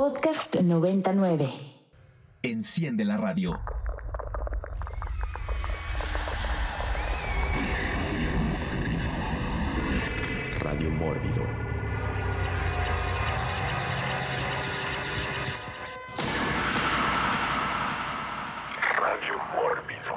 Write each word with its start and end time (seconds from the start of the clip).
Podcast 0.00 0.56
99. 0.62 1.46
Enciende 2.40 3.04
la 3.04 3.18
radio. 3.18 3.60
Radio 10.60 10.90
Mórbido. 10.92 11.42
Radio 18.96 19.34
Mórbido. 19.54 20.14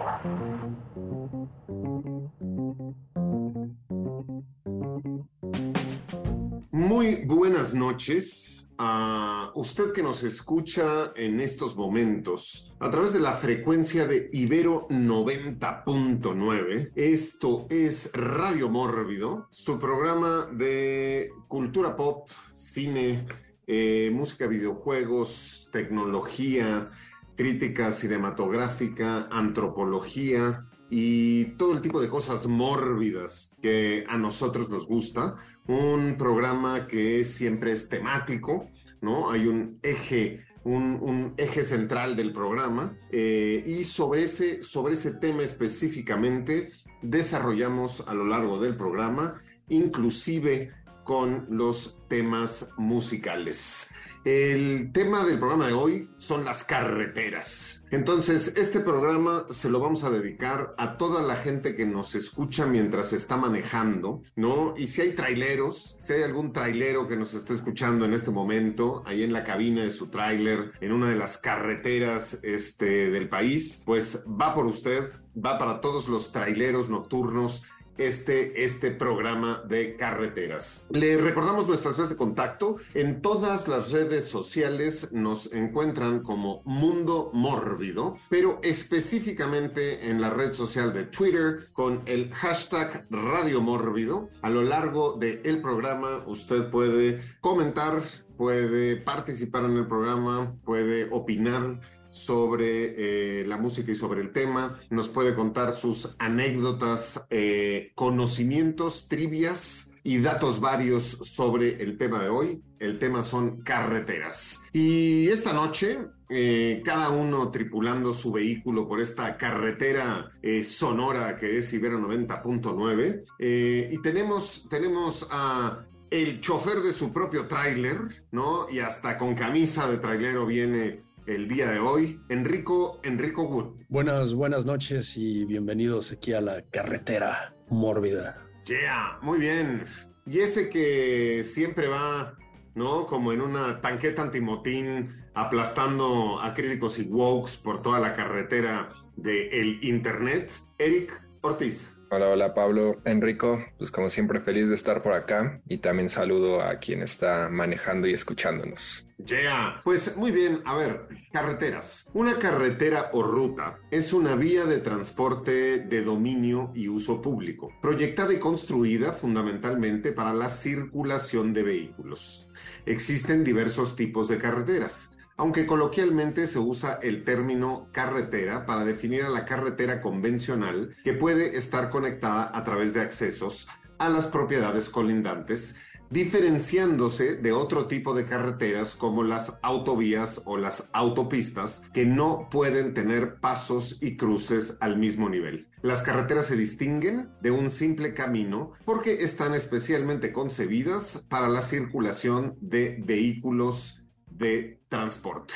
Muy 6.72 7.26
buenas 7.26 7.74
noches 7.74 8.53
a 8.78 9.52
usted 9.56 9.94
que 9.94 10.04
nos 10.04 10.24
escucha 10.24 11.12
en 11.16 11.40
estos 11.40 11.76
momentos 11.76 12.74
a 12.80 12.90
través 12.90 13.14
de 13.14 13.20
la 13.20 13.34
frecuencia 13.34 14.08
de 14.08 14.30
Ibero 14.34 14.88
90.9. 14.90 16.92
Esto 16.96 17.68
es 17.70 18.12
Radio 18.14 18.70
Mórbido, 18.70 19.48
su 19.52 19.80
programa 19.80 20.48
de 20.52 21.30
cultura 21.48 21.96
pop, 21.96 22.30
cine, 22.54 23.28
eh, 23.68 24.12
música, 24.14 24.48
videojuegos, 24.48 25.70
tecnología, 25.72 26.90
crítica 27.36 27.92
cinematográfica, 27.92 29.28
antropología 29.32 30.68
y 30.90 31.46
todo 31.58 31.74
el 31.74 31.82
tipo 31.82 32.02
de 32.02 32.08
cosas 32.08 32.48
mórbidas 32.48 33.52
que 33.62 34.04
a 34.08 34.18
nosotros 34.18 34.70
nos 34.70 34.88
gusta. 34.88 35.36
Un 35.68 36.16
programa 36.18 36.88
que 36.88 37.26
siempre 37.26 37.72
es 37.72 37.90
temático, 37.90 38.70
¿no? 39.02 39.32
Hay 39.32 39.48
un 39.48 39.80
eje, 39.82 40.46
un, 40.64 41.34
eje 41.38 41.64
central 41.64 42.16
del 42.16 42.34
programa 42.34 42.98
eh, 43.12 43.64
y 43.66 43.84
sobre 43.84 44.24
ese, 44.24 44.62
sobre 44.62 44.94
ese 44.94 45.14
tema 45.14 45.44
específicamente 45.44 46.72
desarrollamos 47.02 48.04
a 48.08 48.14
lo 48.14 48.26
largo 48.26 48.60
del 48.60 48.76
programa, 48.76 49.36
inclusive 49.70 50.72
con 51.04 51.46
los 51.50 52.00
temas 52.08 52.70
musicales. 52.78 53.90
El 54.26 54.94
tema 54.94 55.26
del 55.26 55.38
programa 55.38 55.68
de 55.68 55.74
hoy 55.74 56.10
son 56.16 56.46
las 56.46 56.64
carreteras. 56.64 57.84
Entonces, 57.92 58.54
este 58.56 58.80
programa 58.80 59.46
se 59.50 59.70
lo 59.70 59.82
vamos 59.82 60.06
a 60.06 60.10
dedicar 60.10 60.74
a 60.78 60.98
toda 60.98 61.22
la 61.22 61.36
gente 61.36 61.76
que 61.76 61.86
nos 61.86 62.16
escucha 62.16 62.66
mientras 62.66 63.12
está 63.12 63.36
manejando, 63.36 64.22
¿no? 64.38 64.76
Y 64.78 64.88
si 64.88 65.02
hay 65.02 65.12
traileros, 65.12 65.98
si 66.00 66.14
hay 66.14 66.24
algún 66.24 66.54
trailero 66.54 67.06
que 67.06 67.18
nos 67.18 67.34
esté 67.34 67.54
escuchando 67.54 68.06
en 68.06 68.14
este 68.14 68.32
momento, 68.32 69.04
ahí 69.06 69.24
en 69.24 69.34
la 69.34 69.44
cabina 69.44 69.84
de 69.84 69.92
su 69.92 70.08
tráiler, 70.08 70.72
en 70.80 70.94
una 70.94 71.10
de 71.10 71.18
las 71.18 71.38
carreteras 71.38 72.40
este, 72.44 73.10
del 73.10 73.28
país, 73.28 73.84
pues 73.86 74.24
va 74.26 74.56
por 74.56 74.66
usted, 74.68 75.04
va 75.36 75.60
para 75.60 75.82
todos 75.82 76.08
los 76.08 76.32
traileros 76.32 76.90
nocturnos 76.90 77.64
este, 77.98 78.64
este 78.64 78.92
programa 78.92 79.64
de 79.68 79.96
carreteras. 79.96 80.88
Le 80.90 81.18
recordamos 81.18 81.68
nuestras 81.68 81.98
redes 81.98 82.12
de 82.12 82.18
contacto. 82.18 82.78
En 82.94 83.22
todas 83.22 83.68
las 83.68 83.92
redes 83.92 84.26
sociales 84.28 85.12
nos 85.12 85.52
encuentran 85.54 86.22
como 86.22 86.62
Mundo 86.66 87.32
Mórbido, 87.34 88.18
pero 88.30 88.60
específicamente 88.64 90.10
en 90.10 90.22
la 90.22 90.30
red 90.30 90.52
social 90.52 90.94
de 90.94 91.06
Twitter 91.06 91.70
con 91.74 92.02
el 92.06 92.32
hashtag 92.32 93.08
Radio 93.10 93.62
Mórbido. 93.62 94.30
A 94.42 94.50
lo 94.50 94.64
largo 94.64 95.14
del 95.14 95.62
programa 95.62 96.24
usted 96.26 96.70
puede 96.70 97.22
comentar, 97.42 98.04
puede 98.38 98.98
participar 98.98 99.66
en 99.66 99.78
el 99.78 99.88
programa, 99.88 100.56
puede 100.66 101.08
opinar 101.12 101.80
sobre 102.14 103.42
eh, 103.42 103.46
la 103.46 103.58
música 103.58 103.92
y 103.92 103.96
sobre 103.96 104.22
el 104.22 104.32
tema, 104.32 104.80
nos 104.90 105.10
puede 105.10 105.34
contar 105.34 105.74
sus 105.74 106.16
anécdotas, 106.20 107.26
eh, 107.30 107.92
conocimientos, 107.96 109.08
trivias 109.08 109.92
y 110.04 110.20
datos 110.20 110.60
varios 110.60 111.04
sobre 111.04 111.82
el 111.82 111.98
tema 111.98 112.22
de 112.22 112.30
hoy. 112.30 112.62
El 112.80 113.00
tema 113.00 113.24
son 113.24 113.62
carreteras. 113.62 114.62
Y 114.74 115.28
esta 115.30 115.54
noche, 115.54 116.00
eh, 116.30 116.82
cada 116.86 117.10
uno 117.10 117.50
tripulando 117.50 118.14
su 118.14 118.32
vehículo 118.32 118.88
por 118.88 119.00
esta 119.00 119.38
carretera 119.38 120.30
sonora 120.64 121.38
que 121.38 121.58
es 121.58 121.74
Ibero 121.74 122.00
90.9. 122.00 123.24
Eh, 123.40 123.88
y 123.90 124.02
tenemos, 124.02 124.68
tenemos 124.70 125.26
a 125.32 125.86
el 126.14 126.42
chofer 126.42 126.82
de 126.82 126.94
su 126.94 127.12
propio 127.12 127.48
tráiler, 127.48 127.98
¿no? 128.32 128.68
Y 128.70 128.80
hasta 128.80 129.18
con 129.18 129.34
camisa 129.34 129.90
de 129.90 129.98
trailero 129.98 130.46
viene 130.46 131.02
el 131.26 131.48
día 131.48 131.70
de 131.70 131.80
hoy, 131.80 132.20
Enrico, 132.30 133.00
Enrico 133.04 133.44
Wood. 133.44 133.84
Buenas, 133.88 134.34
buenas 134.34 134.66
noches 134.66 135.18
y 135.18 135.46
bienvenidos 135.46 136.12
aquí 136.12 136.34
a 136.34 136.42
la 136.42 136.62
carretera 136.64 137.56
mórbida. 137.70 138.46
Yeah, 138.66 139.20
muy 139.22 139.40
bien. 139.40 139.86
Y 140.26 140.40
ese 140.40 140.70
que 140.70 141.44
siempre 141.44 141.88
va, 141.88 142.38
¿no? 142.76 143.06
Como 143.08 143.32
en 143.32 143.42
una 143.42 143.82
tanqueta 143.82 144.22
antimotín, 144.22 145.24
aplastando 145.34 146.40
a 146.42 146.54
críticos 146.54 147.00
y 147.00 147.04
wokes 147.04 147.58
por 147.62 147.82
toda 147.82 148.00
la 148.00 148.14
carretera 148.14 148.90
del 149.16 149.84
internet, 149.84 150.52
Eric 150.78 151.22
Ortiz. 151.42 151.94
Hola, 152.16 152.30
hola 152.30 152.54
Pablo, 152.54 153.02
Enrico, 153.06 153.66
pues 153.80 153.90
como 153.90 154.08
siempre 154.08 154.40
feliz 154.40 154.70
de 154.70 154.76
estar 154.76 155.02
por 155.02 155.14
acá 155.14 155.60
y 155.68 155.80
también 155.80 156.10
saludo 156.10 156.62
a 156.62 156.78
quien 156.78 157.02
está 157.02 157.50
manejando 157.50 158.06
y 158.06 158.14
escuchándonos. 158.14 159.08
Yeah. 159.26 159.82
Pues 159.84 160.16
muy 160.16 160.30
bien, 160.30 160.62
a 160.66 160.76
ver, 160.76 161.08
carreteras. 161.32 162.08
Una 162.14 162.38
carretera 162.38 163.10
o 163.14 163.24
ruta 163.24 163.80
es 163.90 164.14
una 164.14 164.36
vía 164.36 164.66
de 164.66 164.78
transporte 164.78 165.80
de 165.80 166.04
dominio 166.04 166.72
y 166.76 166.88
uso 166.88 167.20
público, 167.20 167.72
proyectada 167.82 168.32
y 168.32 168.38
construida 168.38 169.12
fundamentalmente 169.12 170.12
para 170.12 170.36
la 170.36 170.50
circulación 170.50 171.52
de 171.52 171.64
vehículos. 171.64 172.48
Existen 172.86 173.44
diversos 173.44 173.96
tipos 173.96 174.28
de 174.28 174.38
carreteras 174.38 175.13
aunque 175.38 175.66
coloquialmente 175.66 176.48
se 176.48 176.60
usa 176.60 177.00
el 177.02 177.24
término 177.24 177.88
carretera 177.92 178.66
para 178.66 178.86
definir 178.86 179.24
a 179.24 179.30
la 179.30 179.46
carretera 179.46 180.02
convencional 180.02 180.96
que 181.04 181.14
puede 181.14 181.58
estar 181.58 181.90
conectada 181.90 182.52
a 182.54 182.64
través 182.64 182.94
de 182.94 183.02
accesos 183.02 183.68
a 183.98 184.10
las 184.10 184.28
propiedades 184.28 184.90
colindantes, 184.90 185.76
diferenciándose 186.10 187.36
de 187.36 187.52
otro 187.52 187.88
tipo 187.88 188.14
de 188.14 188.26
carreteras 188.26 188.96
como 188.96 189.24
las 189.24 189.58
autovías 189.62 190.42
o 190.46 190.58
las 190.58 190.90
autopistas 190.94 191.84
que 191.94 192.06
no 192.06 192.50
pueden 192.52 192.94
tener 192.94 193.40
pasos 193.40 193.98
y 194.02 194.16
cruces 194.16 194.78
al 194.80 194.98
mismo 194.98 195.30
nivel. 195.30 195.68
Las 195.82 196.02
carreteras 196.02 196.48
se 196.48 196.56
distinguen 196.56 197.30
de 197.42 197.52
un 197.52 197.70
simple 197.70 198.14
camino 198.14 198.74
porque 198.86 199.24
están 199.24 199.54
especialmente 199.54 200.32
concebidas 200.32 201.26
para 201.30 201.50
la 201.50 201.62
circulación 201.62 202.56
de 202.62 203.02
vehículos 203.04 204.03
de 204.44 204.82
transporte. 204.90 205.54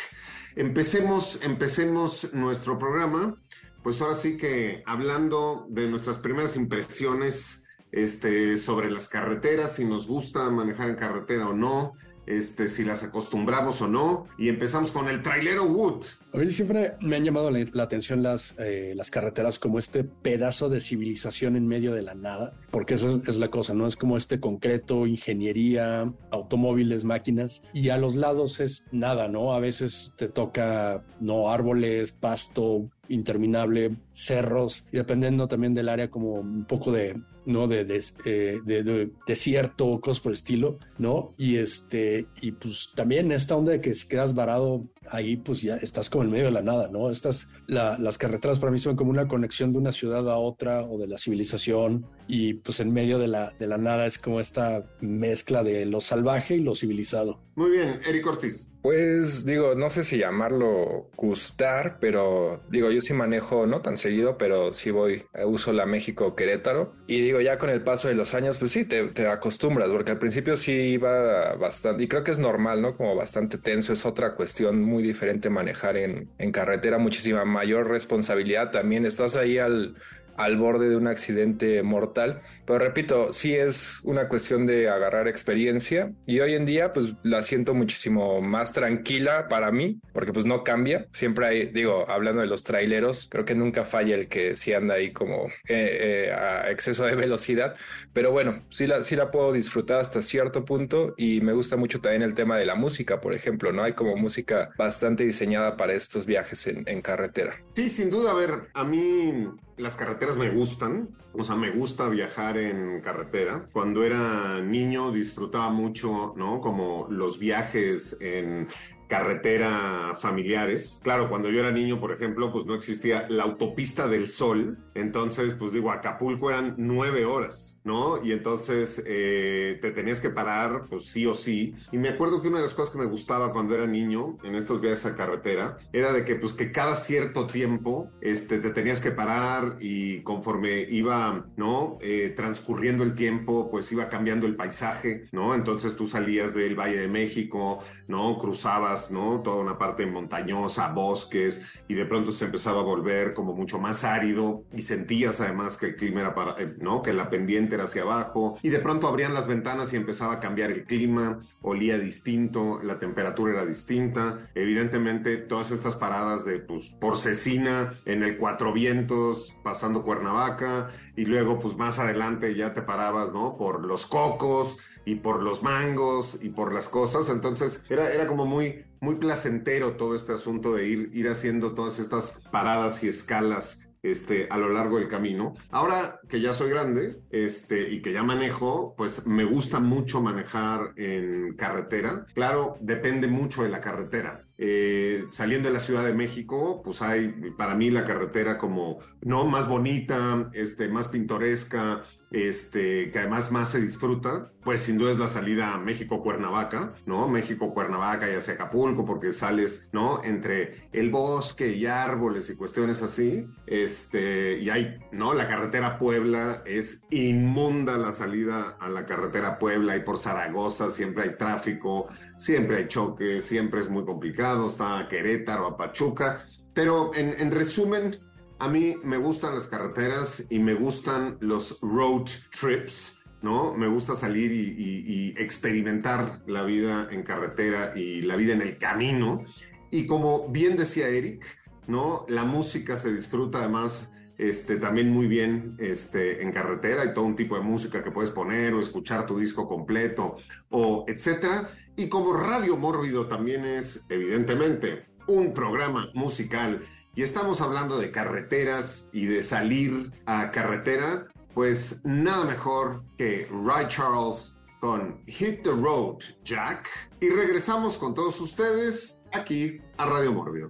Empecemos, 0.56 1.42
empecemos 1.44 2.34
nuestro 2.34 2.80
programa. 2.80 3.36
Pues 3.84 4.02
ahora 4.02 4.16
sí 4.16 4.38
que 4.38 4.82
hablando 4.86 5.68
de 5.70 5.88
nuestras 5.88 6.18
primeras 6.18 6.56
impresiones 6.56 7.64
este, 7.92 8.58
sobre 8.58 8.90
las 8.90 9.08
carreteras, 9.08 9.76
si 9.76 9.86
nos 9.86 10.08
gusta 10.08 10.50
manejar 10.50 10.90
en 10.90 10.96
carretera 10.96 11.48
o 11.48 11.54
no, 11.54 11.94
este, 12.26 12.68
si 12.68 12.84
las 12.84 13.04
acostumbramos 13.04 13.82
o 13.82 13.88
no. 13.88 14.28
Y 14.38 14.50
empezamos 14.50 14.92
con 14.92 15.08
el 15.10 15.22
trailero 15.22 15.66
Wood. 15.66 16.06
A 16.38 16.40
mí 16.40 16.52
siempre 16.52 16.94
me 17.02 17.16
han 17.16 17.24
llamado 17.24 17.50
la, 17.50 17.66
la 17.74 17.82
atención 17.82 18.22
las, 18.22 18.54
eh, 18.60 18.94
las 18.96 19.10
carreteras 19.10 19.58
como 19.58 19.80
este 19.80 20.04
pedazo 20.04 20.70
de 20.70 20.80
civilización 20.80 21.56
en 21.56 21.68
medio 21.68 21.96
de 21.96 22.04
la 22.04 22.14
nada, 22.14 22.54
porque 22.70 22.94
eso 22.94 23.10
es, 23.10 23.28
es, 23.28 23.38
la 23.38 23.50
cosa, 23.50 23.74
¿no? 23.74 23.88
Es 23.88 23.96
como 23.96 24.18
este 24.18 24.40
concreto, 24.40 25.08
ingeniería, 25.08 26.14
automóviles, 26.30 27.04
máquinas, 27.04 27.64
y 27.74 27.90
a 27.90 27.98
los 27.98 28.16
lados 28.16 28.60
es 28.60 28.86
nada, 28.92 29.28
¿no? 29.28 29.52
A 29.52 29.60
veces 29.60 30.14
te 30.16 30.28
toca, 30.28 31.04
no, 31.20 31.50
árboles, 31.50 32.12
pasto 32.12 32.88
interminable, 33.10 33.98
cerros, 34.12 34.86
y 34.92 34.98
dependiendo 34.98 35.48
también 35.48 35.74
del 35.74 35.90
área 35.90 36.12
como 36.12 36.34
un 36.34 36.66
poco 36.66 36.92
de, 36.92 37.20
¿no? 37.46 37.68
De, 37.68 37.84
de, 37.86 38.04
eh, 38.26 38.60
de, 38.64 38.84
de, 38.84 39.12
desierto, 39.26 40.00
cosas 40.02 40.20
por 40.20 40.32
el 40.32 40.36
estilo, 40.36 40.78
¿no? 40.98 41.34
Y 41.38 41.56
este, 41.56 42.28
y 42.42 42.52
pues 42.52 42.92
también 42.96 43.32
esta 43.32 43.56
onda 43.56 43.72
de 43.72 43.82
que 43.82 43.96
si 43.96 44.08
quedas 44.08 44.36
varado 44.36 44.86
ahí, 45.12 45.38
pues 45.38 45.62
ya 45.62 45.78
estás 45.78 46.10
como 46.10 46.24
en 46.24 46.32
medio 46.32 46.46
de 46.46 46.52
la 46.52 46.62
nada, 46.62 46.88
¿no? 46.88 47.10
Estas, 47.10 47.50
la, 47.68 47.98
las 47.98 48.18
carreteras 48.18 48.60
para 48.60 48.72
mí 48.72 48.80
son 48.80 48.96
como 48.96 49.12
una 49.12 49.28
conexión 49.28 49.72
de 49.72 49.80
una 49.80 49.92
ciudad 49.92 50.30
a 50.30 50.38
otra 50.38 50.84
o 50.84 50.98
de 50.98 51.08
la 51.08 51.18
civilización 51.18 52.06
y 52.28 52.56
pues 52.56 52.80
en 52.80 52.92
medio 52.94 53.20
de 53.20 53.28
la, 53.28 53.54
de 53.60 53.68
la 53.68 53.78
nada 53.78 54.06
es 54.06 54.18
como 54.18 54.40
esta 54.40 54.84
mezcla 55.02 55.64
de 55.64 55.86
lo 55.86 56.02
salvaje 56.02 56.56
y 56.56 56.60
lo 56.62 56.76
civilizado. 56.76 57.42
Muy 57.56 57.72
bien, 57.72 58.02
Eric 58.06 58.28
Ortiz. 58.28 58.72
Pues 58.88 59.46
digo, 59.46 59.76
no 59.76 59.90
sé 59.90 60.06
si 60.06 60.18
llamarlo 60.18 61.10
gustar, 61.18 61.98
pero 62.00 62.62
digo, 62.70 62.90
yo 62.90 63.02
sí 63.02 63.12
manejo, 63.12 63.68
no 63.68 63.82
tan 63.82 63.98
seguido, 63.98 64.38
pero 64.38 64.74
sí 64.74 64.92
voy, 64.92 65.26
eh, 65.34 65.44
uso 65.44 65.74
la 65.74 65.86
México 65.86 66.38
Querétaro. 66.38 66.96
Y 67.06 67.20
digo, 67.20 67.42
ya 67.42 67.58
con 67.58 67.70
el 67.70 67.84
paso 67.84 68.08
de 68.08 68.16
los 68.16 68.34
años, 68.34 68.58
pues 68.58 68.72
sí, 68.72 68.86
te, 68.86 69.04
te 69.10 69.28
acostumbras, 69.28 69.90
porque 69.90 70.12
al 70.12 70.20
principio 70.20 70.56
sí 70.56 70.72
iba 70.72 71.56
bastante, 71.56 72.06
y 72.06 72.08
creo 72.08 72.24
que 72.24 72.32
es 72.32 72.40
normal, 72.40 72.82
¿no? 72.82 72.96
Como 72.96 73.14
bastante 73.14 73.58
tenso, 73.58 73.92
es 73.92 74.06
otra 74.06 74.36
cuestión 74.36 74.82
muy 74.82 75.04
diferente 75.04 75.50
manejar 75.50 75.98
en, 75.98 76.30
en 76.38 76.54
carretera, 76.54 76.98
muchísima 76.98 77.44
mayor 77.44 77.90
responsabilidad. 77.90 78.72
También 78.72 79.06
estás 79.06 79.36
ahí 79.36 79.58
al 79.58 79.98
al 80.38 80.56
borde 80.56 80.90
de 80.90 80.96
un 80.96 81.08
accidente 81.08 81.82
mortal. 81.84 82.42
Pero 82.68 82.80
repito, 82.80 83.32
sí 83.32 83.56
es 83.56 84.02
una 84.04 84.28
cuestión 84.28 84.66
de 84.66 84.90
agarrar 84.90 85.30
experiencia 85.30 86.12
y 86.26 86.42
hoy 86.42 86.54
en 86.54 86.66
día 86.66 86.92
pues 86.92 87.14
la 87.24 87.42
siento 87.42 87.74
muchísimo 87.74 88.42
más 88.42 88.74
tranquila 88.74 89.48
para 89.48 89.72
mí 89.72 90.02
porque 90.12 90.34
pues 90.34 90.46
no 90.46 90.66
cambia. 90.66 91.08
Siempre 91.14 91.46
hay, 91.46 91.66
digo, 91.68 92.06
hablando 92.10 92.42
de 92.42 92.48
los 92.48 92.64
traileros, 92.64 93.30
creo 93.32 93.46
que 93.46 93.56
nunca 93.56 93.86
falla 93.86 94.16
el 94.16 94.28
que 94.28 94.58
sí 94.58 94.74
anda 94.74 94.96
ahí 94.96 95.14
como 95.14 95.48
eh, 95.70 96.28
eh, 96.30 96.32
a 96.34 96.70
exceso 96.70 97.06
de 97.06 97.16
velocidad. 97.16 97.76
Pero 98.12 98.32
bueno, 98.32 98.62
sí 98.70 98.86
la, 98.86 99.02
sí 99.02 99.16
la 99.16 99.32
puedo 99.32 99.54
disfrutar 99.54 100.02
hasta 100.02 100.22
cierto 100.22 100.66
punto 100.66 101.14
y 101.16 101.40
me 101.40 101.54
gusta 101.54 101.78
mucho 101.78 102.02
también 102.02 102.22
el 102.22 102.34
tema 102.34 102.58
de 102.58 102.66
la 102.66 102.76
música, 102.76 103.22
por 103.22 103.34
ejemplo, 103.34 103.72
¿no? 103.72 103.84
Hay 103.84 103.94
como 103.94 104.18
música 104.18 104.72
bastante 104.78 105.24
diseñada 105.24 105.78
para 105.78 105.94
estos 105.94 106.26
viajes 106.26 106.68
en, 106.68 106.84
en 106.86 107.02
carretera. 107.02 107.64
Sí, 107.78 107.88
sin 107.88 108.10
duda, 108.10 108.32
a 108.32 108.34
ver, 108.34 108.68
a 108.74 108.84
mí 108.84 109.48
las 109.78 109.96
carreteras 109.96 110.38
me 110.38 110.50
gustan, 110.50 111.10
o 111.38 111.44
sea, 111.44 111.56
me 111.56 111.70
gusta 111.70 112.10
viajar 112.10 112.58
en 112.58 113.02
carretera. 113.02 113.70
Cuando 113.72 114.04
era 114.04 114.60
niño 114.62 115.12
disfrutaba 115.12 115.70
mucho, 115.70 116.34
¿no? 116.36 116.62
Como 116.62 117.08
los 117.10 117.38
viajes 117.40 118.18
en 118.20 118.68
carretera 119.08 120.14
familiares. 120.16 121.00
Claro, 121.04 121.30
cuando 121.30 121.50
yo 121.50 121.60
era 121.60 121.72
niño, 121.72 122.00
por 122.00 122.12
ejemplo, 122.12 122.52
pues 122.52 122.66
no 122.66 122.76
existía 122.76 123.28
la 123.30 123.44
autopista 123.44 124.08
del 124.08 124.28
sol. 124.28 124.78
Entonces, 124.96 125.54
pues 125.54 125.74
digo, 125.74 125.92
Acapulco 125.92 126.50
eran 126.50 126.76
nueve 126.78 127.26
horas, 127.26 127.80
¿no? 127.84 128.24
Y 128.24 128.32
entonces 128.32 129.04
eh, 129.06 129.80
te 129.82 129.92
tenías 129.92 130.20
que 130.20 130.30
parar, 130.30 130.86
pues 130.90 131.06
sí 131.06 131.26
o 131.26 131.36
sí. 131.36 131.76
Y 131.92 131.98
me 131.98 132.10
acuerdo 132.10 132.42
que 132.42 132.50
una 132.50 132.58
de 132.58 132.66
las 132.66 132.74
cosas 132.74 132.92
que 132.92 133.00
me 133.00 133.06
gustaba 133.06 133.52
cuando 133.52 133.76
era 133.76 133.88
niño 133.88 134.38
en 134.44 134.56
estos 134.56 134.82
viajes 134.82 135.06
a 135.06 135.16
carretera 135.16 135.78
era 135.94 136.12
de 136.12 136.26
que, 136.26 136.36
pues 136.36 136.54
que 136.54 136.72
cada 136.72 136.96
cierto 136.96 137.48
tiempo, 137.48 138.10
este, 138.22 138.60
te 138.60 138.72
tenías 138.72 139.00
que 139.00 139.12
parar 139.12 139.78
y 139.80 140.22
conforme 140.24 140.82
iba, 140.82 141.46
¿no? 141.56 141.98
Eh, 142.02 142.34
transcurriendo 142.36 143.04
el 143.04 143.16
tiempo, 143.16 143.70
pues 143.72 143.92
iba 143.92 144.10
cambiando 144.10 144.48
el 144.48 144.56
paisaje, 144.56 145.28
¿no? 145.32 145.56
Entonces 145.56 145.96
tú 145.96 146.08
salías 146.08 146.54
del 146.54 146.76
Valle 146.76 146.98
de 146.98 147.08
México, 147.08 147.80
¿no? 148.08 148.38
Cruzabas 148.38 148.97
¿no? 149.12 149.42
Toda 149.42 149.62
una 149.62 149.78
parte 149.78 150.06
montañosa, 150.06 150.90
bosques, 150.90 151.62
y 151.88 151.94
de 151.94 152.06
pronto 152.06 152.32
se 152.32 152.46
empezaba 152.46 152.82
a 152.82 152.84
volver 152.84 153.34
como 153.34 153.54
mucho 153.54 153.80
más 153.80 154.04
árido 154.04 154.64
y 154.74 154.82
sentías 154.82 155.40
además 155.42 155.78
que 155.78 155.88
el 155.88 155.96
clima 155.96 156.22
era 156.22 156.36
para, 156.36 156.62
eh, 156.62 156.76
¿no? 156.80 157.02
Que 157.02 157.14
la 157.14 157.30
pendiente 157.30 157.76
era 157.76 157.86
hacia 157.86 158.02
abajo, 158.02 158.58
y 158.62 158.70
de 158.70 158.80
pronto 158.80 159.08
abrían 159.08 159.34
las 159.34 159.48
ventanas 159.48 159.94
y 159.94 159.96
empezaba 159.96 160.34
a 160.34 160.40
cambiar 160.40 160.72
el 160.72 160.86
clima, 160.86 161.40
olía 161.62 161.98
distinto, 161.98 162.80
la 162.84 163.00
temperatura 163.00 163.54
era 163.54 163.66
distinta. 163.66 164.50
Evidentemente, 164.56 165.38
todas 165.38 165.72
estas 165.72 165.96
paradas 165.96 166.46
de, 166.46 166.60
pues, 166.60 166.90
por 166.90 167.18
Cecina, 167.18 167.94
en 168.06 168.24
el 168.24 168.38
Cuatro 168.38 168.74
Vientos, 168.74 169.56
pasando 169.64 170.04
Cuernavaca, 170.04 170.92
y 171.16 171.26
luego, 171.26 171.60
pues, 171.60 171.76
más 171.76 172.00
adelante 172.00 172.56
ya 172.56 172.74
te 172.74 172.82
parabas, 172.82 173.32
¿no? 173.32 173.58
Por 173.58 173.86
Los 173.86 174.08
Cocos, 174.08 174.78
y 175.08 175.16
por 175.16 175.42
los 175.42 175.64
mangos 175.64 176.38
y 176.42 176.50
por 176.50 176.74
las 176.74 176.90
cosas. 176.90 177.30
Entonces 177.30 177.82
era, 177.90 178.12
era 178.12 178.28
como 178.28 178.46
muy, 178.46 178.84
muy 179.00 179.16
placentero 179.16 179.94
todo 179.94 180.16
este 180.16 180.34
asunto 180.34 180.74
de 180.74 180.86
ir, 180.86 181.12
ir 181.14 181.30
haciendo 181.30 181.74
todas 181.74 181.98
estas 181.98 182.42
paradas 182.52 183.02
y 183.06 183.08
escalas 183.08 183.88
este, 184.04 184.48
a 184.50 184.58
lo 184.58 184.68
largo 184.68 184.98
del 184.98 185.08
camino. 185.08 185.54
Ahora 185.72 186.20
que 186.28 186.42
ya 186.42 186.52
soy 186.52 186.70
grande 186.72 187.22
este, 187.32 187.90
y 187.90 188.02
que 188.02 188.12
ya 188.12 188.24
manejo, 188.24 188.96
pues 188.98 189.26
me 189.26 189.46
gusta 189.46 189.80
mucho 189.80 190.22
manejar 190.22 190.94
en 190.98 191.56
carretera. 191.56 192.26
Claro, 192.34 192.76
depende 192.82 193.28
mucho 193.28 193.64
de 193.64 193.70
la 193.70 193.80
carretera. 193.80 194.44
Eh, 194.58 195.26
saliendo 195.32 195.70
de 195.70 195.74
la 195.74 195.80
Ciudad 195.80 196.04
de 196.04 196.14
México, 196.14 196.82
pues 196.84 197.02
hay 197.02 197.30
para 197.58 197.76
mí 197.76 197.92
la 197.92 198.04
carretera 198.04 198.58
como, 198.58 199.00
¿no? 199.22 199.46
Más 199.46 199.70
bonita, 199.70 200.50
este, 200.54 200.90
más 200.90 201.08
pintoresca, 201.08 202.04
este, 202.32 203.10
que 203.12 203.20
además 203.20 203.52
más 203.52 203.70
se 203.70 203.82
disfruta, 203.82 204.52
pues 204.64 204.82
sin 204.82 204.98
duda 204.98 205.12
es 205.12 205.20
la 205.20 205.28
salida 205.28 205.74
a 205.74 205.78
México-Cuernavaca, 205.78 206.94
¿no? 207.06 207.28
México-Cuernavaca 207.28 208.30
y 208.30 208.36
hacia 208.36 208.56
Acapulco, 208.56 209.06
porque 209.06 209.32
sales, 209.32 209.90
¿no? 209.94 210.24
Entre 210.24 210.90
el 210.92 211.10
bosque 211.10 211.72
y 211.74 211.86
árboles 211.86 212.50
y 212.50 212.56
cuestiones 212.56 213.02
así, 213.02 213.48
este, 213.66 214.60
y 214.60 214.70
hay, 214.70 215.00
¿no? 215.12 215.34
La 215.34 215.48
carretera 215.48 215.98
Puebla 215.98 216.64
es 216.66 217.06
inmunda 217.12 217.98
la 217.98 218.12
salida 218.12 218.78
a 218.80 218.90
la 218.90 219.06
carretera 219.06 219.58
Puebla 219.58 219.96
y 219.96 220.02
por 220.02 220.18
Zaragoza 220.18 220.92
siempre 220.92 221.24
hay 221.24 221.38
tráfico, 221.38 222.08
siempre 222.36 222.78
hay 222.78 222.88
choques, 222.88 223.46
siempre 223.46 223.80
es 223.80 223.90
muy 223.90 224.04
complicado, 224.04 224.68
está 224.68 225.00
a 225.00 225.08
Querétaro, 225.08 225.66
a 225.66 225.78
Pachuca, 225.78 226.46
pero 226.74 227.12
en, 227.16 227.34
en 227.40 227.52
resumen, 227.52 228.18
a 228.60 228.68
mí 228.68 228.96
me 229.04 229.18
gustan 229.18 229.56
las 229.56 229.68
carreteras 229.68 230.46
y 230.50 230.60
me 230.60 230.74
gustan 230.74 231.38
los 231.42 231.80
road 231.82 232.26
trips, 232.60 233.20
¿no? 233.42 233.74
Me 233.76 233.88
gusta 233.88 234.16
salir 234.16 234.52
y, 234.52 235.34
experimentar 235.38 236.42
la 236.48 236.64
vida 236.64 237.08
en 237.12 237.24
carretera 237.24 237.94
y 237.96 238.22
la 238.22 238.36
vida 238.36 238.54
en 238.54 238.62
el 238.62 238.78
camino. 238.78 239.46
Y 239.92 240.08
como 240.08 240.50
bien 240.50 240.76
decía 240.76 241.08
Eric, 241.08 241.46
¿no? 241.88 242.26
La 242.28 242.44
música 242.44 242.98
se 242.98 243.14
disfruta 243.14 243.60
además 243.60 244.12
este, 244.38 244.78
también 244.78 245.12
muy 245.12 245.28
bien 245.28 245.76
este, 245.78 246.42
en 246.42 246.52
carretera. 246.52 247.04
Hay 247.04 247.14
todo 247.14 247.26
un 247.26 247.36
tipo 247.36 247.56
de 247.56 247.62
música 247.62 248.04
que 248.04 248.12
puedes 248.12 248.32
poner 248.32 248.74
o 248.74 248.80
escuchar 248.80 249.28
tu 249.28 249.38
disco 249.38 249.68
completo 249.68 250.38
o 250.70 251.06
etcétera. 251.08 251.70
Y 251.96 252.10
como 252.10 252.34
Radio 252.34 252.78
Mórbido 252.78 253.28
también 253.28 253.64
es, 253.66 254.04
evidentemente, 254.10 255.06
un 255.28 255.54
programa 255.54 256.10
musical 256.14 256.82
y 257.18 257.24
estamos 257.24 257.62
hablando 257.62 257.98
de 257.98 258.12
carreteras 258.12 259.10
y 259.12 259.26
de 259.26 259.42
salir 259.42 260.12
a 260.28 260.52
carretera, 260.52 261.26
pues 261.56 262.00
nada 262.04 262.46
mejor 262.46 263.04
que 263.18 263.50
Ray 263.66 263.88
Charles 263.88 264.56
con 264.80 265.24
Hit 265.26 265.64
the 265.64 265.72
Road 265.72 266.20
Jack. 266.44 266.88
Y 267.20 267.30
regresamos 267.30 267.98
con 267.98 268.14
todos 268.14 268.40
ustedes 268.40 269.20
aquí 269.34 269.82
a 269.98 270.06
Radio 270.06 270.32
Mórbido. 270.32 270.68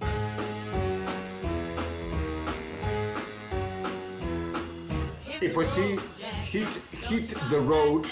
Y 5.42 5.50
pues 5.50 5.68
sí, 5.68 5.98
Hit, 6.46 6.70
hit 7.10 7.38
the 7.50 7.60
Road, 7.60 8.06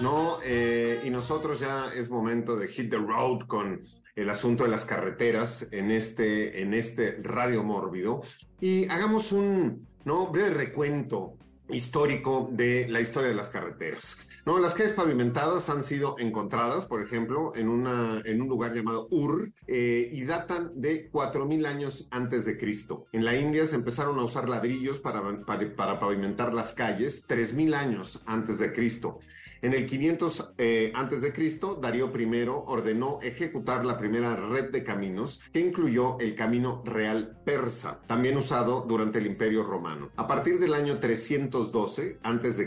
¿no? 0.00 0.38
Eh, 0.44 1.02
y 1.04 1.10
nosotros 1.10 1.58
ya 1.58 1.92
es 1.92 2.08
momento 2.08 2.54
de 2.54 2.68
Hit 2.68 2.88
the 2.88 2.98
Road 2.98 3.48
con 3.48 3.82
el 4.20 4.28
asunto 4.30 4.64
de 4.64 4.70
las 4.70 4.84
carreteras 4.84 5.68
en 5.72 5.90
este, 5.90 6.60
en 6.62 6.74
este 6.74 7.18
radio 7.22 7.64
mórbido 7.64 8.22
y 8.60 8.86
hagamos 8.88 9.32
un 9.32 9.86
breve 10.04 10.50
recuento 10.50 11.36
histórico 11.68 12.48
de 12.52 12.86
la 12.88 13.00
historia 13.00 13.28
de 13.30 13.34
las 13.34 13.48
carreteras. 13.48 14.16
¿no? 14.44 14.58
Las 14.58 14.74
calles 14.74 14.92
pavimentadas 14.92 15.70
han 15.70 15.84
sido 15.84 16.16
encontradas, 16.18 16.84
por 16.84 17.02
ejemplo, 17.02 17.52
en, 17.54 17.68
una, 17.68 18.20
en 18.24 18.42
un 18.42 18.48
lugar 18.48 18.74
llamado 18.74 19.06
Ur 19.10 19.52
eh, 19.66 20.10
y 20.12 20.24
datan 20.24 20.72
de 20.80 21.10
4.000 21.10 21.66
años 21.66 22.08
antes 22.10 22.44
de 22.44 22.58
Cristo. 22.58 23.06
En 23.12 23.24
la 23.24 23.36
India 23.36 23.66
se 23.66 23.76
empezaron 23.76 24.18
a 24.18 24.24
usar 24.24 24.48
ladrillos 24.48 25.00
para, 25.00 25.22
para, 25.46 25.76
para 25.76 26.00
pavimentar 26.00 26.52
las 26.52 26.72
calles 26.72 27.26
3.000 27.28 27.74
años 27.74 28.22
antes 28.26 28.58
de 28.58 28.72
Cristo. 28.72 29.20
En 29.62 29.74
el 29.74 29.84
500 29.84 30.54
eh, 30.56 30.92
Cristo, 31.34 31.78
Darío 31.80 32.10
I 32.16 32.48
ordenó 32.48 33.18
ejecutar 33.22 33.84
la 33.84 33.98
primera 33.98 34.34
red 34.34 34.70
de 34.70 34.82
caminos 34.82 35.40
que 35.52 35.60
incluyó 35.60 36.18
el 36.18 36.34
camino 36.34 36.82
real 36.86 37.38
persa, 37.44 38.00
también 38.06 38.38
usado 38.38 38.86
durante 38.88 39.18
el 39.18 39.26
Imperio 39.26 39.62
Romano. 39.62 40.10
A 40.16 40.26
partir 40.26 40.58
del 40.58 40.72
año 40.72 40.98
312 40.98 42.18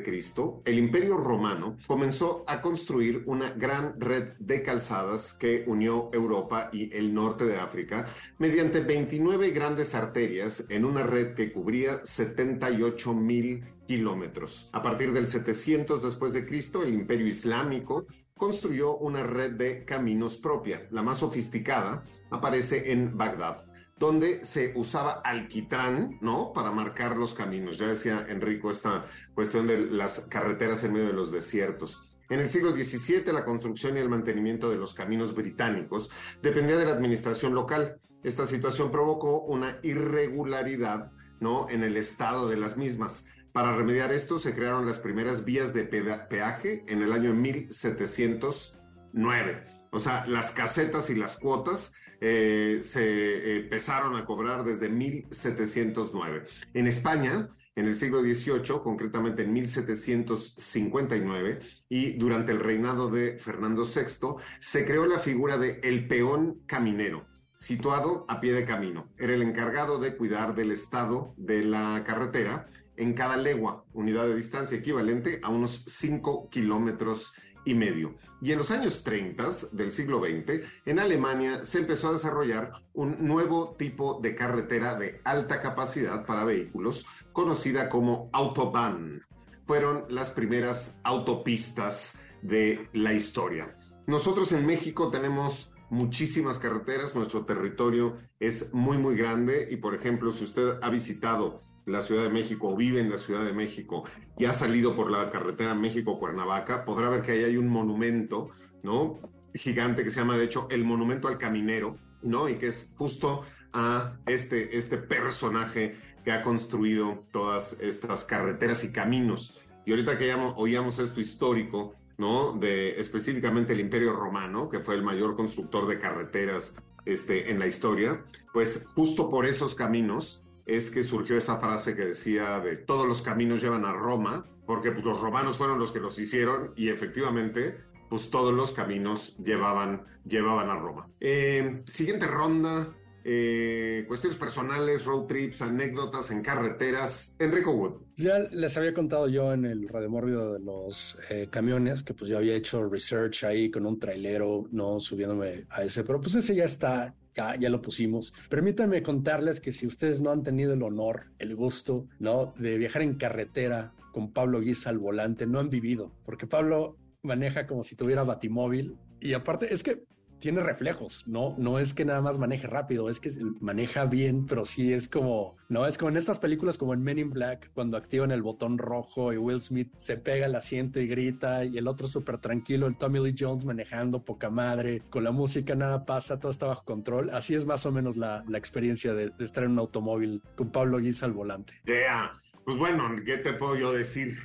Cristo, 0.03 0.61
el 0.65 0.77
Imperio 0.77 1.17
Romano 1.17 1.77
comenzó 1.87 2.43
a 2.47 2.61
construir 2.61 3.23
una 3.25 3.49
gran 3.49 3.99
red 3.99 4.33
de 4.39 4.61
calzadas 4.61 5.33
que 5.33 5.63
unió 5.65 6.11
Europa 6.13 6.69
y 6.71 6.95
el 6.95 7.13
norte 7.13 7.45
de 7.45 7.57
África 7.57 8.05
mediante 8.37 8.81
29 8.81 9.49
grandes 9.49 9.95
arterias 9.95 10.65
en 10.69 10.85
una 10.85 11.03
red 11.03 11.33
que 11.33 11.51
cubría 11.51 12.01
78 12.03 13.13
mil 13.13 13.63
kilómetros. 13.87 14.69
A 14.73 14.81
partir 14.81 15.11
del 15.13 15.27
700 15.27 16.01
después 16.03 16.33
de 16.33 16.45
Cristo, 16.45 16.83
el 16.83 16.93
Imperio 16.93 17.27
Islámico 17.27 18.05
construyó 18.35 18.97
una 18.97 19.23
red 19.23 19.51
de 19.53 19.85
caminos 19.85 20.37
propia. 20.37 20.87
La 20.91 21.03
más 21.03 21.19
sofisticada 21.19 22.03
aparece 22.31 22.91
en 22.91 23.17
Bagdad 23.17 23.65
donde 23.97 24.43
se 24.43 24.73
usaba 24.75 25.21
alquitrán, 25.23 26.17
¿no? 26.19 26.51
Para 26.51 26.71
marcar 26.71 27.15
los 27.15 27.33
caminos. 27.33 27.77
Ya 27.77 27.87
decía 27.87 28.25
Enrico 28.27 28.71
esta 28.71 29.05
cuestión 29.33 29.67
de 29.67 29.77
las 29.79 30.21
carreteras 30.21 30.83
en 30.83 30.91
medio 30.93 31.07
de 31.07 31.13
los 31.13 31.31
desiertos. 31.31 32.01
En 32.29 32.39
el 32.39 32.49
siglo 32.49 32.71
XVII, 32.71 33.31
la 33.31 33.45
construcción 33.45 33.95
y 33.95 33.99
el 33.99 34.09
mantenimiento 34.09 34.69
de 34.69 34.77
los 34.77 34.93
caminos 34.93 35.35
británicos 35.35 36.09
dependía 36.41 36.77
de 36.77 36.85
la 36.85 36.91
administración 36.91 37.53
local. 37.53 37.99
Esta 38.23 38.45
situación 38.45 38.91
provocó 38.91 39.41
una 39.41 39.79
irregularidad 39.83 41.11
¿no? 41.39 41.69
en 41.69 41.83
el 41.83 41.95
estado 41.95 42.49
de 42.49 42.57
las 42.57 42.75
mismas. 42.75 43.25
Para 43.53 43.73
remediar 43.75 44.11
esto, 44.11 44.39
se 44.39 44.55
crearon 44.55 44.87
las 44.87 44.97
primeras 44.97 45.45
vías 45.45 45.75
de 45.75 45.83
peaje 45.83 46.83
en 46.87 47.03
el 47.03 47.13
año 47.13 47.35
1709. 47.35 49.63
O 49.91 49.99
sea, 49.99 50.25
las 50.25 50.49
casetas 50.49 51.11
y 51.11 51.15
las 51.15 51.37
cuotas 51.37 51.93
eh, 52.19 52.79
se 52.81 53.59
empezaron 53.59 54.15
a 54.15 54.25
cobrar 54.25 54.63
desde 54.63 54.89
1709. 54.89 56.47
En 56.73 56.87
España, 56.87 57.47
en 57.75 57.85
el 57.85 57.93
siglo 57.93 58.21
XVIII, 58.21 58.79
concretamente 58.83 59.43
en 59.43 59.53
1759, 59.53 61.59
y 61.89 62.13
durante 62.13 62.53
el 62.53 62.59
reinado 62.59 63.11
de 63.11 63.37
Fernando 63.37 63.83
VI, 63.83 64.37
se 64.59 64.83
creó 64.83 65.05
la 65.05 65.19
figura 65.19 65.59
de 65.59 65.79
el 65.83 66.07
peón 66.07 66.63
caminero 66.65 67.31
situado 67.53 68.25
a 68.27 68.41
pie 68.41 68.53
de 68.53 68.65
camino. 68.65 69.09
Era 69.17 69.35
el 69.35 69.43
encargado 69.43 69.99
de 69.99 70.17
cuidar 70.17 70.55
del 70.55 70.71
estado 70.71 71.35
de 71.37 71.63
la 71.63 72.03
carretera 72.03 72.67
en 73.03 73.13
cada 73.13 73.37
legua, 73.37 73.85
unidad 73.93 74.25
de 74.25 74.35
distancia 74.35 74.77
equivalente 74.77 75.39
a 75.43 75.49
unos 75.49 75.83
5 75.85 76.49
kilómetros 76.49 77.33
y 77.65 77.75
medio. 77.75 78.15
Y 78.41 78.51
en 78.51 78.57
los 78.57 78.71
años 78.71 79.03
30 79.03 79.49
del 79.71 79.91
siglo 79.91 80.19
XX, 80.19 80.65
en 80.85 80.99
Alemania 80.99 81.63
se 81.63 81.79
empezó 81.79 82.09
a 82.09 82.13
desarrollar 82.13 82.71
un 82.93 83.25
nuevo 83.25 83.75
tipo 83.77 84.19
de 84.21 84.35
carretera 84.35 84.95
de 84.95 85.21
alta 85.23 85.59
capacidad 85.59 86.25
para 86.25 86.43
vehículos, 86.43 87.05
conocida 87.31 87.89
como 87.89 88.29
Autobahn. 88.33 89.21
Fueron 89.65 90.05
las 90.09 90.31
primeras 90.31 90.99
autopistas 91.03 92.19
de 92.41 92.89
la 92.91 93.13
historia. 93.13 93.77
Nosotros 94.07 94.51
en 94.51 94.65
México 94.65 95.09
tenemos 95.09 95.71
muchísimas 95.89 96.59
carreteras, 96.59 97.15
nuestro 97.15 97.45
territorio 97.45 98.17
es 98.39 98.73
muy, 98.73 98.97
muy 98.97 99.15
grande 99.15 99.67
y, 99.69 99.77
por 99.77 99.95
ejemplo, 99.95 100.31
si 100.31 100.43
usted 100.43 100.79
ha 100.81 100.89
visitado 100.89 101.61
la 101.85 102.01
Ciudad 102.01 102.23
de 102.23 102.29
México 102.29 102.69
o 102.69 102.75
vive 102.75 102.99
en 102.99 103.09
la 103.09 103.17
Ciudad 103.17 103.43
de 103.43 103.53
México 103.53 104.03
y 104.37 104.45
ha 104.45 104.53
salido 104.53 104.95
por 104.95 105.11
la 105.11 105.29
carretera 105.29 105.73
México-Cuernavaca, 105.73 106.85
podrá 106.85 107.09
ver 107.09 107.21
que 107.21 107.33
ahí 107.33 107.43
hay 107.43 107.57
un 107.57 107.67
monumento, 107.67 108.49
¿no? 108.83 109.19
Gigante 109.53 110.03
que 110.03 110.09
se 110.09 110.19
llama, 110.19 110.37
de 110.37 110.45
hecho, 110.45 110.67
el 110.71 110.83
Monumento 110.83 111.27
al 111.27 111.37
Caminero, 111.37 111.97
¿no? 112.21 112.49
Y 112.49 112.55
que 112.55 112.67
es 112.67 112.93
justo 112.95 113.43
a 113.73 114.17
este, 114.25 114.77
este 114.77 114.97
personaje 114.97 115.95
que 116.23 116.31
ha 116.31 116.41
construido 116.41 117.25
todas 117.31 117.77
estas 117.81 118.23
carreteras 118.23 118.83
y 118.83 118.91
caminos. 118.91 119.61
Y 119.85 119.91
ahorita 119.91 120.17
que 120.17 120.33
oíamos 120.55 120.99
esto 120.99 121.19
histórico, 121.19 121.95
¿no? 122.17 122.53
De 122.53 122.99
específicamente 122.99 123.73
el 123.73 123.81
Imperio 123.81 124.13
Romano, 124.13 124.69
que 124.69 124.79
fue 124.79 124.95
el 124.95 125.03
mayor 125.03 125.35
constructor 125.35 125.87
de 125.87 125.99
carreteras 125.99 126.75
este, 127.05 127.51
en 127.51 127.59
la 127.59 127.67
historia, 127.67 128.23
pues 128.53 128.87
justo 128.95 129.29
por 129.29 129.45
esos 129.45 129.75
caminos 129.75 130.42
es 130.65 130.89
que 130.89 131.03
surgió 131.03 131.37
esa 131.37 131.57
frase 131.57 131.95
que 131.95 132.05
decía 132.05 132.59
de 132.59 132.77
todos 132.77 133.07
los 133.07 133.21
caminos 133.21 133.61
llevan 133.61 133.85
a 133.85 133.93
Roma, 133.93 134.45
porque 134.65 134.91
pues, 134.91 135.03
los 135.03 135.19
romanos 135.19 135.57
fueron 135.57 135.79
los 135.79 135.91
que 135.91 135.99
los 135.99 136.17
hicieron 136.19 136.73
y 136.75 136.89
efectivamente 136.89 137.77
pues 138.09 138.29
todos 138.29 138.53
los 138.53 138.71
caminos 138.71 139.35
llevaban, 139.43 140.05
llevaban 140.23 140.69
a 140.69 140.75
Roma. 140.75 141.09
Eh, 141.19 141.81
siguiente 141.85 142.27
ronda, 142.27 142.93
eh, 143.25 144.03
cuestiones 144.07 144.37
personales, 144.37 145.05
road 145.05 145.25
trips, 145.25 145.61
anécdotas 145.61 146.29
en 146.29 146.43
carreteras. 146.43 147.35
Enrico 147.39 147.71
Wood. 147.71 148.01
Ya 148.15 148.37
les 148.37 148.77
había 148.77 148.93
contado 148.93 149.27
yo 149.29 149.53
en 149.53 149.65
el 149.65 149.87
Radio 149.87 150.09
Mórbido 150.09 150.53
de 150.53 150.59
los 150.59 151.17
eh, 151.29 151.47
camiones 151.49 152.03
que 152.03 152.13
pues 152.13 152.29
yo 152.29 152.37
había 152.37 152.53
hecho 152.55 152.87
research 152.87 153.45
ahí 153.45 153.71
con 153.71 153.85
un 153.85 153.97
trailero, 153.97 154.67
no 154.71 154.99
subiéndome 154.99 155.65
a 155.69 155.83
ese, 155.83 156.03
pero 156.03 156.21
pues 156.21 156.35
ese 156.35 156.53
ya 156.53 156.65
está, 156.65 157.15
ya, 157.35 157.55
ya 157.55 157.69
lo 157.69 157.81
pusimos. 157.81 158.33
Permítanme 158.49 159.03
contarles 159.03 159.59
que 159.59 159.71
si 159.71 159.87
ustedes 159.87 160.21
no 160.21 160.31
han 160.31 160.43
tenido 160.43 160.73
el 160.73 160.83
honor, 160.83 161.27
el 161.39 161.55
gusto, 161.55 162.07
¿no? 162.19 162.53
De 162.57 162.77
viajar 162.77 163.01
en 163.01 163.15
carretera 163.15 163.93
con 164.11 164.31
Pablo 164.31 164.61
Guisa 164.61 164.89
al 164.89 164.99
volante, 164.99 165.47
no 165.47 165.59
han 165.59 165.69
vivido, 165.69 166.11
porque 166.25 166.47
Pablo 166.47 166.97
maneja 167.23 167.67
como 167.67 167.83
si 167.83 167.95
tuviera 167.95 168.23
batimóvil 168.23 168.97
y 169.19 169.33
aparte 169.33 169.73
es 169.73 169.83
que 169.83 170.03
tiene 170.43 170.61
reflejos, 170.61 171.23
no, 171.25 171.55
no 171.57 171.79
es 171.79 171.93
que 171.93 172.03
nada 172.03 172.19
más 172.19 172.37
maneje 172.37 172.67
rápido, 172.67 173.07
es 173.07 173.21
que 173.21 173.31
maneja 173.61 174.03
bien, 174.03 174.45
pero 174.45 174.65
sí 174.65 174.91
es 174.91 175.07
como, 175.07 175.55
no, 175.69 175.87
es 175.87 175.97
como 175.97 176.09
en 176.09 176.17
estas 176.17 176.37
películas 176.37 176.77
como 176.77 176.93
en 176.93 177.01
Men 177.01 177.17
in 177.17 177.29
Black, 177.29 177.71
cuando 177.73 177.95
activan 177.95 178.29
el 178.29 178.41
botón 178.41 178.77
rojo 178.77 179.31
y 179.31 179.37
Will 179.37 179.61
Smith 179.61 179.93
se 179.95 180.17
pega 180.17 180.47
al 180.47 180.55
asiento 180.55 180.99
y 180.99 181.07
grita 181.07 181.63
y 181.63 181.77
el 181.77 181.87
otro 181.87 182.09
súper 182.09 182.39
tranquilo, 182.39 182.87
el 182.87 182.97
Tommy 182.97 183.21
Lee 183.21 183.33
Jones 183.39 183.63
manejando 183.63 184.25
poca 184.25 184.49
madre, 184.49 185.01
con 185.09 185.23
la 185.23 185.31
música 185.31 185.75
nada 185.75 186.05
pasa, 186.05 186.41
todo 186.41 186.51
está 186.51 186.65
bajo 186.65 186.83
control. 186.83 187.29
Así 187.29 187.55
es 187.55 187.65
más 187.65 187.85
o 187.85 187.93
menos 187.93 188.17
la, 188.17 188.43
la 188.49 188.57
experiencia 188.57 189.13
de, 189.13 189.29
de, 189.29 189.45
estar 189.45 189.63
en 189.63 189.71
un 189.71 189.79
automóvil 189.79 190.41
con 190.57 190.73
Pablo 190.73 190.97
Guisa 190.97 191.25
al 191.25 191.31
volante. 191.31 191.79
Yeah. 191.85 192.37
Pues 192.65 192.77
bueno, 192.77 193.09
¿qué 193.25 193.37
te 193.37 193.53
puedo 193.53 193.77
yo 193.77 193.93
decir? 193.93 194.37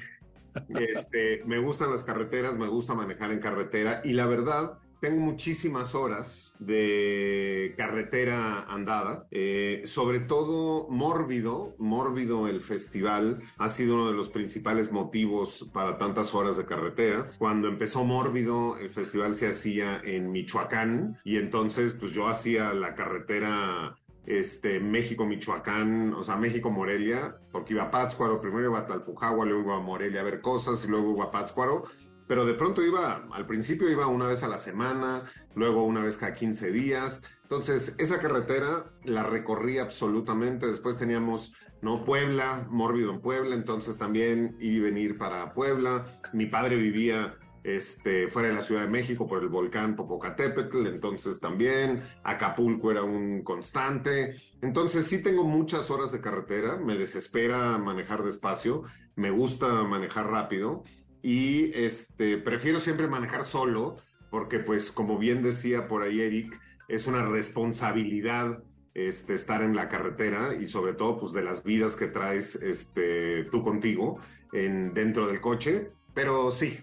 Este, 0.70 1.42
me 1.44 1.58
gustan 1.58 1.90
las 1.90 2.02
carreteras, 2.02 2.56
me 2.56 2.66
gusta 2.66 2.94
manejar 2.94 3.30
en 3.30 3.38
carretera 3.38 4.00
y 4.02 4.12
la 4.12 4.26
verdad 4.26 4.78
tengo 5.00 5.20
muchísimas 5.20 5.94
horas 5.94 6.54
de 6.58 7.74
carretera 7.76 8.62
andada, 8.68 9.26
eh, 9.30 9.82
sobre 9.84 10.20
todo 10.20 10.88
Mórbido, 10.88 11.74
Mórbido 11.78 12.48
el 12.48 12.60
festival 12.60 13.38
ha 13.58 13.68
sido 13.68 13.94
uno 13.94 14.08
de 14.08 14.14
los 14.14 14.30
principales 14.30 14.90
motivos 14.92 15.70
para 15.72 15.98
tantas 15.98 16.34
horas 16.34 16.56
de 16.56 16.64
carretera. 16.64 17.30
Cuando 17.38 17.68
empezó 17.68 18.04
Mórbido, 18.04 18.76
el 18.78 18.90
festival 18.90 19.34
se 19.34 19.48
hacía 19.48 20.00
en 20.04 20.30
Michoacán 20.32 21.18
y 21.24 21.36
entonces 21.36 21.92
pues 21.92 22.12
yo 22.12 22.26
hacía 22.26 22.72
la 22.72 22.94
carretera 22.94 23.96
este, 24.26 24.78
México-Michoacán, 24.78 26.12
o 26.12 26.22
sea, 26.22 26.36
México-Morelia, 26.36 27.36
porque 27.50 27.72
iba 27.72 27.84
a 27.84 27.90
Pátzcuaro, 27.90 28.40
primero 28.40 28.68
iba 28.68 28.80
a 28.80 28.86
Talpujagua, 28.86 29.46
luego 29.46 29.62
iba 29.62 29.76
a 29.76 29.80
Morelia 29.80 30.20
a 30.20 30.24
ver 30.24 30.42
cosas 30.42 30.84
y 30.84 30.88
luego 30.88 31.14
iba 31.14 31.24
a 31.24 31.30
Pátzcuaro 31.30 31.84
pero 32.28 32.44
de 32.44 32.54
pronto 32.54 32.84
iba, 32.84 33.26
al 33.32 33.46
principio 33.46 33.90
iba 33.90 34.06
una 34.06 34.26
vez 34.26 34.42
a 34.42 34.48
la 34.48 34.58
semana, 34.58 35.22
luego 35.54 35.82
una 35.84 36.02
vez 36.02 36.16
cada 36.18 36.34
15 36.34 36.70
días. 36.70 37.22
Entonces, 37.42 37.94
esa 37.98 38.20
carretera 38.20 38.92
la 39.04 39.22
recorrí 39.22 39.78
absolutamente. 39.78 40.66
Después 40.66 40.98
teníamos, 40.98 41.54
¿no? 41.80 42.04
Puebla, 42.04 42.66
Mórbido 42.70 43.10
en 43.10 43.20
Puebla, 43.20 43.54
entonces 43.54 43.96
también 43.96 44.56
iba 44.60 44.76
y 44.76 44.80
venir 44.80 45.16
para 45.16 45.54
Puebla. 45.54 46.20
Mi 46.34 46.44
padre 46.44 46.76
vivía 46.76 47.34
este, 47.64 48.28
fuera 48.28 48.48
de 48.48 48.54
la 48.54 48.60
Ciudad 48.60 48.82
de 48.82 48.88
México 48.88 49.26
por 49.26 49.42
el 49.42 49.48
volcán 49.48 49.96
Popocatépetl, 49.96 50.86
entonces 50.86 51.40
también 51.40 52.02
Acapulco 52.24 52.90
era 52.90 53.02
un 53.02 53.42
constante. 53.42 54.36
Entonces 54.60 55.06
sí 55.06 55.22
tengo 55.22 55.44
muchas 55.44 55.90
horas 55.90 56.12
de 56.12 56.20
carretera, 56.20 56.76
me 56.76 56.94
desespera 56.94 57.78
manejar 57.78 58.22
despacio, 58.22 58.84
me 59.16 59.30
gusta 59.30 59.66
manejar 59.84 60.30
rápido 60.30 60.84
y 61.22 61.72
este, 61.74 62.38
prefiero 62.38 62.78
siempre 62.78 63.08
manejar 63.08 63.42
solo 63.42 63.96
porque 64.30 64.58
pues 64.58 64.92
como 64.92 65.18
bien 65.18 65.42
decía 65.42 65.88
por 65.88 66.02
ahí 66.02 66.20
Eric, 66.20 66.60
es 66.88 67.06
una 67.06 67.24
responsabilidad 67.26 68.62
este, 68.94 69.34
estar 69.34 69.62
en 69.62 69.76
la 69.76 69.88
carretera 69.88 70.54
y 70.54 70.66
sobre 70.66 70.94
todo 70.94 71.18
pues 71.18 71.32
de 71.32 71.42
las 71.42 71.64
vidas 71.64 71.96
que 71.96 72.08
traes 72.08 72.56
este, 72.56 73.44
tú 73.44 73.62
contigo 73.62 74.18
en, 74.52 74.92
dentro 74.94 75.26
del 75.26 75.40
coche, 75.40 75.90
pero 76.14 76.50
sí, 76.50 76.78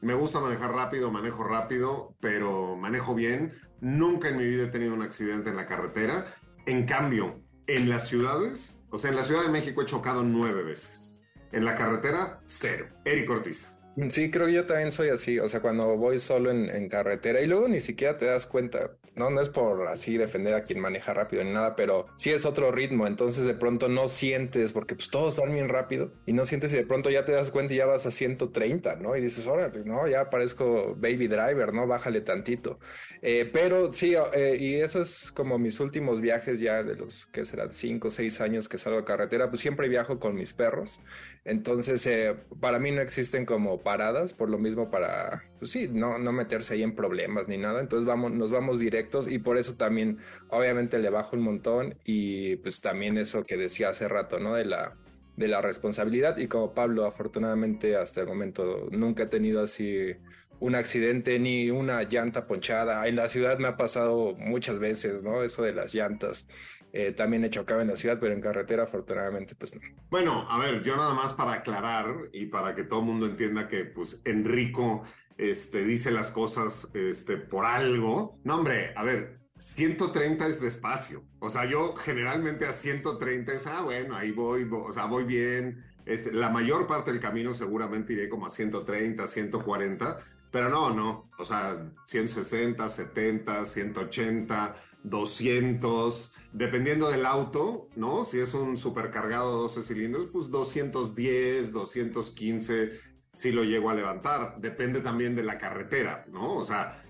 me 0.00 0.14
gusta 0.14 0.40
manejar 0.40 0.72
rápido, 0.72 1.10
manejo 1.10 1.44
rápido, 1.44 2.16
pero 2.20 2.76
manejo 2.76 3.14
bien. 3.14 3.52
Nunca 3.80 4.28
en 4.28 4.38
mi 4.38 4.46
vida 4.46 4.64
he 4.64 4.68
tenido 4.68 4.94
un 4.94 5.02
accidente 5.02 5.50
en 5.50 5.56
la 5.56 5.66
carretera. 5.66 6.26
En 6.64 6.86
cambio, 6.86 7.42
en 7.66 7.90
las 7.90 8.08
ciudades, 8.08 8.80
o 8.90 8.96
sea, 8.96 9.10
en 9.10 9.16
la 9.16 9.22
Ciudad 9.22 9.42
de 9.42 9.50
México 9.50 9.82
he 9.82 9.86
chocado 9.86 10.22
nueve 10.22 10.62
veces. 10.62 11.09
En 11.52 11.64
la 11.64 11.74
carretera, 11.74 12.40
cero. 12.46 12.88
Eric 13.04 13.30
Ortiz. 13.30 13.80
Sí, 14.08 14.30
creo 14.30 14.46
que 14.46 14.52
yo 14.52 14.64
también 14.64 14.92
soy 14.92 15.08
así, 15.08 15.38
o 15.40 15.48
sea, 15.48 15.60
cuando 15.60 15.96
voy 15.96 16.18
solo 16.20 16.50
en, 16.50 16.88
carretera 16.88 17.40
y 17.40 17.46
luego 17.46 17.68
ni 17.68 17.80
siquiera 17.80 18.16
te 18.16 18.24
das 18.24 18.46
cuenta, 18.46 18.92
no, 19.16 19.30
no 19.30 19.40
es 19.40 19.48
por 19.48 19.88
así 19.88 20.16
defender 20.16 20.54
a 20.54 20.62
quien 20.62 20.80
maneja 20.80 21.12
rápido 21.12 21.42
ni 21.44 21.50
nada, 21.50 21.74
pero 21.76 22.06
sí 22.16 22.30
es 22.30 22.46
otro 22.46 22.70
ritmo, 22.70 23.06
entonces 23.06 23.44
de 23.46 23.54
pronto 23.54 23.88
no 23.88 24.08
sientes, 24.08 24.72
porque 24.72 24.94
pues 24.94 25.10
todos 25.10 25.36
van 25.36 25.52
bien 25.52 25.68
rápido 25.68 26.12
y 26.24 26.32
no 26.32 26.44
sientes 26.44 26.72
y 26.72 26.76
de 26.76 26.86
pronto 26.86 27.10
ya 27.10 27.24
te 27.24 27.32
das 27.32 27.50
cuenta 27.50 27.74
y 27.74 27.78
ya 27.78 27.86
vas 27.86 28.06
a 28.06 28.10
130, 28.10 28.96
¿no? 28.96 29.16
Y 29.16 29.20
dices, 29.20 29.46
órale, 29.46 29.84
no, 29.84 30.06
ya 30.08 30.30
parezco 30.30 30.94
baby 30.96 31.26
driver, 31.26 31.74
¿no? 31.74 31.86
Bájale 31.86 32.20
tantito. 32.20 32.78
Eh, 33.22 33.50
pero 33.52 33.92
sí, 33.92 34.14
eh, 34.32 34.56
y 34.58 34.76
eso 34.76 35.02
es 35.02 35.30
como 35.32 35.58
mis 35.58 35.80
últimos 35.80 36.20
viajes 36.20 36.60
ya 36.60 36.82
de 36.82 36.94
los 36.94 37.26
que 37.26 37.44
serán 37.44 37.72
5 37.72 38.08
o 38.08 38.10
6 38.10 38.40
años 38.40 38.68
que 38.68 38.78
salgo 38.78 39.00
a 39.00 39.04
carretera, 39.04 39.50
pues 39.50 39.60
siempre 39.60 39.88
viajo 39.88 40.18
con 40.18 40.34
mis 40.36 40.54
perros, 40.54 41.00
entonces 41.44 42.06
eh, 42.06 42.36
para 42.60 42.78
mí 42.78 42.90
no 42.90 43.00
existen 43.00 43.46
como 43.46 43.80
paradas, 43.82 44.34
por 44.34 44.50
lo 44.50 44.58
mismo 44.58 44.90
para, 44.90 45.44
pues 45.58 45.70
sí, 45.70 45.88
no, 45.88 46.18
no 46.18 46.32
meterse 46.32 46.74
ahí 46.74 46.82
en 46.82 46.94
problemas 46.94 47.48
ni 47.48 47.56
nada. 47.56 47.80
Entonces 47.80 48.06
vamos, 48.06 48.32
nos 48.32 48.50
vamos 48.50 48.78
directos 48.78 49.26
y 49.30 49.38
por 49.38 49.56
eso 49.56 49.74
también, 49.74 50.18
obviamente, 50.48 50.98
le 50.98 51.10
bajo 51.10 51.36
un 51.36 51.42
montón 51.42 51.96
y 52.04 52.56
pues 52.56 52.80
también 52.80 53.16
eso 53.16 53.44
que 53.44 53.56
decía 53.56 53.88
hace 53.88 54.06
rato, 54.08 54.38
¿no? 54.38 54.54
De 54.54 54.66
la, 54.66 54.96
de 55.36 55.48
la 55.48 55.62
responsabilidad 55.62 56.36
y 56.38 56.46
como 56.46 56.74
Pablo, 56.74 57.06
afortunadamente 57.06 57.96
hasta 57.96 58.20
el 58.20 58.26
momento 58.26 58.88
nunca 58.90 59.22
he 59.24 59.26
tenido 59.26 59.62
así 59.62 60.14
un 60.60 60.74
accidente 60.74 61.38
ni 61.38 61.70
una 61.70 62.02
llanta 62.02 62.46
ponchada. 62.46 63.08
En 63.08 63.16
la 63.16 63.28
ciudad 63.28 63.58
me 63.58 63.68
ha 63.68 63.76
pasado 63.76 64.34
muchas 64.36 64.78
veces, 64.78 65.22
¿no? 65.22 65.42
Eso 65.42 65.62
de 65.62 65.72
las 65.72 65.94
llantas. 65.94 66.46
Eh, 66.92 67.12
también 67.12 67.44
he 67.44 67.50
chocado 67.50 67.80
en 67.80 67.88
la 67.88 67.96
ciudad, 67.96 68.18
pero 68.20 68.34
en 68.34 68.40
carretera 68.40 68.84
afortunadamente 68.84 69.54
pues 69.54 69.74
no. 69.74 69.80
Bueno, 70.10 70.46
a 70.50 70.58
ver, 70.58 70.82
yo 70.82 70.96
nada 70.96 71.14
más 71.14 71.34
para 71.34 71.52
aclarar 71.52 72.06
y 72.32 72.46
para 72.46 72.74
que 72.74 72.82
todo 72.84 73.00
el 73.00 73.06
mundo 73.06 73.26
entienda 73.26 73.68
que 73.68 73.84
pues 73.84 74.20
Enrico 74.24 75.04
este, 75.38 75.84
dice 75.84 76.10
las 76.10 76.30
cosas 76.30 76.88
este, 76.94 77.36
por 77.36 77.64
algo. 77.64 78.38
No, 78.44 78.56
hombre, 78.56 78.92
a 78.96 79.04
ver, 79.04 79.40
130 79.56 80.46
es 80.48 80.60
despacio. 80.60 81.22
O 81.38 81.50
sea, 81.50 81.64
yo 81.64 81.94
generalmente 81.94 82.66
a 82.66 82.72
130 82.72 83.52
es, 83.52 83.66
ah, 83.66 83.82
bueno, 83.82 84.16
ahí 84.16 84.32
voy, 84.32 84.68
o 84.70 84.92
sea, 84.92 85.06
voy 85.06 85.24
bien. 85.24 85.84
Es, 86.06 86.32
la 86.32 86.50
mayor 86.50 86.86
parte 86.86 87.12
del 87.12 87.20
camino 87.20 87.54
seguramente 87.54 88.14
iré 88.14 88.28
como 88.28 88.46
a 88.46 88.50
130, 88.50 89.26
140, 89.26 90.18
pero 90.50 90.68
no, 90.68 90.94
no. 90.94 91.30
O 91.38 91.44
sea, 91.44 91.90
160, 92.04 92.88
70, 92.88 93.64
180, 93.64 94.76
200, 95.04 96.32
dependiendo 96.52 97.10
del 97.10 97.26
auto, 97.26 97.88
¿no? 97.96 98.24
Si 98.24 98.38
es 98.38 98.54
un 98.54 98.76
supercargado 98.76 99.62
12 99.62 99.82
cilindros, 99.82 100.26
pues 100.26 100.50
210, 100.50 101.72
215, 101.72 102.92
si 103.32 103.52
lo 103.52 103.64
llego 103.64 103.90
a 103.90 103.94
levantar. 103.94 104.60
Depende 104.60 105.00
también 105.00 105.34
de 105.34 105.42
la 105.42 105.58
carretera, 105.58 106.26
¿no? 106.30 106.54
O 106.54 106.64
sea, 106.64 107.02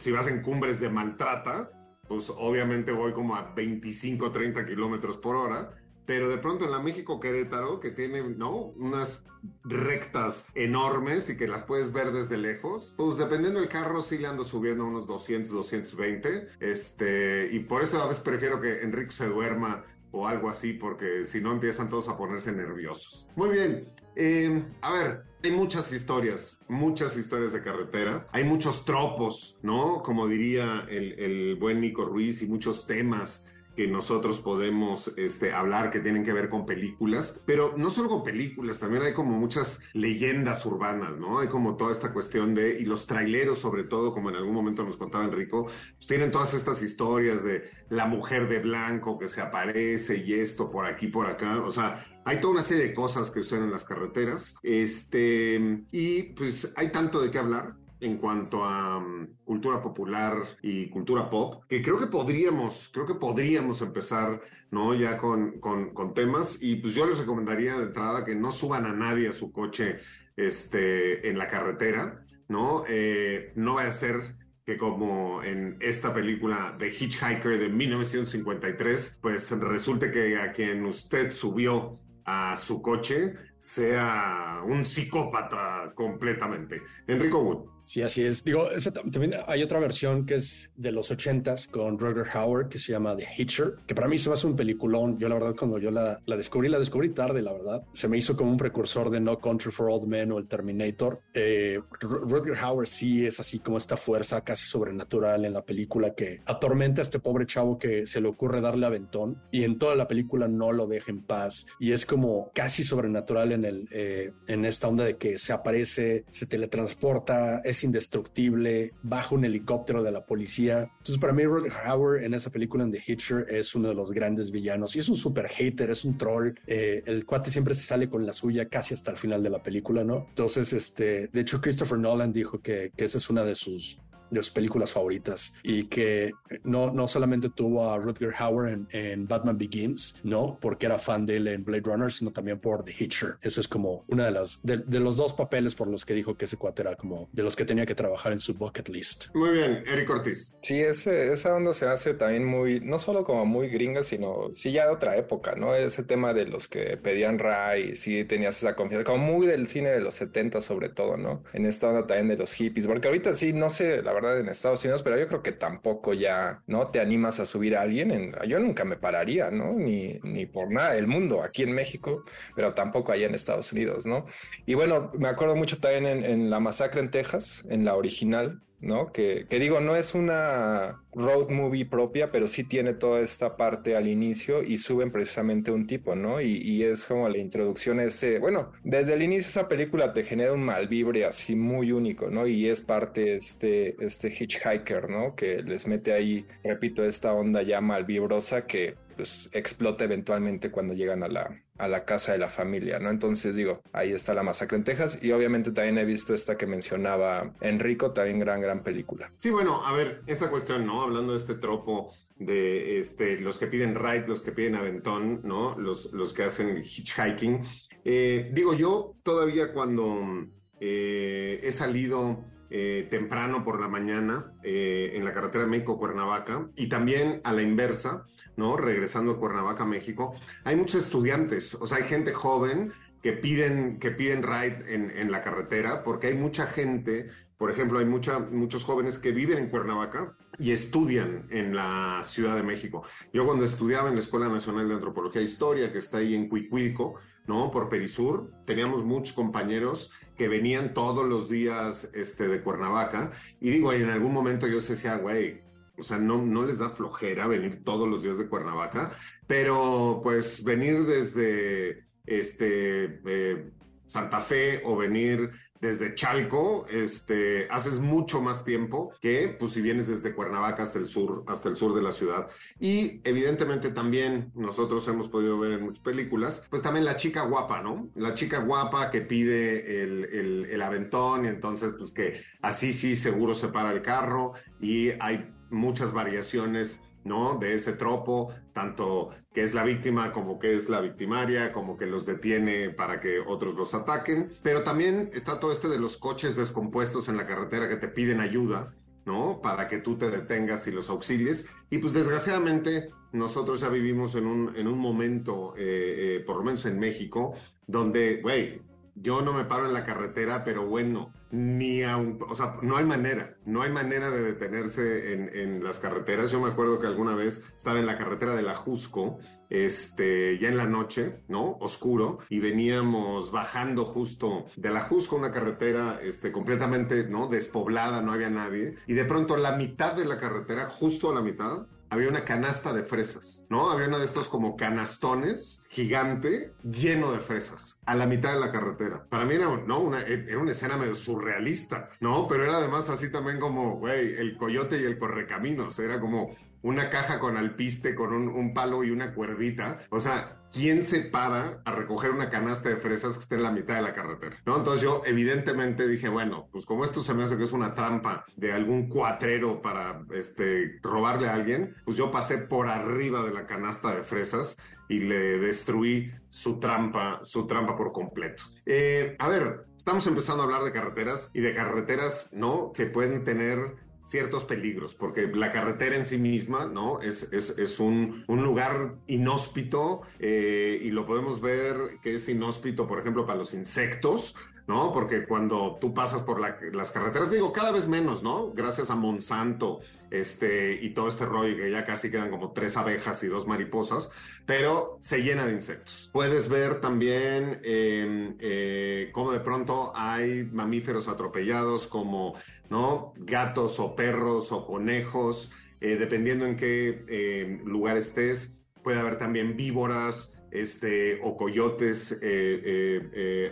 si 0.00 0.10
vas 0.10 0.26
en 0.26 0.42
cumbres 0.42 0.80
de 0.80 0.88
maltrata, 0.88 1.70
pues 2.08 2.32
obviamente 2.36 2.92
voy 2.92 3.12
como 3.12 3.36
a 3.36 3.52
25, 3.54 4.30
30 4.32 4.64
kilómetros 4.64 5.18
por 5.18 5.36
hora, 5.36 5.74
pero 6.08 6.30
de 6.30 6.38
pronto 6.38 6.64
en 6.64 6.70
la 6.70 6.78
México 6.78 7.20
Querétaro, 7.20 7.80
que 7.80 7.90
tiene, 7.90 8.22
¿no? 8.22 8.72
Unas 8.78 9.22
rectas 9.62 10.46
enormes 10.54 11.28
y 11.28 11.36
que 11.36 11.46
las 11.46 11.64
puedes 11.64 11.92
ver 11.92 12.12
desde 12.12 12.38
lejos, 12.38 12.94
pues 12.96 13.18
dependiendo 13.18 13.60
del 13.60 13.68
carro 13.68 14.00
sí 14.00 14.16
le 14.16 14.26
ando 14.26 14.42
subiendo 14.42 14.86
unos 14.86 15.06
200, 15.06 15.52
220, 15.52 16.48
este, 16.60 17.50
y 17.52 17.58
por 17.58 17.82
eso 17.82 18.02
a 18.02 18.08
veces 18.08 18.22
prefiero 18.22 18.58
que 18.58 18.80
Enrique 18.80 19.10
se 19.10 19.28
duerma 19.28 19.84
o 20.10 20.26
algo 20.26 20.48
así, 20.48 20.72
porque 20.72 21.26
si 21.26 21.42
no 21.42 21.52
empiezan 21.52 21.90
todos 21.90 22.08
a 22.08 22.16
ponerse 22.16 22.52
nerviosos. 22.52 23.28
Muy 23.36 23.50
bien, 23.50 23.84
eh, 24.16 24.64
a 24.80 24.94
ver, 24.94 25.24
hay 25.44 25.50
muchas 25.50 25.92
historias, 25.92 26.58
muchas 26.68 27.18
historias 27.18 27.52
de 27.52 27.60
carretera, 27.60 28.26
hay 28.32 28.44
muchos 28.44 28.86
tropos, 28.86 29.58
¿no? 29.60 30.02
Como 30.02 30.26
diría 30.26 30.86
el, 30.88 31.12
el 31.18 31.56
buen 31.56 31.80
Nico 31.80 32.06
Ruiz, 32.06 32.40
y 32.40 32.46
muchos 32.46 32.86
temas 32.86 33.44
que 33.78 33.86
nosotros 33.86 34.40
podemos 34.40 35.12
este, 35.16 35.52
hablar 35.52 35.92
que 35.92 36.00
tienen 36.00 36.24
que 36.24 36.32
ver 36.32 36.48
con 36.48 36.66
películas, 36.66 37.40
pero 37.46 37.74
no 37.76 37.90
solo 37.90 38.08
con 38.08 38.24
películas, 38.24 38.80
también 38.80 39.04
hay 39.04 39.12
como 39.12 39.38
muchas 39.38 39.78
leyendas 39.92 40.66
urbanas, 40.66 41.16
¿no? 41.16 41.38
Hay 41.38 41.46
como 41.46 41.76
toda 41.76 41.92
esta 41.92 42.12
cuestión 42.12 42.56
de, 42.56 42.80
y 42.80 42.84
los 42.84 43.06
traileros 43.06 43.60
sobre 43.60 43.84
todo, 43.84 44.12
como 44.12 44.30
en 44.30 44.34
algún 44.34 44.52
momento 44.52 44.82
nos 44.82 44.96
contaba 44.96 45.24
Enrico, 45.24 45.66
pues 45.66 46.08
tienen 46.08 46.32
todas 46.32 46.54
estas 46.54 46.82
historias 46.82 47.44
de 47.44 47.70
la 47.88 48.06
mujer 48.06 48.48
de 48.48 48.58
blanco 48.58 49.16
que 49.16 49.28
se 49.28 49.40
aparece 49.40 50.24
y 50.26 50.34
esto 50.34 50.72
por 50.72 50.84
aquí, 50.84 51.06
por 51.06 51.28
acá, 51.28 51.62
o 51.62 51.70
sea, 51.70 52.04
hay 52.24 52.40
toda 52.40 52.54
una 52.54 52.62
serie 52.62 52.82
de 52.82 52.94
cosas 52.94 53.30
que 53.30 53.44
suenan 53.44 53.68
en 53.68 53.72
las 53.74 53.84
carreteras, 53.84 54.56
este, 54.64 55.84
y 55.92 56.24
pues 56.34 56.72
hay 56.74 56.90
tanto 56.90 57.20
de 57.20 57.30
qué 57.30 57.38
hablar 57.38 57.76
en 58.00 58.18
cuanto 58.18 58.64
a 58.64 58.98
um, 58.98 59.26
cultura 59.44 59.82
popular 59.82 60.44
y 60.62 60.88
cultura 60.88 61.28
pop, 61.28 61.64
que 61.68 61.82
creo 61.82 61.98
que 61.98 62.06
podríamos, 62.06 62.90
creo 62.92 63.06
que 63.06 63.14
podríamos 63.14 63.82
empezar, 63.82 64.40
¿no? 64.70 64.94
Ya 64.94 65.16
con, 65.16 65.58
con, 65.60 66.14
temas 66.14 66.62
y 66.62 66.76
pues 66.76 66.94
yo 66.94 67.06
les 67.06 67.18
recomendaría 67.18 67.76
de 67.76 67.84
entrada 67.84 68.24
que 68.24 68.34
no 68.34 68.50
suban 68.50 68.86
a 68.86 68.92
nadie 68.92 69.28
a 69.28 69.32
su 69.32 69.52
coche 69.52 69.98
este, 70.36 71.28
en 71.28 71.38
la 71.38 71.48
carretera, 71.48 72.24
¿no? 72.48 72.84
Eh, 72.88 73.52
no 73.56 73.74
va 73.74 73.86
a 73.86 73.92
ser 73.92 74.36
que 74.64 74.76
como 74.76 75.42
en 75.42 75.76
esta 75.80 76.12
película 76.12 76.76
de 76.78 76.88
Hitchhiker 76.88 77.58
de 77.58 77.68
1953, 77.68 79.18
pues 79.22 79.50
resulte 79.50 80.10
que 80.10 80.36
a 80.36 80.52
quien 80.52 80.84
usted 80.84 81.30
subió 81.30 81.98
a 82.24 82.54
su 82.58 82.82
coche 82.82 83.32
sea 83.58 84.60
un 84.66 84.84
psicópata 84.84 85.92
completamente. 85.94 86.82
Enrico 87.06 87.38
Wood. 87.40 87.77
Sí, 87.88 88.02
así 88.02 88.22
es. 88.22 88.44
Digo, 88.44 88.70
eso 88.70 88.92
también 88.92 89.32
hay 89.46 89.62
otra 89.62 89.78
versión 89.78 90.26
que 90.26 90.34
es 90.34 90.70
de 90.76 90.92
los 90.92 91.10
ochentas 91.10 91.68
con 91.68 91.98
Roger 91.98 92.26
Howard 92.36 92.68
que 92.68 92.78
se 92.78 92.92
llama 92.92 93.16
The 93.16 93.26
Hitcher, 93.34 93.76
que 93.86 93.94
para 93.94 94.08
mí 94.08 94.18
se 94.18 94.28
me 94.28 94.34
hace 94.34 94.46
un 94.46 94.56
peliculón. 94.56 95.18
Yo 95.18 95.26
la 95.26 95.36
verdad 95.36 95.54
cuando 95.58 95.78
yo 95.78 95.90
la, 95.90 96.20
la 96.26 96.36
descubrí, 96.36 96.68
la 96.68 96.78
descubrí 96.78 97.08
tarde, 97.14 97.40
la 97.40 97.54
verdad. 97.54 97.82
Se 97.94 98.06
me 98.06 98.18
hizo 98.18 98.36
como 98.36 98.50
un 98.50 98.58
precursor 98.58 99.08
de 99.08 99.20
No 99.20 99.38
Country 99.38 99.72
for 99.72 99.88
Old 99.88 100.06
Men 100.06 100.32
o 100.32 100.38
el 100.38 100.46
Terminator. 100.46 101.22
Eh, 101.32 101.80
Roger 102.02 102.62
Howard 102.62 102.88
sí 102.88 103.24
es 103.24 103.40
así 103.40 103.58
como 103.58 103.78
esta 103.78 103.96
fuerza 103.96 104.42
casi 104.42 104.66
sobrenatural 104.66 105.46
en 105.46 105.54
la 105.54 105.64
película 105.64 106.14
que 106.14 106.42
atormenta 106.44 107.00
a 107.00 107.04
este 107.04 107.20
pobre 107.20 107.46
chavo 107.46 107.78
que 107.78 108.06
se 108.06 108.20
le 108.20 108.28
ocurre 108.28 108.60
darle 108.60 108.84
aventón 108.84 109.40
y 109.50 109.64
en 109.64 109.78
toda 109.78 109.94
la 109.94 110.06
película 110.06 110.46
no 110.46 110.72
lo 110.72 110.86
deja 110.86 111.10
en 111.10 111.22
paz 111.22 111.64
y 111.80 111.92
es 111.92 112.04
como 112.04 112.50
casi 112.54 112.84
sobrenatural 112.84 113.52
en 113.52 113.64
el 113.64 113.88
eh, 113.92 114.32
en 114.46 114.66
esta 114.66 114.88
onda 114.88 115.04
de 115.04 115.16
que 115.16 115.38
se 115.38 115.54
aparece, 115.54 116.26
se 116.30 116.44
teletransporta, 116.44 117.62
es 117.64 117.77
indestructible, 117.84 118.92
baja 119.02 119.34
un 119.34 119.44
helicóptero 119.44 120.02
de 120.02 120.12
la 120.12 120.24
policía. 120.24 120.90
Entonces, 120.98 121.18
para 121.18 121.32
mí, 121.32 121.44
Roger 121.44 121.72
Howard 121.86 122.24
en 122.24 122.34
esa 122.34 122.50
película 122.50 122.84
en 122.84 122.92
The 122.92 123.02
Hitcher 123.06 123.46
es 123.48 123.74
uno 123.74 123.88
de 123.88 123.94
los 123.94 124.12
grandes 124.12 124.50
villanos 124.50 124.96
y 124.96 125.00
es 125.00 125.08
un 125.08 125.16
super 125.16 125.48
hater, 125.48 125.90
es 125.90 126.04
un 126.04 126.16
troll. 126.18 126.52
Eh, 126.66 127.02
el 127.06 127.24
cuate 127.24 127.50
siempre 127.50 127.74
se 127.74 127.82
sale 127.82 128.08
con 128.08 128.26
la 128.26 128.32
suya 128.32 128.68
casi 128.68 128.94
hasta 128.94 129.10
el 129.10 129.16
final 129.16 129.42
de 129.42 129.50
la 129.50 129.62
película, 129.62 130.04
¿no? 130.04 130.26
Entonces, 130.28 130.72
este, 130.72 131.28
de 131.28 131.40
hecho, 131.40 131.60
Christopher 131.60 131.98
Nolan 131.98 132.32
dijo 132.32 132.60
que, 132.60 132.92
que 132.96 133.04
esa 133.04 133.18
es 133.18 133.30
una 133.30 133.44
de 133.44 133.54
sus 133.54 133.98
de 134.30 134.42
sus 134.42 134.50
películas 134.50 134.92
favoritas 134.92 135.54
y 135.62 135.84
que 135.84 136.32
no, 136.64 136.92
no 136.92 137.08
solamente 137.08 137.48
tuvo 137.50 137.90
a 137.90 137.98
Rutger 137.98 138.34
Hauer 138.38 138.72
en, 138.72 138.88
en, 138.90 139.26
Batman 139.26 139.58
Begins, 139.58 140.20
no, 140.22 140.58
porque 140.60 140.86
era 140.86 140.98
fan 140.98 141.26
de 141.26 141.36
él 141.36 141.48
en 141.48 141.64
Blade 141.64 141.82
Runner, 141.84 142.12
sino 142.12 142.30
también 142.32 142.58
por 142.58 142.84
The 142.84 142.94
Hitcher. 142.98 143.36
Eso 143.42 143.60
es 143.60 143.68
como 143.68 144.04
una 144.08 144.26
de 144.26 144.30
las 144.32 144.60
de, 144.62 144.78
de, 144.78 145.00
los 145.00 145.16
dos 145.16 145.32
papeles 145.32 145.74
por 145.74 145.88
los 145.88 146.04
que 146.04 146.14
dijo 146.14 146.36
que 146.36 146.46
ese 146.46 146.56
cuate 146.56 146.82
era 146.82 146.96
como 146.96 147.28
de 147.32 147.42
los 147.42 147.56
que 147.56 147.64
tenía 147.64 147.86
que 147.86 147.94
trabajar 147.94 148.32
en 148.32 148.40
su 148.40 148.54
bucket 148.54 148.88
list. 148.88 149.26
Muy 149.34 149.50
bien, 149.50 149.84
Eric 149.86 150.08
Ortiz. 150.10 150.54
Sí, 150.62 150.80
ese, 150.80 151.32
esa 151.32 151.54
onda 151.54 151.72
se 151.72 151.86
hace 151.86 152.14
también 152.14 152.44
muy, 152.44 152.80
no 152.80 152.98
solo 152.98 153.24
como 153.24 153.44
muy 153.44 153.68
gringa, 153.68 154.02
sino 154.02 154.48
sí 154.52 154.72
ya 154.72 154.86
de 154.86 154.92
otra 154.92 155.16
época, 155.16 155.54
¿no? 155.56 155.74
Ese 155.74 156.02
tema 156.02 156.32
de 156.32 156.46
los 156.46 156.68
que 156.68 156.96
pedían 156.96 157.38
Ray, 157.38 157.96
sí 157.96 158.24
tenías 158.24 158.58
esa 158.58 158.74
confianza, 158.74 159.04
como 159.04 159.24
muy 159.24 159.46
del 159.46 159.68
cine 159.68 159.90
de 159.90 160.00
los 160.00 160.14
70 160.14 160.60
sobre 160.60 160.88
todo, 160.88 161.16
¿no? 161.16 161.42
En 161.52 161.66
esta 161.66 161.88
onda 161.88 162.06
también 162.06 162.28
de 162.28 162.36
los 162.36 162.52
hippies, 162.54 162.86
porque 162.86 163.08
ahorita 163.08 163.34
sí, 163.34 163.52
no 163.52 163.70
sé, 163.70 164.02
la 164.02 164.12
en 164.24 164.48
Estados 164.48 164.84
Unidos, 164.84 165.02
pero 165.02 165.18
yo 165.18 165.26
creo 165.26 165.42
que 165.42 165.52
tampoco 165.52 166.14
ya, 166.14 166.62
¿no? 166.66 166.90
Te 166.90 167.00
animas 167.00 167.40
a 167.40 167.46
subir 167.46 167.76
a 167.76 167.82
alguien. 167.82 168.10
En, 168.10 168.34
yo 168.46 168.58
nunca 168.58 168.84
me 168.84 168.96
pararía, 168.96 169.50
¿no? 169.50 169.72
Ni, 169.72 170.18
ni 170.22 170.46
por 170.46 170.72
nada 170.72 170.92
del 170.92 171.06
mundo 171.06 171.42
aquí 171.42 171.62
en 171.62 171.72
México, 171.72 172.24
pero 172.54 172.74
tampoco 172.74 173.12
allá 173.12 173.26
en 173.26 173.34
Estados 173.34 173.72
Unidos, 173.72 174.06
¿no? 174.06 174.26
Y 174.66 174.74
bueno, 174.74 175.10
me 175.18 175.28
acuerdo 175.28 175.56
mucho 175.56 175.78
también 175.78 176.24
en 176.24 176.50
la 176.50 176.60
masacre 176.60 177.00
en 177.00 177.10
Texas, 177.10 177.64
en 177.68 177.84
la 177.84 177.94
original, 177.94 178.60
¿no? 178.80 179.12
Que, 179.12 179.46
que, 179.48 179.58
digo, 179.58 179.80
no 179.80 179.96
es 179.96 180.14
una 180.14 181.02
road 181.12 181.50
movie 181.50 181.84
propia, 181.84 182.30
pero 182.30 182.48
sí 182.48 182.64
tiene 182.64 182.94
toda 182.94 183.20
esta 183.20 183.56
parte 183.56 183.96
al 183.96 184.06
inicio 184.06 184.62
y 184.62 184.78
suben 184.78 185.10
precisamente 185.10 185.70
un 185.70 185.86
tipo, 185.86 186.14
¿no? 186.14 186.40
Y, 186.40 186.82
es 186.82 187.04
como 187.04 187.28
la 187.28 187.38
introducción 187.38 187.98
ese, 187.98 188.38
bueno, 188.38 188.72
desde 188.84 189.14
el 189.14 189.22
inicio 189.22 189.48
esa 189.48 189.68
película 189.68 190.12
te 190.12 190.22
genera 190.22 190.52
un 190.52 190.62
malvibre 190.64 191.24
así 191.24 191.56
muy 191.56 191.90
único, 191.92 192.30
¿no? 192.30 192.46
Y 192.46 192.68
es 192.68 192.80
parte 192.80 193.34
este, 193.36 193.96
este 194.04 194.30
hitchhiker, 194.30 195.10
¿no? 195.10 195.34
Que 195.34 195.62
les 195.62 195.86
mete 195.88 196.12
ahí, 196.12 196.46
repito, 196.62 197.04
esta 197.04 197.32
onda 197.32 197.62
ya 197.62 197.80
malvibrosa 197.80 198.66
que 198.66 198.94
pues 199.18 199.48
explota 199.52 200.04
eventualmente 200.04 200.70
cuando 200.70 200.94
llegan 200.94 201.24
a 201.24 201.28
la, 201.28 201.60
a 201.76 201.88
la 201.88 202.04
casa 202.04 202.30
de 202.30 202.38
la 202.38 202.48
familia, 202.48 203.00
¿no? 203.00 203.10
Entonces 203.10 203.56
digo, 203.56 203.82
ahí 203.92 204.12
está 204.12 204.32
la 204.32 204.44
masacre 204.44 204.78
en 204.78 204.84
Texas 204.84 205.18
y 205.20 205.32
obviamente 205.32 205.72
también 205.72 205.98
he 205.98 206.04
visto 206.04 206.34
esta 206.34 206.56
que 206.56 206.68
mencionaba 206.68 207.52
Enrico, 207.60 208.12
también 208.12 208.38
gran, 208.38 208.60
gran 208.60 208.84
película. 208.84 209.32
Sí, 209.34 209.50
bueno, 209.50 209.84
a 209.84 209.92
ver, 209.92 210.22
esta 210.28 210.50
cuestión, 210.50 210.86
¿no? 210.86 211.02
Hablando 211.02 211.32
de 211.32 211.38
este 211.38 211.54
tropo 211.56 212.14
de 212.36 213.00
este, 213.00 213.40
los 213.40 213.58
que 213.58 213.66
piden 213.66 213.96
ride, 213.96 214.28
los 214.28 214.40
que 214.40 214.52
piden 214.52 214.76
aventón, 214.76 215.40
¿no? 215.42 215.76
Los, 215.76 216.12
los 216.12 216.32
que 216.32 216.44
hacen 216.44 216.78
hitchhiking. 216.78 217.64
Eh, 218.04 218.52
digo, 218.54 218.72
yo 218.72 219.16
todavía 219.24 219.72
cuando 219.72 220.46
eh, 220.78 221.58
he 221.60 221.72
salido 221.72 222.44
eh, 222.70 223.08
temprano 223.10 223.64
por 223.64 223.80
la 223.80 223.88
mañana 223.88 224.52
en 224.62 225.24
la 225.24 225.32
carretera 225.32 225.66
México-Cuernavaca 225.66 226.70
y 226.76 226.88
también 226.88 227.40
a 227.42 227.52
la 227.52 227.62
inversa, 227.62 228.26
¿no? 228.58 228.76
Regresando 228.76 229.32
a 229.32 229.38
Cuernavaca, 229.38 229.84
México, 229.86 230.34
hay 230.64 230.76
muchos 230.76 231.04
estudiantes, 231.04 231.74
o 231.76 231.86
sea, 231.86 231.98
hay 231.98 232.04
gente 232.04 232.32
joven 232.34 232.92
que 233.22 233.32
piden, 233.32 233.98
que 233.98 234.10
piden 234.10 234.42
ride 234.42 234.94
en, 234.94 235.10
en 235.10 235.30
la 235.30 235.42
carretera, 235.42 236.02
porque 236.02 236.26
hay 236.26 236.34
mucha 236.34 236.66
gente, 236.66 237.30
por 237.56 237.70
ejemplo, 237.70 238.00
hay 238.00 238.04
mucha, 238.04 238.40
muchos 238.40 238.84
jóvenes 238.84 239.18
que 239.18 239.30
viven 239.30 239.58
en 239.58 239.68
Cuernavaca 239.68 240.36
y 240.58 240.72
estudian 240.72 241.46
en 241.50 241.74
la 241.76 242.22
Ciudad 242.24 242.56
de 242.56 242.64
México. 242.64 243.04
Yo 243.32 243.46
cuando 243.46 243.64
estudiaba 243.64 244.08
en 244.08 244.14
la 244.14 244.20
Escuela 244.20 244.48
Nacional 244.48 244.88
de 244.88 244.94
Antropología 244.94 245.40
e 245.40 245.44
Historia, 245.44 245.92
que 245.92 245.98
está 245.98 246.18
ahí 246.18 246.34
en 246.34 246.48
Cuicuilco, 246.48 247.14
¿no? 247.46 247.70
Por 247.70 247.88
Perisur, 247.88 248.52
teníamos 248.66 249.04
muchos 249.04 249.34
compañeros 249.34 250.10
que 250.36 250.48
venían 250.48 250.94
todos 250.94 251.26
los 251.26 251.48
días 251.48 252.10
este, 252.12 252.48
de 252.48 252.60
Cuernavaca. 252.60 253.30
Y 253.60 253.70
digo, 253.70 253.92
en 253.92 254.10
algún 254.10 254.32
momento 254.32 254.66
yo 254.66 254.80
decía, 254.80 255.16
güey, 255.16 255.62
o 255.98 256.02
sea, 256.02 256.18
no, 256.18 256.44
no 256.44 256.64
les 256.64 256.78
da 256.78 256.90
flojera 256.90 257.46
venir 257.46 257.82
todos 257.84 258.08
los 258.08 258.22
días 258.22 258.38
de 258.38 258.48
Cuernavaca, 258.48 259.16
pero 259.46 260.20
pues 260.22 260.62
venir 260.64 261.04
desde 261.04 262.06
este, 262.26 263.20
eh, 263.26 263.70
Santa 264.06 264.40
Fe 264.40 264.82
o 264.84 264.96
venir 264.96 265.50
desde 265.80 266.14
Chalco, 266.14 266.86
este, 266.90 267.68
haces 267.70 268.00
mucho 268.00 268.40
más 268.40 268.64
tiempo 268.64 269.12
que 269.20 269.56
pues 269.58 269.72
si 269.72 269.80
vienes 269.80 270.08
desde 270.08 270.34
Cuernavaca 270.34 270.82
hasta 270.82 270.98
el 270.98 271.06
sur, 271.06 271.44
hasta 271.46 271.68
el 271.68 271.76
sur 271.76 271.94
de 271.94 272.02
la 272.02 272.12
ciudad. 272.12 272.48
Y 272.80 273.20
evidentemente 273.24 273.90
también 273.90 274.50
nosotros 274.54 275.06
hemos 275.08 275.28
podido 275.28 275.58
ver 275.58 275.72
en 275.72 275.84
muchas 275.84 276.02
películas, 276.02 276.64
pues 276.68 276.82
también 276.82 277.04
la 277.04 277.16
chica 277.16 277.42
guapa, 277.42 277.80
¿no? 277.80 278.10
La 278.16 278.34
chica 278.34 278.60
guapa 278.60 279.10
que 279.10 279.20
pide 279.20 280.02
el, 280.02 280.24
el, 280.24 280.64
el 280.66 280.82
aventón 280.82 281.44
y 281.44 281.48
entonces 281.48 281.94
pues 281.96 282.10
que 282.10 282.42
así 282.60 282.92
sí 282.92 283.14
seguro 283.14 283.54
se 283.54 283.68
para 283.68 283.92
el 283.92 284.02
carro 284.02 284.54
y 284.80 285.10
hay 285.20 285.54
muchas 285.70 286.12
variaciones 286.12 287.02
¿no? 287.24 287.56
De 287.56 287.74
ese 287.74 287.92
tropo, 287.92 288.52
tanto 288.72 289.28
que 289.52 289.62
es 289.62 289.74
la 289.74 289.84
víctima 289.84 290.32
como 290.32 290.58
que 290.58 290.74
es 290.74 290.88
la 290.88 291.00
victimaria, 291.00 291.72
como 291.72 291.96
que 291.96 292.06
los 292.06 292.26
detiene 292.26 292.90
para 292.90 293.20
que 293.20 293.40
otros 293.40 293.74
los 293.74 293.94
ataquen. 293.94 294.52
Pero 294.62 294.82
también 294.82 295.30
está 295.32 295.60
todo 295.60 295.72
este 295.72 295.88
de 295.88 295.98
los 295.98 296.16
coches 296.16 296.56
descompuestos 296.56 297.28
en 297.28 297.36
la 297.36 297.46
carretera 297.46 297.88
que 297.88 297.96
te 297.96 298.08
piden 298.08 298.40
ayuda, 298.40 298.94
¿no? 299.24 299.60
Para 299.60 299.88
que 299.88 299.98
tú 299.98 300.16
te 300.16 300.30
detengas 300.30 300.86
y 300.86 300.90
los 300.90 301.10
auxilies. 301.10 301.66
Y 301.90 301.98
pues 301.98 302.12
desgraciadamente 302.12 303.10
nosotros 303.32 303.80
ya 303.80 303.88
vivimos 303.88 304.34
en 304.34 304.46
un, 304.46 304.76
en 304.76 304.88
un 304.88 304.98
momento, 304.98 305.74
eh, 305.76 306.36
eh, 306.38 306.44
por 306.46 306.56
lo 306.56 306.62
menos 306.62 306.86
en 306.86 306.98
México, 306.98 307.54
donde, 307.86 308.40
güey, 308.40 308.80
yo 309.20 309.42
no 309.42 309.52
me 309.52 309.64
paro 309.64 309.86
en 309.86 309.92
la 309.92 310.04
carretera, 310.04 310.64
pero 310.64 310.86
bueno, 310.86 311.32
ni 311.50 312.02
aun, 312.02 312.38
o 312.48 312.54
sea, 312.54 312.76
no 312.82 312.96
hay 312.96 313.04
manera, 313.04 313.56
no 313.64 313.82
hay 313.82 313.90
manera 313.90 314.30
de 314.30 314.42
detenerse 314.42 315.32
en, 315.32 315.50
en, 315.54 315.84
las 315.84 315.98
carreteras. 315.98 316.50
Yo 316.50 316.60
me 316.60 316.68
acuerdo 316.68 317.00
que 317.00 317.06
alguna 317.06 317.34
vez 317.34 317.64
estaba 317.72 317.98
en 317.98 318.06
la 318.06 318.18
carretera 318.18 318.54
de 318.54 318.62
la 318.62 318.74
Jusco, 318.74 319.38
este, 319.70 320.58
ya 320.58 320.68
en 320.68 320.76
la 320.76 320.86
noche, 320.86 321.42
¿no? 321.48 321.76
Oscuro, 321.80 322.38
y 322.48 322.58
veníamos 322.60 323.50
bajando 323.50 324.04
justo 324.04 324.66
de 324.76 324.90
la 324.90 325.00
Jusco, 325.00 325.36
una 325.36 325.52
carretera, 325.52 326.20
este, 326.22 326.52
completamente, 326.52 327.24
¿no? 327.24 327.48
Despoblada, 327.48 328.22
no 328.22 328.32
había 328.32 328.50
nadie, 328.50 328.94
y 329.06 329.14
de 329.14 329.24
pronto 329.24 329.56
la 329.56 329.72
mitad 329.72 330.14
de 330.14 330.24
la 330.24 330.38
carretera, 330.38 330.86
justo 330.86 331.30
a 331.30 331.34
la 331.34 331.42
mitad, 331.42 331.86
había 332.10 332.28
una 332.28 332.44
canasta 332.44 332.92
de 332.92 333.02
fresas, 333.02 333.66
¿no? 333.68 333.90
Había 333.90 334.08
uno 334.08 334.18
de 334.18 334.24
estos 334.24 334.48
como 334.48 334.76
canastones 334.76 335.82
gigante 335.88 336.72
lleno 336.82 337.32
de 337.32 337.40
fresas 337.40 338.00
a 338.06 338.14
la 338.14 338.26
mitad 338.26 338.54
de 338.54 338.60
la 338.60 338.72
carretera. 338.72 339.26
Para 339.28 339.44
mí 339.44 339.54
era, 339.54 339.68
¿no? 339.68 340.00
una, 340.00 340.22
era 340.22 340.58
una 340.58 340.72
escena 340.72 340.96
medio 340.96 341.14
surrealista, 341.14 342.08
¿no? 342.20 342.48
Pero 342.48 342.64
era 342.64 342.76
además 342.76 343.08
así 343.10 343.30
también 343.30 343.60
como, 343.60 343.96
güey, 343.96 344.34
el 344.34 344.56
coyote 344.56 345.00
y 345.00 345.04
el 345.04 345.18
correcaminos. 345.18 345.98
Era 345.98 346.20
como 346.20 346.56
una 346.82 347.10
caja 347.10 347.38
con 347.40 347.56
alpiste, 347.56 348.14
con 348.14 348.32
un, 348.32 348.48
un, 348.48 348.72
palo 348.72 349.04
y 349.04 349.10
una 349.10 349.34
cuerdita. 349.34 349.98
O 350.10 350.20
sea, 350.20 350.57
¿quién 350.72 351.02
se 351.02 351.20
para 351.20 351.80
a 351.84 351.92
recoger 351.92 352.30
una 352.30 352.50
canasta 352.50 352.88
de 352.88 352.96
fresas 352.96 353.34
que 353.34 353.42
esté 353.42 353.54
en 353.56 353.62
la 353.62 353.72
mitad 353.72 353.96
de 353.96 354.02
la 354.02 354.14
carretera? 354.14 354.56
Entonces 354.66 355.02
yo 355.02 355.22
evidentemente 355.24 356.06
dije, 356.06 356.28
bueno, 356.28 356.68
pues 356.72 356.86
como 356.86 357.04
esto 357.04 357.22
se 357.22 357.34
me 357.34 357.44
hace 357.44 357.56
que 357.56 357.64
es 357.64 357.72
una 357.72 357.94
trampa 357.94 358.44
de 358.56 358.72
algún 358.72 359.08
cuatrero 359.08 359.80
para 359.82 360.24
este, 360.32 360.98
robarle 361.02 361.48
a 361.48 361.54
alguien, 361.54 361.96
pues 362.04 362.16
yo 362.16 362.30
pasé 362.30 362.58
por 362.58 362.88
arriba 362.88 363.42
de 363.42 363.52
la 363.52 363.66
canasta 363.66 364.14
de 364.14 364.22
fresas 364.22 364.78
y 365.08 365.20
le 365.20 365.58
destruí 365.58 366.32
su 366.48 366.78
trampa, 366.78 367.40
su 367.42 367.66
trampa 367.66 367.96
por 367.96 368.12
completo. 368.12 368.64
Eh, 368.84 369.36
a 369.38 369.48
ver, 369.48 369.86
estamos 369.96 370.26
empezando 370.26 370.62
a 370.62 370.66
hablar 370.66 370.82
de 370.82 370.92
carreteras 370.92 371.50
y 371.54 371.60
de 371.60 371.74
carreteras, 371.74 372.50
¿no? 372.52 372.92
Que 372.92 373.06
pueden 373.06 373.44
tener 373.44 373.96
ciertos 374.28 374.66
peligros, 374.66 375.14
porque 375.14 375.46
la 375.46 375.72
carretera 375.72 376.14
en 376.14 376.26
sí 376.26 376.36
misma, 376.36 376.86
¿no? 376.86 377.22
Es, 377.22 377.50
es, 377.50 377.70
es 377.78 377.98
un, 377.98 378.44
un, 378.46 378.62
lugar 378.62 379.14
inhóspito 379.26 380.20
eh, 380.38 381.00
y 381.02 381.10
lo 381.10 381.24
podemos 381.24 381.62
ver 381.62 381.96
que 382.22 382.34
es 382.34 382.46
inhóspito, 382.48 383.06
por 383.06 383.20
ejemplo, 383.20 383.46
para 383.46 383.58
los 383.58 383.72
insectos, 383.72 384.54
¿no? 384.88 385.12
Porque 385.12 385.44
cuando 385.44 385.98
tú 386.00 386.14
pasas 386.14 386.40
por 386.40 386.58
la, 386.58 386.78
las 386.92 387.12
carreteras, 387.12 387.50
digo, 387.50 387.74
cada 387.74 387.92
vez 387.92 388.08
menos, 388.08 388.42
¿no? 388.42 388.72
Gracias 388.72 389.10
a 389.10 389.14
Monsanto 389.14 390.00
este, 390.30 390.98
y 391.02 391.10
todo 391.10 391.28
este 391.28 391.44
rollo, 391.44 391.76
que 391.76 391.90
ya 391.90 392.04
casi 392.06 392.30
quedan 392.30 392.50
como 392.50 392.72
tres 392.72 392.96
abejas 392.96 393.42
y 393.42 393.48
dos 393.48 393.66
mariposas, 393.66 394.30
pero 394.64 395.18
se 395.20 395.42
llena 395.42 395.66
de 395.66 395.74
insectos. 395.74 396.30
Puedes 396.32 396.70
ver 396.70 397.02
también 397.02 397.82
eh, 397.84 398.56
eh, 398.60 399.30
cómo 399.32 399.52
de 399.52 399.60
pronto 399.60 400.10
hay 400.16 400.64
mamíferos 400.64 401.28
atropellados 401.28 402.06
como, 402.06 402.54
¿no? 402.88 403.34
Gatos 403.36 404.00
o 404.00 404.16
perros 404.16 404.72
o 404.72 404.86
conejos, 404.86 405.70
eh, 406.00 406.16
dependiendo 406.16 406.64
en 406.64 406.76
qué 406.76 407.78
lugar 407.84 408.16
estés. 408.16 408.78
Puede 409.04 409.20
haber 409.20 409.36
también 409.36 409.76
víboras, 409.76 410.54
este, 410.70 411.40
o 411.42 411.58
coyotes 411.58 412.38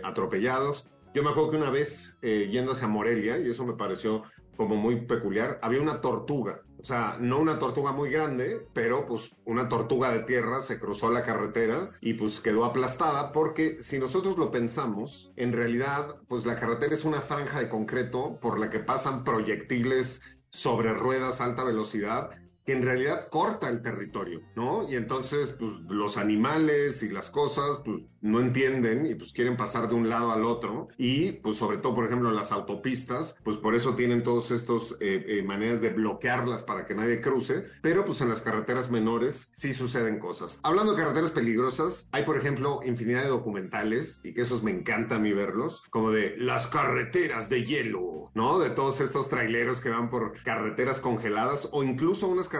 atropellados. 0.03 0.91
Yo 1.17 1.23
me 1.23 1.31
acuerdo 1.31 1.49
que 1.49 1.57
una 1.57 1.71
vez 1.71 2.15
yendo 2.21 2.73
hacia 2.73 2.87
Morelia, 2.87 3.39
y 3.39 3.49
eso 3.49 3.65
me 3.65 3.73
pareció 3.73 4.21
como 4.55 4.75
muy 4.75 5.07
peculiar, 5.07 5.57
había 5.63 5.81
una 5.81 5.99
tortuga, 5.99 6.61
o 6.77 6.83
sea, 6.83 7.17
no 7.19 7.39
una 7.39 7.57
tortuga 7.57 7.91
muy 7.91 8.11
grande, 8.11 8.67
pero 8.71 9.07
pues 9.07 9.31
una 9.43 9.67
tortuga 9.67 10.11
de 10.11 10.19
tierra 10.19 10.59
se 10.59 10.79
cruzó 10.79 11.09
la 11.09 11.23
carretera 11.23 11.89
y 12.01 12.13
pues 12.13 12.39
quedó 12.39 12.65
aplastada 12.65 13.31
porque 13.31 13.81
si 13.81 13.97
nosotros 13.97 14.37
lo 14.37 14.51
pensamos, 14.51 15.31
en 15.37 15.53
realidad 15.53 16.17
pues 16.27 16.45
la 16.45 16.53
carretera 16.53 16.93
es 16.93 17.03
una 17.03 17.21
franja 17.21 17.61
de 17.61 17.69
concreto 17.69 18.37
por 18.39 18.59
la 18.59 18.69
que 18.69 18.77
pasan 18.77 19.23
proyectiles 19.23 20.21
sobre 20.51 20.93
ruedas 20.93 21.41
a 21.41 21.45
alta 21.45 21.63
velocidad 21.63 22.29
que 22.67 22.73
en 22.73 22.81
realidad 22.81 23.29
corta 23.29 23.69
el 23.69 23.81
territorio, 23.81 24.41
¿no? 24.53 24.85
Y 24.89 24.95
entonces, 24.95 25.55
pues 25.57 25.71
los 25.87 26.17
animales 26.17 27.01
y 27.01 27.07
las 27.07 27.31
cosas, 27.31 27.81
pues 27.85 28.03
no 28.19 28.41
entienden 28.41 29.05
y 29.05 29.15
pues 29.15 29.31
quieren 29.31 29.55
pasar 29.55 29.87
de 29.87 29.95
un 29.95 30.09
lado 30.09 30.31
al 30.33 30.43
otro 30.43 30.89
y 30.97 31.31
pues 31.31 31.55
sobre 31.55 31.77
todo, 31.77 31.95
por 31.95 32.05
ejemplo, 32.05 32.29
las 32.31 32.51
autopistas, 32.51 33.37
pues 33.41 33.55
por 33.55 33.73
eso 33.73 33.95
tienen 33.95 34.21
todos 34.21 34.51
estos 34.51 34.97
eh, 34.99 35.23
eh, 35.29 35.43
maneras 35.43 35.79
de 35.79 35.91
bloquearlas 35.91 36.63
para 36.63 36.85
que 36.85 36.93
nadie 36.93 37.21
cruce, 37.21 37.63
pero 37.81 38.03
pues 38.03 38.19
en 38.19 38.27
las 38.27 38.41
carreteras 38.41 38.91
menores 38.91 39.49
sí 39.53 39.73
suceden 39.73 40.19
cosas. 40.19 40.59
Hablando 40.63 40.91
de 40.91 41.01
carreteras 41.01 41.31
peligrosas, 41.31 42.09
hay 42.11 42.23
por 42.23 42.35
ejemplo 42.35 42.81
infinidad 42.85 43.23
de 43.23 43.29
documentales 43.29 44.19
y 44.25 44.33
que 44.33 44.41
esos 44.41 44.61
me 44.61 44.71
encanta 44.71 45.15
a 45.15 45.19
mí 45.19 45.31
verlos, 45.31 45.83
como 45.89 46.11
de 46.11 46.35
las 46.37 46.67
carreteras 46.67 47.47
de 47.47 47.63
hielo, 47.63 48.29
¿no? 48.33 48.59
De 48.59 48.71
todos 48.71 48.99
estos 48.99 49.29
traileros 49.29 49.79
que 49.79 49.89
van 49.89 50.09
por 50.09 50.43
carreteras 50.43 50.99
congeladas 50.99 51.69
o 51.71 51.83
incluso 51.83 52.27
unas 52.27 52.49
carreteras 52.49 52.56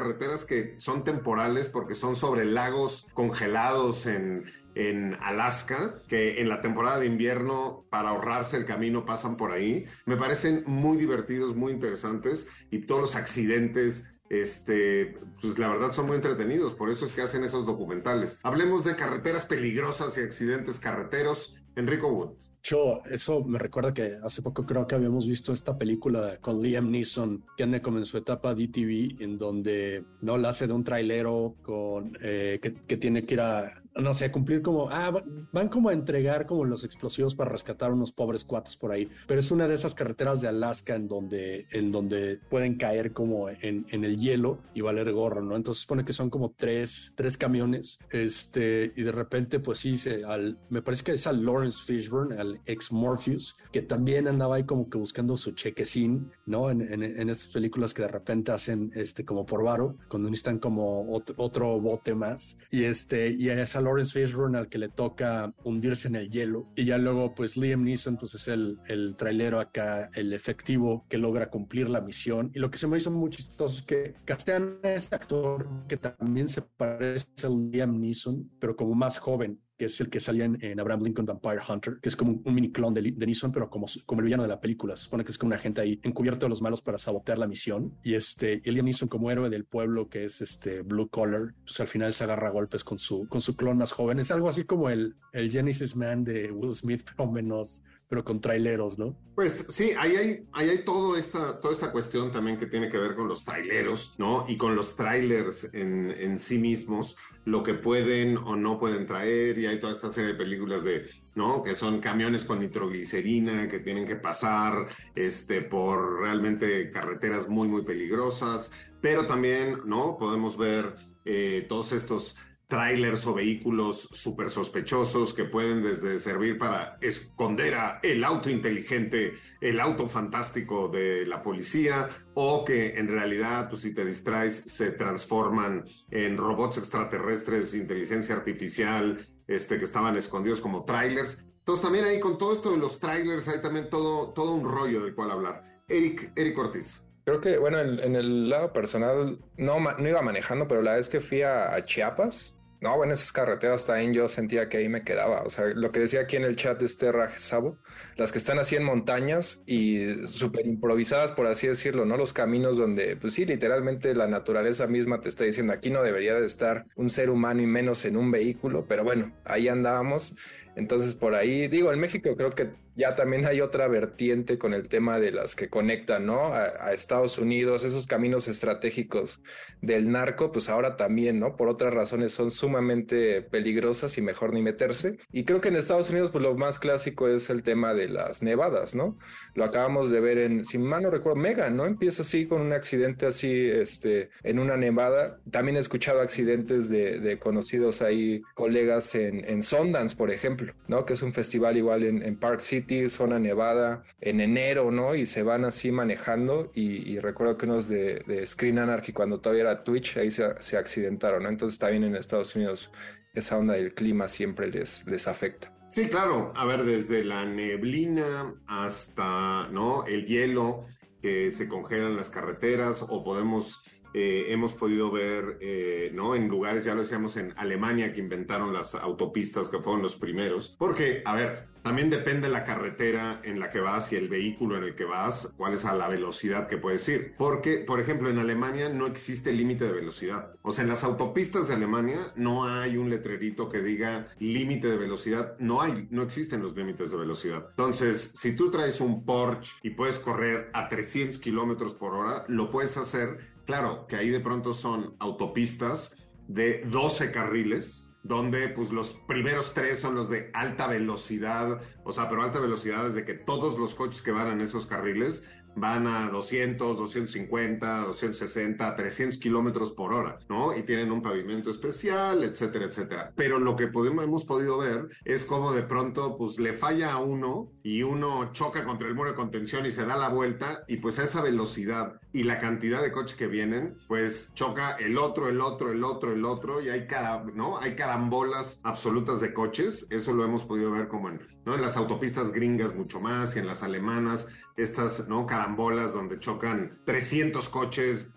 que 0.47 0.75
son 0.79 1.03
temporales 1.03 1.69
porque 1.69 1.93
son 1.93 2.15
sobre 2.15 2.45
lagos 2.45 3.07
congelados 3.13 4.05
en, 4.05 4.45
en 4.75 5.17
Alaska, 5.21 6.01
que 6.07 6.39
en 6.41 6.49
la 6.49 6.61
temporada 6.61 6.99
de 6.99 7.07
invierno, 7.07 7.85
para 7.89 8.09
ahorrarse 8.09 8.57
el 8.57 8.65
camino, 8.65 9.05
pasan 9.05 9.37
por 9.37 9.51
ahí. 9.51 9.85
Me 10.05 10.17
parecen 10.17 10.63
muy 10.67 10.97
divertidos, 10.97 11.55
muy 11.55 11.71
interesantes 11.71 12.47
y 12.69 12.79
todos 12.85 13.01
los 13.01 13.15
accidentes. 13.15 14.05
Este, 14.29 15.17
pues 15.41 15.57
la 15.57 15.69
verdad 15.69 15.93
son 15.93 16.07
muy 16.07 16.17
entretenidos, 16.17 16.73
por 16.73 16.89
eso 16.89 17.05
es 17.05 17.13
que 17.13 17.21
hacen 17.21 17.45
esos 17.45 17.65
documentales. 17.65 18.39
Hablemos 18.43 18.83
de 18.83 18.97
carreteras 18.97 19.45
peligrosas 19.45 20.17
y 20.17 20.21
accidentes 20.21 20.79
carreteros. 20.79 21.55
Enrico 21.77 22.07
Wood. 22.09 22.31
Yo, 22.63 23.01
eso 23.09 23.45
me 23.45 23.59
recuerda 23.59 23.93
que 23.93 24.17
hace 24.21 24.41
poco 24.41 24.65
creo 24.65 24.85
que 24.87 24.95
habíamos 24.95 25.25
visto 25.25 25.53
esta 25.53 25.77
película 25.77 26.37
con 26.41 26.61
Liam 26.61 26.91
Neeson, 26.91 27.45
que 27.55 27.63
anda 27.63 27.81
como 27.81 27.99
en 27.99 28.05
su 28.05 28.17
etapa 28.17 28.53
DTV, 28.53 29.21
en 29.21 29.37
donde 29.37 30.03
no 30.21 30.37
la 30.37 30.49
hace 30.49 30.67
de 30.67 30.73
un 30.73 30.83
trailero 30.83 31.55
con 31.61 32.17
eh, 32.19 32.59
que, 32.61 32.73
que, 32.73 32.97
tiene 32.97 33.25
que 33.25 33.35
ir 33.35 33.41
a 33.41 33.81
no 34.01 34.13
sé, 34.13 34.31
cumplir 34.31 34.61
como, 34.61 34.89
ah, 34.89 35.23
van 35.51 35.69
como 35.69 35.89
a 35.89 35.93
entregar 35.93 36.45
como 36.45 36.65
los 36.65 36.83
explosivos 36.83 37.35
para 37.35 37.51
rescatar 37.51 37.91
unos 37.91 38.11
pobres 38.11 38.43
cuates 38.43 38.75
por 38.75 38.91
ahí, 38.91 39.09
pero 39.27 39.39
es 39.39 39.51
una 39.51 39.67
de 39.67 39.75
esas 39.75 39.95
carreteras 39.95 40.41
de 40.41 40.47
Alaska 40.47 40.95
en 40.95 41.07
donde, 41.07 41.67
en 41.71 41.91
donde 41.91 42.39
pueden 42.49 42.75
caer 42.75 43.13
como 43.13 43.49
en, 43.49 43.85
en 43.89 44.03
el 44.03 44.17
hielo 44.17 44.59
y 44.73 44.81
valer 44.81 45.11
gorro, 45.11 45.41
¿no? 45.41 45.55
Entonces 45.55 45.81
supone 45.81 46.05
que 46.05 46.13
son 46.13 46.29
como 46.29 46.51
tres, 46.51 47.13
tres 47.15 47.37
camiones, 47.37 47.99
este, 48.11 48.91
y 48.95 49.03
de 49.03 49.11
repente, 49.11 49.59
pues 49.59 49.79
sí, 49.79 49.97
se, 49.97 50.23
al, 50.23 50.57
me 50.69 50.81
parece 50.81 51.03
que 51.03 51.11
es 51.13 51.27
al 51.27 51.43
Lawrence 51.43 51.81
Fishburne, 51.83 52.35
al 52.35 52.59
ex 52.65 52.91
Morpheus, 52.91 53.57
que 53.71 53.81
también 53.81 54.27
andaba 54.27 54.55
ahí 54.55 54.63
como 54.63 54.89
que 54.89 54.97
buscando 54.97 55.37
su 55.37 55.51
chequecín, 55.51 56.31
¿no? 56.47 56.71
En, 56.71 56.81
en, 56.81 57.03
en 57.03 57.29
estas 57.29 57.51
películas 57.51 57.93
que 57.93 58.01
de 58.03 58.07
repente 58.07 58.51
hacen, 58.51 58.91
este, 58.95 59.25
como 59.25 59.45
por 59.45 59.63
varo, 59.63 59.97
cuando 60.09 60.29
necesitan 60.29 60.59
como 60.59 61.13
otro, 61.13 61.35
otro 61.37 61.79
bote 61.79 62.15
más, 62.15 62.57
y 62.71 62.85
este, 62.85 63.29
y 63.29 63.49
a 63.49 63.61
esa 63.61 63.81
Lawrence 63.81 64.13
Fishburne 64.13 64.57
al 64.57 64.69
que 64.69 64.77
le 64.77 64.89
toca 64.89 65.53
hundirse 65.63 66.07
en 66.07 66.15
el 66.15 66.29
hielo. 66.29 66.67
Y 66.75 66.85
ya 66.85 66.97
luego 66.97 67.35
pues 67.35 67.57
Liam 67.57 67.83
Neeson 67.83 68.17
pues 68.17 68.33
es 68.35 68.47
el, 68.47 68.79
el 68.87 69.15
trailero 69.15 69.59
acá, 69.59 70.09
el 70.15 70.33
efectivo 70.33 71.05
que 71.09 71.17
logra 71.17 71.49
cumplir 71.49 71.89
la 71.89 72.01
misión. 72.01 72.51
Y 72.53 72.59
lo 72.59 72.71
que 72.71 72.77
se 72.77 72.87
me 72.87 72.97
hizo 72.97 73.11
muy 73.11 73.29
chistoso 73.29 73.77
es 73.77 73.83
que 73.83 74.15
castean 74.25 74.79
a 74.83 74.89
este 74.89 75.15
actor 75.15 75.67
que 75.87 75.97
también 75.97 76.47
se 76.47 76.61
parece 76.61 77.27
a 77.45 77.49
Liam 77.49 77.99
Neeson 77.99 78.49
pero 78.59 78.75
como 78.75 78.95
más 78.95 79.17
joven 79.17 79.59
que 79.77 79.85
es 79.85 80.01
el 80.01 80.09
que 80.09 80.19
salía 80.19 80.45
en, 80.45 80.79
Abraham 80.79 81.03
Lincoln 81.03 81.25
Vampire 81.25 81.61
Hunter, 81.67 81.99
que 82.01 82.09
es 82.09 82.15
como 82.15 82.41
un, 82.43 82.55
mini 82.55 82.71
clon 82.71 82.93
de, 82.93 83.01
de, 83.01 83.25
Neeson, 83.25 83.51
pero 83.51 83.69
como, 83.69 83.85
como 84.05 84.21
el 84.21 84.25
villano 84.25 84.43
de 84.43 84.49
la 84.49 84.59
película. 84.59 84.95
Se 84.95 85.03
supone 85.03 85.23
que 85.23 85.31
es 85.31 85.37
como 85.37 85.49
una 85.49 85.59
gente 85.59 85.81
ahí 85.81 85.99
encubierto 86.03 86.45
de 86.45 86.49
los 86.49 86.61
malos 86.61 86.81
para 86.81 86.97
sabotear 86.97 87.37
la 87.37 87.47
misión. 87.47 87.93
Y 88.03 88.15
este, 88.15 88.61
Liam 88.65 88.85
Neeson 88.85 89.07
como 89.07 89.29
héroe 89.29 89.49
del 89.49 89.65
pueblo, 89.65 90.09
que 90.09 90.25
es 90.25 90.41
este 90.41 90.81
Blue 90.81 91.09
Collar, 91.09 91.53
pues 91.63 91.79
al 91.79 91.87
final 91.87 92.11
se 92.11 92.23
agarra 92.23 92.49
golpes 92.49 92.83
con 92.83 92.97
su, 92.97 93.27
con 93.27 93.41
su 93.41 93.55
clon 93.55 93.77
más 93.77 93.91
joven. 93.91 94.19
Es 94.19 94.31
algo 94.31 94.49
así 94.49 94.63
como 94.63 94.89
el, 94.89 95.15
el 95.31 95.51
Genesis 95.51 95.95
Man 95.95 96.23
de 96.23 96.51
Will 96.51 96.73
Smith, 96.73 97.03
pero 97.05 97.31
menos, 97.31 97.83
pero 98.09 98.23
con 98.23 98.39
traileros, 98.39 98.97
¿no? 98.97 99.17
Pues 99.35 99.65
sí, 99.69 99.91
ahí 99.99 100.15
hay, 100.15 100.47
ahí 100.53 100.69
hay 100.69 100.85
todo 100.85 101.17
esta, 101.17 101.59
toda 101.59 101.73
esta 101.73 101.91
cuestión 101.91 102.31
también 102.31 102.57
que 102.57 102.65
tiene 102.65 102.89
que 102.89 102.97
ver 102.97 103.15
con 103.15 103.27
los 103.27 103.43
traileros, 103.43 104.15
¿no? 104.17 104.45
Y 104.47 104.55
con 104.57 104.75
los 104.75 104.95
trailers 104.95 105.69
en, 105.73 106.11
en 106.17 106.39
sí 106.39 106.57
mismos 106.57 107.17
lo 107.43 107.63
que 107.63 107.73
pueden 107.73 108.37
o 108.37 108.55
no 108.55 108.79
pueden 108.79 109.05
traer 109.05 109.57
y 109.57 109.65
hay 109.65 109.79
toda 109.79 109.93
esta 109.93 110.09
serie 110.09 110.31
de 110.31 110.37
películas 110.37 110.83
de, 110.83 111.09
¿no? 111.35 111.61
Que 111.61 111.75
son 111.75 111.99
camiones 111.99 112.45
con 112.45 112.59
nitroglicerina 112.59 113.67
que 113.67 113.79
tienen 113.79 114.05
que 114.05 114.15
pasar 114.15 114.87
este, 115.15 115.61
por 115.61 116.21
realmente 116.21 116.89
carreteras 116.91 117.49
muy, 117.49 117.67
muy 117.67 117.83
peligrosas, 117.83 118.71
pero 119.01 119.27
también, 119.27 119.81
¿no? 119.85 120.17
Podemos 120.17 120.57
ver 120.57 120.95
eh, 121.25 121.65
todos 121.67 121.91
estos 121.91 122.37
trailers 122.67 123.25
o 123.25 123.33
vehículos 123.33 124.09
súper 124.11 124.49
sospechosos 124.49 125.33
que 125.33 125.45
pueden 125.45 125.81
desde 125.81 126.19
servir 126.19 126.57
para 126.57 126.97
esconder 127.01 127.75
a 127.75 127.99
el 128.03 128.23
auto 128.23 128.49
inteligente, 128.49 129.35
el 129.61 129.79
auto 129.79 130.07
fantástico 130.07 130.89
de 130.89 131.25
la 131.25 131.41
policía, 131.41 132.09
o 132.33 132.65
que 132.65 132.97
en 132.97 133.07
realidad, 133.07 133.69
pues 133.69 133.83
si 133.83 133.93
te 133.93 134.05
distraes, 134.05 134.63
se 134.65 134.91
transforman 134.91 135.85
en 136.11 136.37
robots 136.37 136.77
extraterrestres, 136.77 137.73
inteligencia 137.73 138.35
artificial, 138.35 139.25
este, 139.47 139.79
que 139.79 139.85
estaban 139.85 140.17
escondidos 140.17 140.59
como 140.59 140.83
trailers. 140.83 141.45
Entonces 141.59 141.83
también 141.83 142.05
ahí 142.05 142.19
con 142.19 142.37
todo 142.37 142.51
esto 142.51 142.71
de 142.71 142.77
los 142.77 142.99
trailers 142.99 143.47
hay 143.47 143.61
también 143.61 143.89
todo, 143.89 144.33
todo 144.33 144.53
un 144.53 144.69
rollo 144.69 145.01
del 145.01 145.15
cual 145.15 145.31
hablar. 145.31 145.63
Eric, 145.87 146.33
Eric 146.35 146.57
Ortiz. 146.57 147.03
Creo 147.23 147.41
que, 147.41 147.57
bueno, 147.57 147.79
en, 147.79 148.15
el 148.15 148.49
lado 148.49 148.71
personal 148.71 149.39
no, 149.57 149.79
no 149.79 150.07
iba 150.07 150.21
manejando, 150.21 150.65
pero 150.67 150.81
la 150.81 150.95
vez 150.95 151.09
que 151.09 151.19
fui 151.19 151.41
a 151.41 151.81
Chiapas, 151.83 152.56
no, 152.79 152.95
bueno, 152.95 153.13
esas 153.13 153.31
carreteras 153.31 153.85
también 153.85 154.13
yo 154.13 154.27
sentía 154.27 154.69
que 154.69 154.77
ahí 154.77 154.89
me 154.89 155.03
quedaba. 155.03 155.41
O 155.41 155.49
sea, 155.49 155.65
lo 155.65 155.91
que 155.91 155.99
decía 155.99 156.21
aquí 156.21 156.35
en 156.35 156.43
el 156.43 156.55
chat 156.55 156.79
de 156.79 156.85
este 156.85 157.11
Sabo, 157.37 157.79
las 158.17 158.31
que 158.31 158.37
están 158.37 158.59
así 158.59 158.75
en 158.75 158.83
montañas 158.83 159.63
y 159.65 160.27
súper 160.27 160.67
improvisadas, 160.67 161.31
por 161.31 161.47
así 161.47 161.67
decirlo, 161.67 162.05
¿no? 162.05 162.17
Los 162.17 162.33
caminos 162.33 162.77
donde, 162.77 163.15
pues 163.15 163.33
sí, 163.33 163.45
literalmente 163.45 164.13
la 164.13 164.27
naturaleza 164.27 164.85
misma 164.85 165.21
te 165.21 165.29
está 165.29 165.43
diciendo 165.43 165.73
aquí 165.73 165.89
no 165.89 166.03
debería 166.03 166.35
de 166.35 166.45
estar 166.45 166.85
un 166.95 167.09
ser 167.09 167.31
humano 167.31 167.61
y 167.63 167.67
menos 167.67 168.05
en 168.05 168.15
un 168.15 168.29
vehículo, 168.29 168.85
pero 168.87 169.03
bueno, 169.03 169.33
ahí 169.43 169.67
andábamos. 169.67 170.35
Entonces, 170.75 171.15
por 171.15 171.33
ahí, 171.33 171.67
digo, 171.67 171.91
en 171.91 171.99
México 171.99 172.35
creo 172.37 172.51
que 172.51 172.69
ya 172.97 173.13
también 173.13 173.45
hay 173.45 173.61
otra 173.61 173.87
vertiente 173.87 174.57
con 174.57 174.73
el 174.73 174.89
tema 174.89 175.19
de 175.19 175.31
las 175.31 175.55
que 175.55 175.69
conectan, 175.69 176.25
¿no? 176.25 176.53
A, 176.53 176.93
Estados 176.93 177.37
Unidos, 177.37 177.83
esos 177.83 178.07
caminos 178.07 178.47
estratégicos 178.47 179.39
del 179.81 180.11
narco, 180.11 180.51
pues 180.51 180.67
ahora 180.67 180.95
también, 180.95 181.39
¿no? 181.39 181.55
Por 181.55 181.69
otras 181.69 181.93
razones 181.93 182.31
son 182.31 182.49
sumamente 182.49 183.43
peligrosas 183.43 184.17
y 184.17 184.21
mejor 184.23 184.51
ni 184.51 184.63
meterse. 184.63 185.19
Y 185.31 185.43
creo 185.43 185.61
que 185.61 185.67
en 185.67 185.75
Estados 185.75 186.09
Unidos, 186.09 186.31
pues 186.31 186.41
lo 186.41 186.55
más 186.55 186.79
clásico 186.79 187.27
es 187.27 187.51
el 187.51 187.61
tema 187.61 187.93
de 187.93 188.09
las 188.09 188.41
nevadas, 188.41 188.95
¿no? 188.95 189.19
Lo 189.53 189.63
acabamos 189.63 190.09
de 190.09 190.19
ver 190.19 190.39
en, 190.39 190.65
si 190.65 190.79
mal 190.79 191.03
no 191.03 191.11
recuerdo, 191.11 191.35
Megan, 191.39 191.77
¿no? 191.77 191.85
Empieza 191.85 192.23
así 192.23 192.47
con 192.47 192.61
un 192.61 192.73
accidente 192.73 193.27
así, 193.27 193.69
este, 193.69 194.31
en 194.41 194.57
una 194.57 194.75
nevada. 194.75 195.39
También 195.51 195.77
he 195.77 195.81
escuchado 195.81 196.19
accidentes 196.19 196.89
de, 196.89 197.37
conocidos 197.39 198.01
ahí, 198.01 198.41
colegas 198.55 199.13
en, 199.13 199.45
en 199.45 199.61
Sundance, 199.61 200.15
por 200.15 200.31
ejemplo, 200.31 200.73
¿no? 200.87 201.05
Que 201.05 201.13
es 201.13 201.21
un 201.21 201.33
festival 201.33 201.77
igual 201.77 202.03
en, 202.03 202.23
en 202.23 202.35
Park 202.35 202.61
City 202.61 202.86
zona 203.09 203.39
nevada, 203.39 204.03
en 204.21 204.41
enero, 204.41 204.91
¿no? 204.91 205.15
Y 205.15 205.25
se 205.25 205.43
van 205.43 205.65
así 205.65 205.91
manejando. 205.91 206.71
Y, 206.73 207.19
recuerdo 207.19 207.57
que 207.57 207.65
unos 207.65 207.87
de, 207.87 208.43
Screen 208.45 208.79
Anarchy, 208.79 209.13
cuando 209.13 209.39
todavía 209.39 209.63
era 209.63 209.83
Twitch, 209.83 210.17
ahí 210.17 210.31
se, 210.31 210.61
se 210.61 210.77
accidentaron, 210.77 211.43
¿no? 211.43 211.49
Entonces 211.49 211.79
también 211.79 212.03
en 212.03 212.15
Estados 212.15 212.55
Unidos 212.55 212.91
esa 213.33 213.57
onda 213.57 213.73
del 213.73 213.93
clima 213.93 214.27
siempre 214.27 214.67
les, 214.67 215.05
les 215.05 215.27
afecta. 215.27 215.73
Sí, 215.89 216.07
claro. 216.09 216.51
A 216.55 216.65
ver, 216.65 216.83
desde 216.83 217.23
la 217.23 217.45
neblina 217.45 218.55
hasta, 218.67 219.67
¿no? 219.69 220.05
El 220.05 220.25
hielo 220.25 220.85
que 221.21 221.51
se 221.51 221.67
congelan 221.67 222.15
las 222.15 222.29
carreteras 222.29 223.05
o 223.07 223.23
podemos 223.23 223.83
eh, 224.13 224.45
hemos 224.49 224.73
podido 224.73 225.11
ver, 225.11 225.57
eh, 225.61 226.11
¿no? 226.13 226.35
En 226.35 226.47
lugares, 226.47 226.83
ya 226.83 226.95
lo 226.95 227.01
decíamos, 227.01 227.37
en 227.37 227.53
Alemania 227.57 228.13
que 228.13 228.19
inventaron 228.19 228.73
las 228.73 228.95
autopistas, 228.95 229.69
que 229.69 229.79
fueron 229.79 230.01
los 230.01 230.15
primeros. 230.15 230.75
Porque, 230.77 231.21
a 231.25 231.35
ver, 231.35 231.67
también 231.87 232.09
depende 232.09 232.49
la 232.49 232.65
carretera 232.65 233.39
en 233.45 233.59
la 233.59 233.69
que 233.69 233.79
vas 233.79 234.11
y 234.11 234.17
el 234.17 234.27
vehículo 234.27 234.77
en 234.77 234.83
el 234.83 234.95
que 234.95 235.05
vas, 235.05 235.53
cuál 235.55 235.73
es 235.73 235.85
a 235.85 235.95
la 235.95 236.09
velocidad 236.09 236.67
que 236.67 236.77
puedes 236.77 237.07
ir. 237.07 237.35
Porque, 237.37 237.77
por 237.77 238.01
ejemplo, 238.01 238.29
en 238.29 238.39
Alemania 238.39 238.89
no 238.89 239.07
existe 239.07 239.53
límite 239.53 239.85
de 239.85 239.93
velocidad. 239.93 240.51
O 240.63 240.71
sea, 240.71 240.83
en 240.83 240.89
las 240.89 241.05
autopistas 241.05 241.69
de 241.69 241.75
Alemania 241.75 242.33
no 242.35 242.65
hay 242.65 242.97
un 242.97 243.09
letrerito 243.09 243.69
que 243.69 243.81
diga 243.81 244.27
límite 244.39 244.89
de 244.89 244.97
velocidad. 244.97 245.55
No 245.59 245.81
hay, 245.81 246.07
no 246.11 246.23
existen 246.23 246.61
los 246.61 246.75
límites 246.75 247.11
de 247.11 247.17
velocidad. 247.17 247.67
Entonces, 247.69 248.31
si 248.33 248.53
tú 248.53 248.69
traes 248.69 248.99
un 248.99 249.23
Porsche 249.23 249.75
y 249.81 249.91
puedes 249.91 250.19
correr 250.19 250.69
a 250.73 250.89
300 250.89 251.39
kilómetros 251.39 251.95
por 251.95 252.15
hora, 252.15 252.43
lo 252.49 252.69
puedes 252.69 252.97
hacer 252.97 253.55
Claro, 253.67 254.07
que 254.07 254.15
ahí 254.15 254.29
de 254.29 254.39
pronto 254.39 254.73
son 254.73 255.17
autopistas 255.19 256.15
de 256.47 256.79
12 256.89 257.33
carriles, 257.33 258.13
donde 258.23 258.69
pues 258.69 258.93
los 258.93 259.13
primeros 259.27 259.73
tres 259.73 259.99
son 259.99 260.15
los 260.15 260.29
de 260.29 260.49
alta 260.53 260.87
velocidad, 260.87 261.81
o 262.05 262.13
sea, 262.13 262.29
pero 262.29 262.43
alta 262.43 262.61
velocidad 262.61 263.05
es 263.05 263.15
de 263.15 263.25
que 263.25 263.33
todos 263.33 263.77
los 263.77 263.93
coches 263.93 264.21
que 264.21 264.31
van 264.31 264.47
en 264.47 264.61
esos 264.61 264.87
carriles 264.87 265.43
van 265.77 266.07
a 266.07 266.29
200, 266.29 266.97
250, 266.97 268.05
260, 268.05 268.95
300 268.95 269.37
kilómetros 269.37 269.91
por 269.91 270.11
hora, 270.13 270.39
¿no? 270.49 270.75
Y 270.75 270.81
tienen 270.81 271.11
un 271.11 271.21
pavimento 271.21 271.69
especial, 271.69 272.43
etcétera, 272.43 272.85
etcétera. 272.85 273.31
Pero 273.35 273.59
lo 273.59 273.75
que 273.75 273.83
hemos 273.83 274.43
podido 274.43 274.79
ver 274.79 275.09
es 275.23 275.45
cómo 275.45 275.71
de 275.71 275.83
pronto, 275.83 276.35
pues 276.35 276.59
le 276.59 276.73
falla 276.73 277.11
a 277.11 277.19
uno 277.19 277.71
y 277.83 278.01
uno 278.01 278.51
choca 278.53 278.85
contra 278.85 279.07
el 279.07 279.13
muro 279.13 279.29
de 279.29 279.35
contención 279.35 279.85
y 279.85 279.91
se 279.91 280.05
da 280.05 280.17
la 280.17 280.29
vuelta 280.29 280.83
y 280.87 280.97
pues 280.97 281.19
a 281.19 281.23
esa 281.23 281.43
velocidad 281.43 282.19
y 282.37 282.43
la 282.43 282.59
cantidad 282.59 283.01
de 283.01 283.11
coches 283.11 283.35
que 283.35 283.47
vienen, 283.47 283.97
pues 284.07 284.51
choca 284.53 284.91
el 284.97 285.17
otro, 285.17 285.49
el 285.49 285.59
otro, 285.59 285.91
el 285.91 286.03
otro, 286.03 286.33
el 286.33 286.45
otro 286.45 286.81
y 286.81 286.89
hay 286.89 287.07
cara, 287.07 287.43
¿no? 287.55 287.79
Hay 287.79 287.95
carambolas 287.95 288.79
absolutas 288.83 289.41
de 289.41 289.55
coches. 289.55 290.05
Eso 290.11 290.33
lo 290.33 290.45
hemos 290.45 290.63
podido 290.63 290.91
ver 290.91 291.07
como 291.07 291.29
en, 291.29 291.41
¿no? 291.65 291.73
En 291.73 291.81
las 291.81 291.97
autopistas 291.97 292.51
gringas 292.51 292.93
mucho 292.93 293.19
más 293.19 293.55
y 293.55 293.59
en 293.59 293.65
las 293.65 293.81
alemanas 293.81 294.47
estas 294.75 295.27
¿no? 295.27 295.47
carambolas 295.47 296.13
donde 296.13 296.39
chocan 296.39 296.99
300 297.05 297.67
coches 297.69 298.27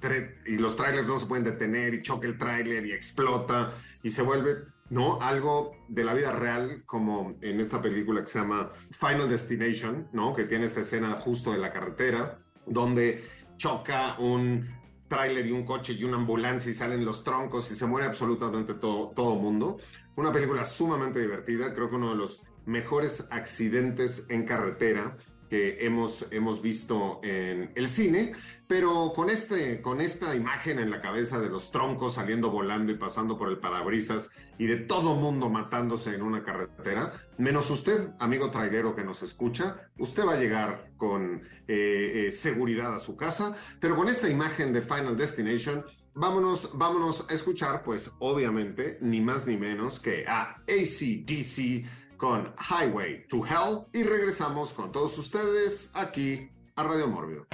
y 0.46 0.56
los 0.56 0.76
trailers 0.76 1.06
no 1.06 1.18
se 1.18 1.26
pueden 1.26 1.44
detener 1.44 1.92
y 1.92 2.00
choca 2.00 2.26
el 2.26 2.38
trailer 2.38 2.86
y 2.86 2.92
explota 2.92 3.74
y 4.02 4.08
se 4.08 4.22
vuelve 4.22 4.64
¿no? 4.88 5.20
Algo 5.20 5.76
de 5.88 6.04
la 6.04 6.14
vida 6.14 6.32
real, 6.32 6.82
como 6.86 7.36
en 7.42 7.60
esta 7.60 7.82
película 7.82 8.22
que 8.22 8.28
se 8.28 8.38
llama 8.38 8.72
Final 8.90 9.28
Destination, 9.28 10.08
¿no? 10.12 10.32
Que 10.32 10.44
tiene 10.44 10.64
esta 10.64 10.80
escena 10.80 11.12
justo 11.12 11.52
de 11.52 11.58
la 11.58 11.70
carretera, 11.70 12.40
donde 12.66 13.22
choca 13.60 14.16
un 14.18 14.70
tráiler 15.06 15.44
y 15.44 15.50
un 15.52 15.66
coche 15.66 15.92
y 15.92 16.02
una 16.02 16.16
ambulancia 16.16 16.70
y 16.70 16.74
salen 16.74 17.04
los 17.04 17.22
troncos 17.22 17.70
y 17.70 17.76
se 17.76 17.84
muere 17.84 18.06
absolutamente 18.06 18.72
todo, 18.72 19.10
todo 19.10 19.34
mundo. 19.34 19.76
Una 20.16 20.32
película 20.32 20.64
sumamente 20.64 21.20
divertida, 21.20 21.74
creo 21.74 21.90
que 21.90 21.96
uno 21.96 22.08
de 22.08 22.16
los 22.16 22.42
mejores 22.64 23.28
accidentes 23.30 24.24
en 24.30 24.46
carretera 24.46 25.18
que 25.50 25.84
hemos, 25.84 26.26
hemos 26.30 26.62
visto 26.62 27.20
en 27.22 27.70
el 27.74 27.86
cine, 27.88 28.32
pero 28.70 29.12
con, 29.16 29.30
este, 29.30 29.83
con 29.83 30.00
esta 30.00 30.33
imagen 30.37 30.78
en 30.78 30.92
la 30.92 31.00
cabeza 31.00 31.40
de 31.40 31.48
los 31.48 31.72
troncos 31.72 32.14
saliendo 32.14 32.52
volando 32.52 32.92
y 32.92 32.94
pasando 32.94 33.37
por 33.37 33.48
el 33.48 33.59
parabrisas 33.59 34.30
y 34.59 34.66
de 34.66 34.76
todo 34.76 35.16
mundo 35.16 35.48
matándose 35.50 36.14
en 36.14 36.22
una 36.22 36.44
carretera, 36.44 37.12
menos 37.37 37.68
usted, 37.68 38.12
amigo 38.20 38.52
traiguero 38.52 38.94
que 38.94 39.02
nos 39.02 39.24
escucha, 39.24 39.90
usted 39.98 40.24
va 40.24 40.35
a 40.35 40.40
llegar 40.40 40.92
con 40.96 41.42
eh, 41.66 42.28
eh, 42.28 42.30
seguridad 42.30 42.94
a 42.94 43.00
su 43.00 43.16
casa, 43.16 43.56
pero 43.80 43.96
con 43.96 44.06
esta 44.06 44.28
imagen 44.28 44.72
de 44.72 44.83
Final 44.83 45.16
Destination, 45.16 45.85
vámonos, 46.14 46.70
vámonos 46.74 47.26
a 47.28 47.35
escuchar, 47.35 47.83
pues 47.83 48.12
obviamente, 48.20 48.98
ni 49.00 49.20
más 49.20 49.48
ni 49.48 49.56
menos 49.56 49.98
que 49.98 50.24
a 50.28 50.62
ACDC 50.68 52.16
con 52.16 52.54
Highway 52.70 53.26
to 53.26 53.44
Hell 53.44 53.87
y 53.92 54.04
regresamos 54.04 54.72
con 54.72 54.92
todos 54.92 55.18
ustedes 55.18 55.90
aquí 55.92 56.52
a 56.76 56.85
Radio 56.85 57.09
Mórbido. 57.09 57.48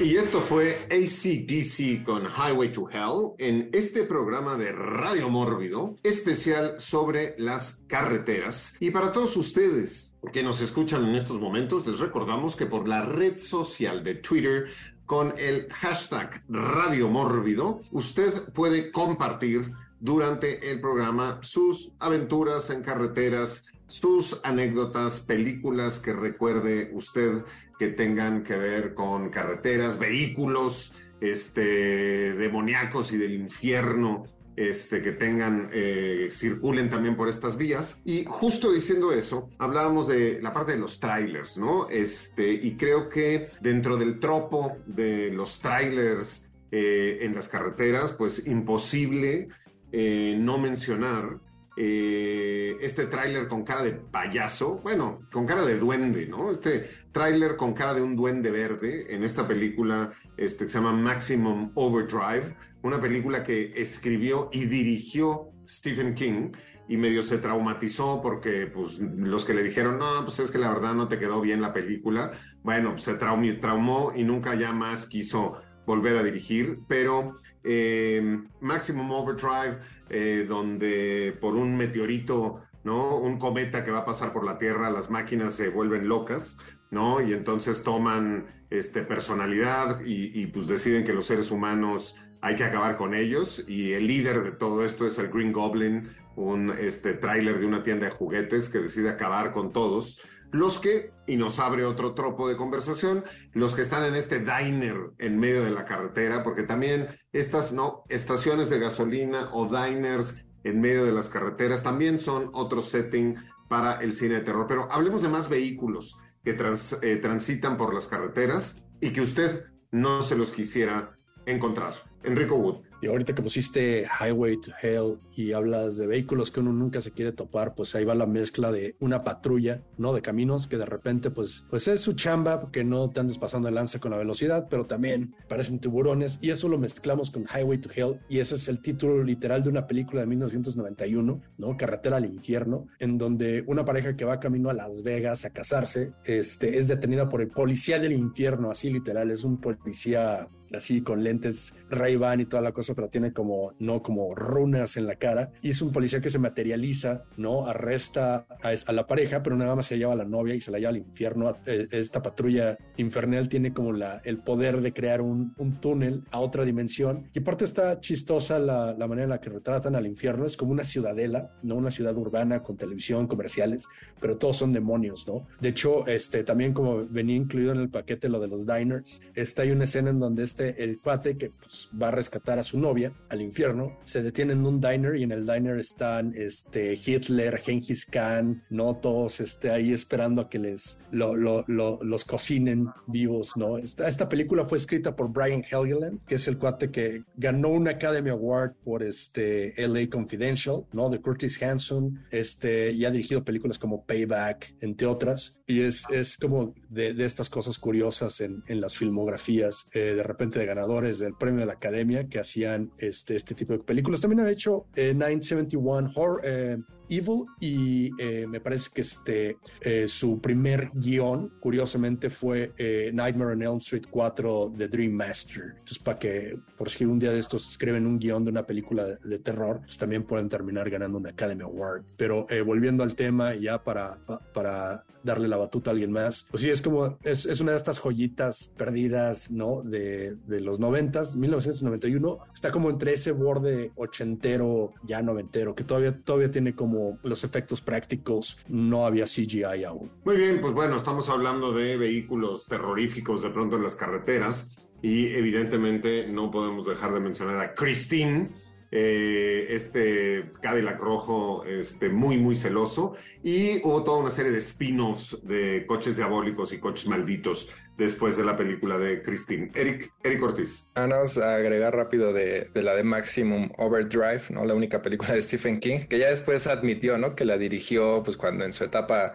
Y 0.00 0.16
esto 0.16 0.40
fue 0.40 0.86
ACDC 0.90 2.04
con 2.04 2.24
Highway 2.26 2.72
to 2.72 2.88
Hell 2.90 3.34
en 3.38 3.70
este 3.72 4.02
programa 4.04 4.56
de 4.56 4.72
Radio 4.72 5.28
Mórbido 5.28 5.96
especial 6.02 6.74
sobre 6.78 7.34
las 7.38 7.84
carreteras. 7.86 8.74
Y 8.80 8.90
para 8.90 9.12
todos 9.12 9.36
ustedes 9.36 10.16
que 10.32 10.42
nos 10.42 10.60
escuchan 10.60 11.04
en 11.04 11.14
estos 11.14 11.40
momentos, 11.40 11.86
les 11.86 12.00
recordamos 12.00 12.56
que 12.56 12.66
por 12.66 12.88
la 12.88 13.04
red 13.04 13.36
social 13.36 14.02
de 14.02 14.16
Twitter 14.16 14.66
con 15.06 15.34
el 15.38 15.68
hashtag 15.70 16.42
Radio 16.48 17.08
Mórbido, 17.08 17.82
usted 17.92 18.52
puede 18.52 18.90
compartir 18.90 19.72
durante 20.00 20.70
el 20.70 20.80
programa 20.80 21.38
sus 21.42 21.92
aventuras 22.00 22.70
en 22.70 22.82
carreteras, 22.82 23.66
sus 23.92 24.40
anécdotas, 24.42 25.20
películas 25.20 25.98
que 25.98 26.14
recuerde 26.14 26.90
usted 26.94 27.42
que 27.78 27.88
tengan 27.88 28.42
que 28.42 28.56
ver 28.56 28.94
con 28.94 29.28
carreteras, 29.28 29.98
vehículos, 29.98 30.94
este, 31.20 32.32
demoníacos 32.32 33.12
y 33.12 33.18
del 33.18 33.34
infierno, 33.34 34.24
este, 34.56 35.02
que 35.02 35.12
tengan, 35.12 35.68
eh, 35.74 36.28
circulen 36.30 36.88
también 36.88 37.16
por 37.16 37.28
estas 37.28 37.58
vías. 37.58 38.00
Y 38.06 38.24
justo 38.24 38.72
diciendo 38.72 39.12
eso, 39.12 39.50
hablábamos 39.58 40.08
de 40.08 40.40
la 40.40 40.54
parte 40.54 40.72
de 40.72 40.78
los 40.78 40.98
trailers, 40.98 41.58
¿no? 41.58 41.86
Este, 41.90 42.50
y 42.50 42.78
creo 42.78 43.10
que 43.10 43.50
dentro 43.60 43.98
del 43.98 44.18
tropo 44.18 44.78
de 44.86 45.30
los 45.32 45.60
trailers 45.60 46.50
eh, 46.70 47.18
en 47.20 47.34
las 47.34 47.46
carreteras, 47.46 48.12
pues 48.12 48.46
imposible 48.46 49.48
eh, 49.92 50.34
no 50.38 50.56
mencionar 50.56 51.40
eh, 51.76 52.76
este 52.80 53.06
tráiler 53.06 53.48
con 53.48 53.64
cara 53.64 53.82
de 53.82 53.92
payaso, 53.92 54.80
bueno, 54.82 55.20
con 55.32 55.46
cara 55.46 55.64
de 55.64 55.78
duende, 55.78 56.26
¿no? 56.26 56.50
Este 56.50 56.88
tráiler 57.12 57.56
con 57.56 57.72
cara 57.72 57.94
de 57.94 58.02
un 58.02 58.16
duende 58.16 58.50
verde 58.50 59.14
en 59.14 59.22
esta 59.22 59.46
película 59.48 60.12
este, 60.36 60.64
que 60.64 60.70
se 60.70 60.78
llama 60.78 60.92
Maximum 60.92 61.72
Overdrive, 61.74 62.54
una 62.82 63.00
película 63.00 63.42
que 63.42 63.72
escribió 63.76 64.50
y 64.52 64.66
dirigió 64.66 65.48
Stephen 65.66 66.14
King 66.14 66.52
y 66.88 66.96
medio 66.96 67.22
se 67.22 67.38
traumatizó 67.38 68.20
porque 68.20 68.66
pues 68.66 68.98
los 68.98 69.44
que 69.44 69.54
le 69.54 69.62
dijeron, 69.62 69.98
no, 69.98 70.22
pues 70.24 70.40
es 70.40 70.50
que 70.50 70.58
la 70.58 70.70
verdad 70.70 70.94
no 70.94 71.08
te 71.08 71.18
quedó 71.18 71.40
bien 71.40 71.62
la 71.62 71.72
película, 71.72 72.32
bueno, 72.62 72.90
pues 72.90 73.04
se 73.04 73.14
traumó 73.14 74.12
y 74.14 74.24
nunca 74.24 74.54
ya 74.54 74.72
más 74.72 75.06
quiso 75.06 75.54
volver 75.86 76.16
a 76.16 76.22
dirigir, 76.22 76.80
pero 76.88 77.38
eh, 77.64 78.40
Maximum 78.60 79.10
Overdrive 79.10 79.78
eh, 80.14 80.44
donde 80.46 81.36
por 81.40 81.54
un 81.56 81.76
meteorito, 81.76 82.60
¿no? 82.84 83.16
Un 83.16 83.38
cometa 83.38 83.82
que 83.82 83.90
va 83.90 84.00
a 84.00 84.04
pasar 84.04 84.32
por 84.32 84.44
la 84.44 84.58
Tierra, 84.58 84.90
las 84.90 85.10
máquinas 85.10 85.54
se 85.54 85.70
vuelven 85.70 86.06
locas, 86.06 86.58
¿no? 86.90 87.22
Y 87.22 87.32
entonces 87.32 87.82
toman 87.82 88.46
este, 88.68 89.02
personalidad 89.02 90.00
y, 90.04 90.38
y 90.38 90.48
pues 90.48 90.66
deciden 90.66 91.04
que 91.04 91.14
los 91.14 91.26
seres 91.26 91.50
humanos 91.50 92.16
hay 92.42 92.56
que 92.56 92.64
acabar 92.64 92.96
con 92.96 93.14
ellos 93.14 93.64
y 93.68 93.92
el 93.92 94.06
líder 94.06 94.42
de 94.42 94.50
todo 94.50 94.84
esto 94.84 95.06
es 95.06 95.16
el 95.18 95.28
Green 95.28 95.52
Goblin, 95.52 96.08
un 96.36 96.70
este 96.78 97.14
tráiler 97.14 97.60
de 97.60 97.66
una 97.66 97.82
tienda 97.82 98.06
de 98.06 98.12
juguetes 98.12 98.68
que 98.68 98.80
decide 98.80 99.08
acabar 99.08 99.52
con 99.52 99.72
todos. 99.72 100.20
Los 100.52 100.78
que, 100.78 101.12
y 101.26 101.36
nos 101.36 101.58
abre 101.58 101.84
otro 101.84 102.14
tropo 102.14 102.46
de 102.46 102.56
conversación, 102.56 103.24
los 103.52 103.74
que 103.74 103.80
están 103.82 104.04
en 104.04 104.14
este 104.14 104.38
diner 104.38 105.10
en 105.18 105.38
medio 105.38 105.64
de 105.64 105.70
la 105.70 105.84
carretera, 105.84 106.44
porque 106.44 106.62
también 106.62 107.08
estas, 107.32 107.72
no, 107.72 108.04
estaciones 108.08 108.68
de 108.70 108.78
gasolina 108.78 109.48
o 109.52 109.66
diners 109.66 110.36
en 110.64 110.80
medio 110.80 111.04
de 111.04 111.12
las 111.12 111.28
carreteras 111.28 111.82
también 111.82 112.18
son 112.18 112.50
otro 112.52 112.82
setting 112.82 113.36
para 113.68 113.94
el 114.02 114.12
cine 114.12 114.34
de 114.34 114.40
terror. 114.42 114.66
Pero 114.68 114.92
hablemos 114.92 115.22
de 115.22 115.28
más 115.28 115.48
vehículos 115.48 116.16
que 116.44 116.50
eh, 116.50 117.16
transitan 117.16 117.76
por 117.76 117.94
las 117.94 118.06
carreteras 118.06 118.82
y 119.00 119.10
que 119.10 119.22
usted 119.22 119.64
no 119.90 120.22
se 120.22 120.36
los 120.36 120.52
quisiera 120.52 121.18
encontrar. 121.46 121.94
Enrico 122.22 122.56
Wood. 122.56 122.91
Y 123.02 123.08
ahorita 123.08 123.34
que 123.34 123.42
pusiste 123.42 124.06
Highway 124.06 124.60
to 124.60 124.70
Hell 124.80 125.18
y 125.34 125.52
hablas 125.52 125.98
de 125.98 126.06
vehículos 126.06 126.52
que 126.52 126.60
uno 126.60 126.72
nunca 126.72 127.00
se 127.00 127.10
quiere 127.10 127.32
topar, 127.32 127.74
pues 127.74 127.96
ahí 127.96 128.04
va 128.04 128.14
la 128.14 128.26
mezcla 128.26 128.70
de 128.70 128.94
una 129.00 129.24
patrulla, 129.24 129.82
¿no? 129.98 130.14
De 130.14 130.22
caminos 130.22 130.68
que 130.68 130.78
de 130.78 130.86
repente, 130.86 131.32
pues, 131.32 131.66
pues 131.68 131.88
es 131.88 132.00
su 132.00 132.12
chamba, 132.12 132.70
que 132.70 132.84
no 132.84 133.10
te 133.10 133.18
andes 133.18 133.38
pasando 133.38 133.68
el 133.68 133.74
lance 133.74 133.98
con 133.98 134.12
la 134.12 134.18
velocidad, 134.18 134.68
pero 134.70 134.86
también 134.86 135.34
parecen 135.48 135.80
tiburones 135.80 136.38
y 136.40 136.50
eso 136.50 136.68
lo 136.68 136.78
mezclamos 136.78 137.32
con 137.32 137.44
Highway 137.44 137.78
to 137.78 137.90
Hell 137.92 138.20
y 138.28 138.38
ese 138.38 138.54
es 138.54 138.68
el 138.68 138.80
título 138.80 139.24
literal 139.24 139.64
de 139.64 139.70
una 139.70 139.88
película 139.88 140.20
de 140.20 140.28
1991, 140.28 141.42
¿no? 141.58 141.76
Carretera 141.76 142.18
al 142.18 142.24
infierno, 142.26 142.86
en 143.00 143.18
donde 143.18 143.64
una 143.66 143.84
pareja 143.84 144.16
que 144.16 144.24
va 144.24 144.38
camino 144.38 144.70
a 144.70 144.74
Las 144.74 145.02
Vegas 145.02 145.44
a 145.44 145.50
casarse, 145.50 146.12
este, 146.24 146.78
es 146.78 146.86
detenida 146.86 147.28
por 147.28 147.42
el 147.42 147.48
policía 147.48 147.98
del 147.98 148.12
infierno, 148.12 148.70
así 148.70 148.90
literal, 148.90 149.32
es 149.32 149.42
un 149.42 149.60
policía 149.60 150.48
así 150.74 151.02
con 151.02 151.22
lentes 151.22 151.74
Ray-Ban 151.90 152.40
y 152.40 152.46
toda 152.46 152.62
la 152.62 152.72
cosa, 152.72 152.94
pero 152.94 153.08
tiene 153.08 153.32
como, 153.32 153.72
no, 153.78 154.02
como 154.02 154.34
runas 154.34 154.96
en 154.96 155.06
la 155.06 155.16
cara. 155.16 155.50
Y 155.62 155.70
es 155.70 155.82
un 155.82 155.92
policía 155.92 156.20
que 156.20 156.30
se 156.30 156.38
materializa, 156.38 157.24
¿no? 157.36 157.66
Arresta 157.66 158.46
a, 158.62 158.92
la 158.92 159.06
pareja, 159.06 159.42
pero 159.42 159.56
nada 159.56 159.74
más 159.74 159.86
se 159.86 159.98
lleva 159.98 160.12
a 160.12 160.16
la 160.16 160.24
novia 160.24 160.54
y 160.54 160.60
se 160.60 160.70
la 160.70 160.78
lleva 160.78 160.90
al 160.90 160.98
infierno. 160.98 161.56
Eh, 161.66 161.88
esta 161.90 162.22
patrulla 162.22 162.76
infernal 162.96 163.48
tiene 163.48 163.72
como 163.72 163.92
la, 163.92 164.20
el 164.24 164.38
poder 164.38 164.80
de 164.80 164.92
crear 164.92 165.20
un, 165.20 165.54
un 165.58 165.80
túnel 165.80 166.24
a 166.30 166.40
otra 166.40 166.64
dimensión. 166.64 167.28
Y 167.32 167.40
aparte 167.40 167.64
está 167.64 168.00
chistosa 168.00 168.58
la, 168.58 168.94
la 168.94 169.06
manera 169.06 169.24
en 169.24 169.30
la 169.30 169.40
que 169.40 169.50
retratan 169.50 169.94
al 169.94 170.06
infierno. 170.06 170.46
Es 170.46 170.56
como 170.56 170.72
una 170.72 170.84
ciudadela, 170.84 171.50
no 171.62 171.76
una 171.76 171.90
ciudad 171.90 172.16
urbana 172.16 172.62
con 172.62 172.76
televisión, 172.76 173.26
comerciales, 173.26 173.88
pero 174.20 174.36
todos 174.36 174.58
son 174.58 174.72
demonios, 174.72 175.26
¿no? 175.26 175.46
De 175.60 175.70
hecho, 175.70 176.06
este, 176.06 176.44
también 176.44 176.72
como 176.72 177.06
venía 177.06 177.36
incluido 177.36 177.72
en 177.72 177.78
el 177.78 177.88
paquete 177.88 178.28
lo 178.28 178.40
de 178.40 178.48
los 178.48 178.66
diners, 178.66 179.20
está 179.34 179.62
hay 179.62 179.70
una 179.70 179.84
escena 179.84 180.10
en 180.10 180.18
donde 180.18 180.42
este 180.42 180.61
el 180.70 181.00
cuate 181.00 181.36
que 181.36 181.50
pues, 181.50 181.88
va 182.00 182.08
a 182.08 182.10
rescatar 182.10 182.58
a 182.58 182.62
su 182.62 182.78
novia 182.78 183.12
al 183.28 183.40
infierno, 183.40 183.98
se 184.04 184.22
detiene 184.22 184.52
en 184.52 184.66
un 184.66 184.80
diner 184.80 185.16
y 185.16 185.22
en 185.22 185.32
el 185.32 185.46
diner 185.46 185.78
están 185.78 186.32
este, 186.36 186.94
Hitler, 186.94 187.58
Genghis 187.58 188.06
Khan, 188.06 188.62
no 188.70 188.96
todos 188.96 189.40
este, 189.40 189.70
ahí 189.70 189.92
esperando 189.92 190.42
a 190.42 190.48
que 190.48 190.58
les 190.58 191.00
lo, 191.10 191.34
lo, 191.36 191.64
los 191.66 192.24
cocinen 192.24 192.88
vivos, 193.06 193.56
¿no? 193.56 193.78
Esta, 193.78 194.08
esta 194.08 194.28
película 194.28 194.64
fue 194.64 194.78
escrita 194.78 195.14
por 195.14 195.28
Brian 195.28 195.62
Helgeland, 195.62 196.24
que 196.26 196.36
es 196.36 196.48
el 196.48 196.58
cuate 196.58 196.90
que 196.90 197.24
ganó 197.36 197.68
un 197.68 197.88
Academy 197.88 198.30
Award 198.30 198.74
por 198.84 199.02
este 199.02 199.74
LA 199.76 200.08
Confidential, 200.10 200.84
¿no? 200.92 201.10
De 201.10 201.20
Curtis 201.20 201.62
Hanson, 201.62 202.24
este, 202.30 202.92
y 202.92 203.04
ha 203.04 203.10
dirigido 203.10 203.44
películas 203.44 203.78
como 203.78 204.04
Payback, 204.04 204.74
entre 204.80 205.06
otras, 205.06 205.60
y 205.66 205.82
es, 205.82 206.04
es 206.10 206.36
como 206.36 206.74
de, 206.88 207.14
de 207.14 207.24
estas 207.24 207.48
cosas 207.48 207.78
curiosas 207.78 208.40
en, 208.40 208.62
en 208.66 208.80
las 208.80 208.96
filmografías, 208.96 209.88
eh, 209.92 210.14
de 210.14 210.22
repente 210.22 210.51
de 210.58 210.66
ganadores 210.66 211.18
del 211.18 211.34
premio 211.34 211.60
de 211.60 211.66
la 211.66 211.74
Academia 211.74 212.28
que 212.28 212.38
hacían 212.38 212.90
este, 212.98 213.36
este 213.36 213.54
tipo 213.54 213.72
de 213.72 213.80
películas. 213.80 214.20
También 214.20 214.40
ha 214.46 214.50
hecho 214.50 214.86
eh, 214.94 215.12
971 215.14 216.12
Horror, 216.14 216.40
eh, 216.44 216.78
Evil 217.12 217.44
y 217.60 218.10
eh, 218.18 218.46
me 218.46 218.60
parece 218.60 218.90
que 218.94 219.02
este, 219.02 219.58
eh, 219.80 220.08
su 220.08 220.40
primer 220.40 220.90
guion, 220.94 221.52
curiosamente, 221.60 222.30
fue 222.30 222.72
eh, 222.78 223.10
Nightmare 223.12 223.52
on 223.52 223.62
Elm 223.62 223.78
Street 223.78 224.04
4 224.10 224.72
The 224.76 224.88
Dream 224.88 225.12
Master. 225.12 225.74
Entonces, 225.78 225.98
para 225.98 226.18
que, 226.18 226.58
por 226.76 226.90
si 226.90 227.04
un 227.04 227.18
día 227.18 227.32
de 227.32 227.38
estos 227.38 227.68
escriben 227.70 228.06
un 228.06 228.18
guion 228.18 228.44
de 228.44 228.50
una 228.50 228.66
película 228.66 229.04
de, 229.04 229.16
de 229.16 229.38
terror, 229.38 229.80
pues 229.84 229.98
también 229.98 230.24
pueden 230.24 230.48
terminar 230.48 230.88
ganando 230.88 231.18
un 231.18 231.26
Academy 231.26 231.62
Award. 231.62 232.04
Pero 232.16 232.46
volviendo 232.64 233.02
al 233.02 233.14
tema, 233.14 233.54
ya 233.54 233.82
para, 233.82 234.16
para 234.54 235.04
darle 235.22 235.48
la 235.48 235.56
batuta 235.56 235.90
a 235.90 235.92
alguien 235.92 236.12
más, 236.12 236.46
pues 236.50 236.62
sí, 236.62 236.70
es 236.70 236.82
como, 236.82 237.18
es, 237.22 237.46
es 237.46 237.60
una 237.60 237.72
de 237.72 237.76
estas 237.76 237.98
joyitas 237.98 238.72
perdidas, 238.76 239.50
¿no? 239.50 239.82
De, 239.82 240.34
de 240.46 240.60
los 240.60 240.80
noventas, 240.80 241.36
1991, 241.36 242.38
está 242.54 242.72
como 242.72 242.90
entre 242.90 243.14
ese 243.14 243.32
borde 243.32 243.92
ochentero, 243.96 244.92
ya 245.04 245.22
noventero, 245.22 245.74
que 245.74 245.84
todavía, 245.84 246.18
todavía 246.24 246.50
tiene 246.50 246.74
como 246.74 247.01
los 247.22 247.44
efectos 247.44 247.80
prácticos, 247.80 248.58
no 248.68 249.06
había 249.06 249.24
CGI 249.24 249.84
aún. 249.84 250.10
Muy 250.24 250.36
bien, 250.36 250.60
pues 250.60 250.72
bueno, 250.72 250.96
estamos 250.96 251.28
hablando 251.28 251.72
de 251.72 251.96
vehículos 251.96 252.66
terroríficos 252.66 253.42
de 253.42 253.50
pronto 253.50 253.76
en 253.76 253.82
las 253.82 253.96
carreteras 253.96 254.76
y 255.02 255.26
evidentemente 255.28 256.28
no 256.28 256.50
podemos 256.50 256.86
dejar 256.86 257.12
de 257.12 257.20
mencionar 257.20 257.60
a 257.60 257.74
Christine, 257.74 258.50
eh, 258.94 259.68
este 259.70 260.52
Cadillac 260.60 261.00
rojo 261.00 261.64
este, 261.64 262.10
muy, 262.10 262.36
muy 262.36 262.54
celoso. 262.54 263.14
Y 263.42 263.78
hubo 263.86 264.04
toda 264.04 264.18
una 264.18 264.30
serie 264.30 264.52
de 264.52 264.58
spin-offs 264.58 265.44
de 265.44 265.86
coches 265.86 266.18
diabólicos 266.18 266.72
y 266.74 266.78
coches 266.78 267.08
malditos 267.08 267.70
después 267.96 268.36
de 268.36 268.44
la 268.44 268.56
película 268.56 268.98
de 268.98 269.22
Christine. 269.22 269.70
Eric, 269.74 270.12
Eric 270.22 270.42
Ortiz. 270.42 270.90
Ah, 270.94 271.06
vamos 271.06 271.38
a 271.38 271.54
agregar 271.56 271.94
rápido 271.94 272.32
de, 272.32 272.68
de, 272.72 272.82
la 272.82 272.94
de 272.94 273.04
Maximum 273.04 273.70
Overdrive, 273.78 274.42
¿no? 274.50 274.64
La 274.64 274.74
única 274.74 275.02
película 275.02 275.34
de 275.34 275.42
Stephen 275.42 275.78
King, 275.80 276.00
que 276.08 276.18
ya 276.18 276.28
después 276.28 276.66
admitió, 276.66 277.18
¿no? 277.18 277.34
Que 277.34 277.44
la 277.44 277.58
dirigió, 277.58 278.22
pues, 278.24 278.36
cuando 278.36 278.64
en 278.64 278.72
su 278.72 278.84
etapa 278.84 279.34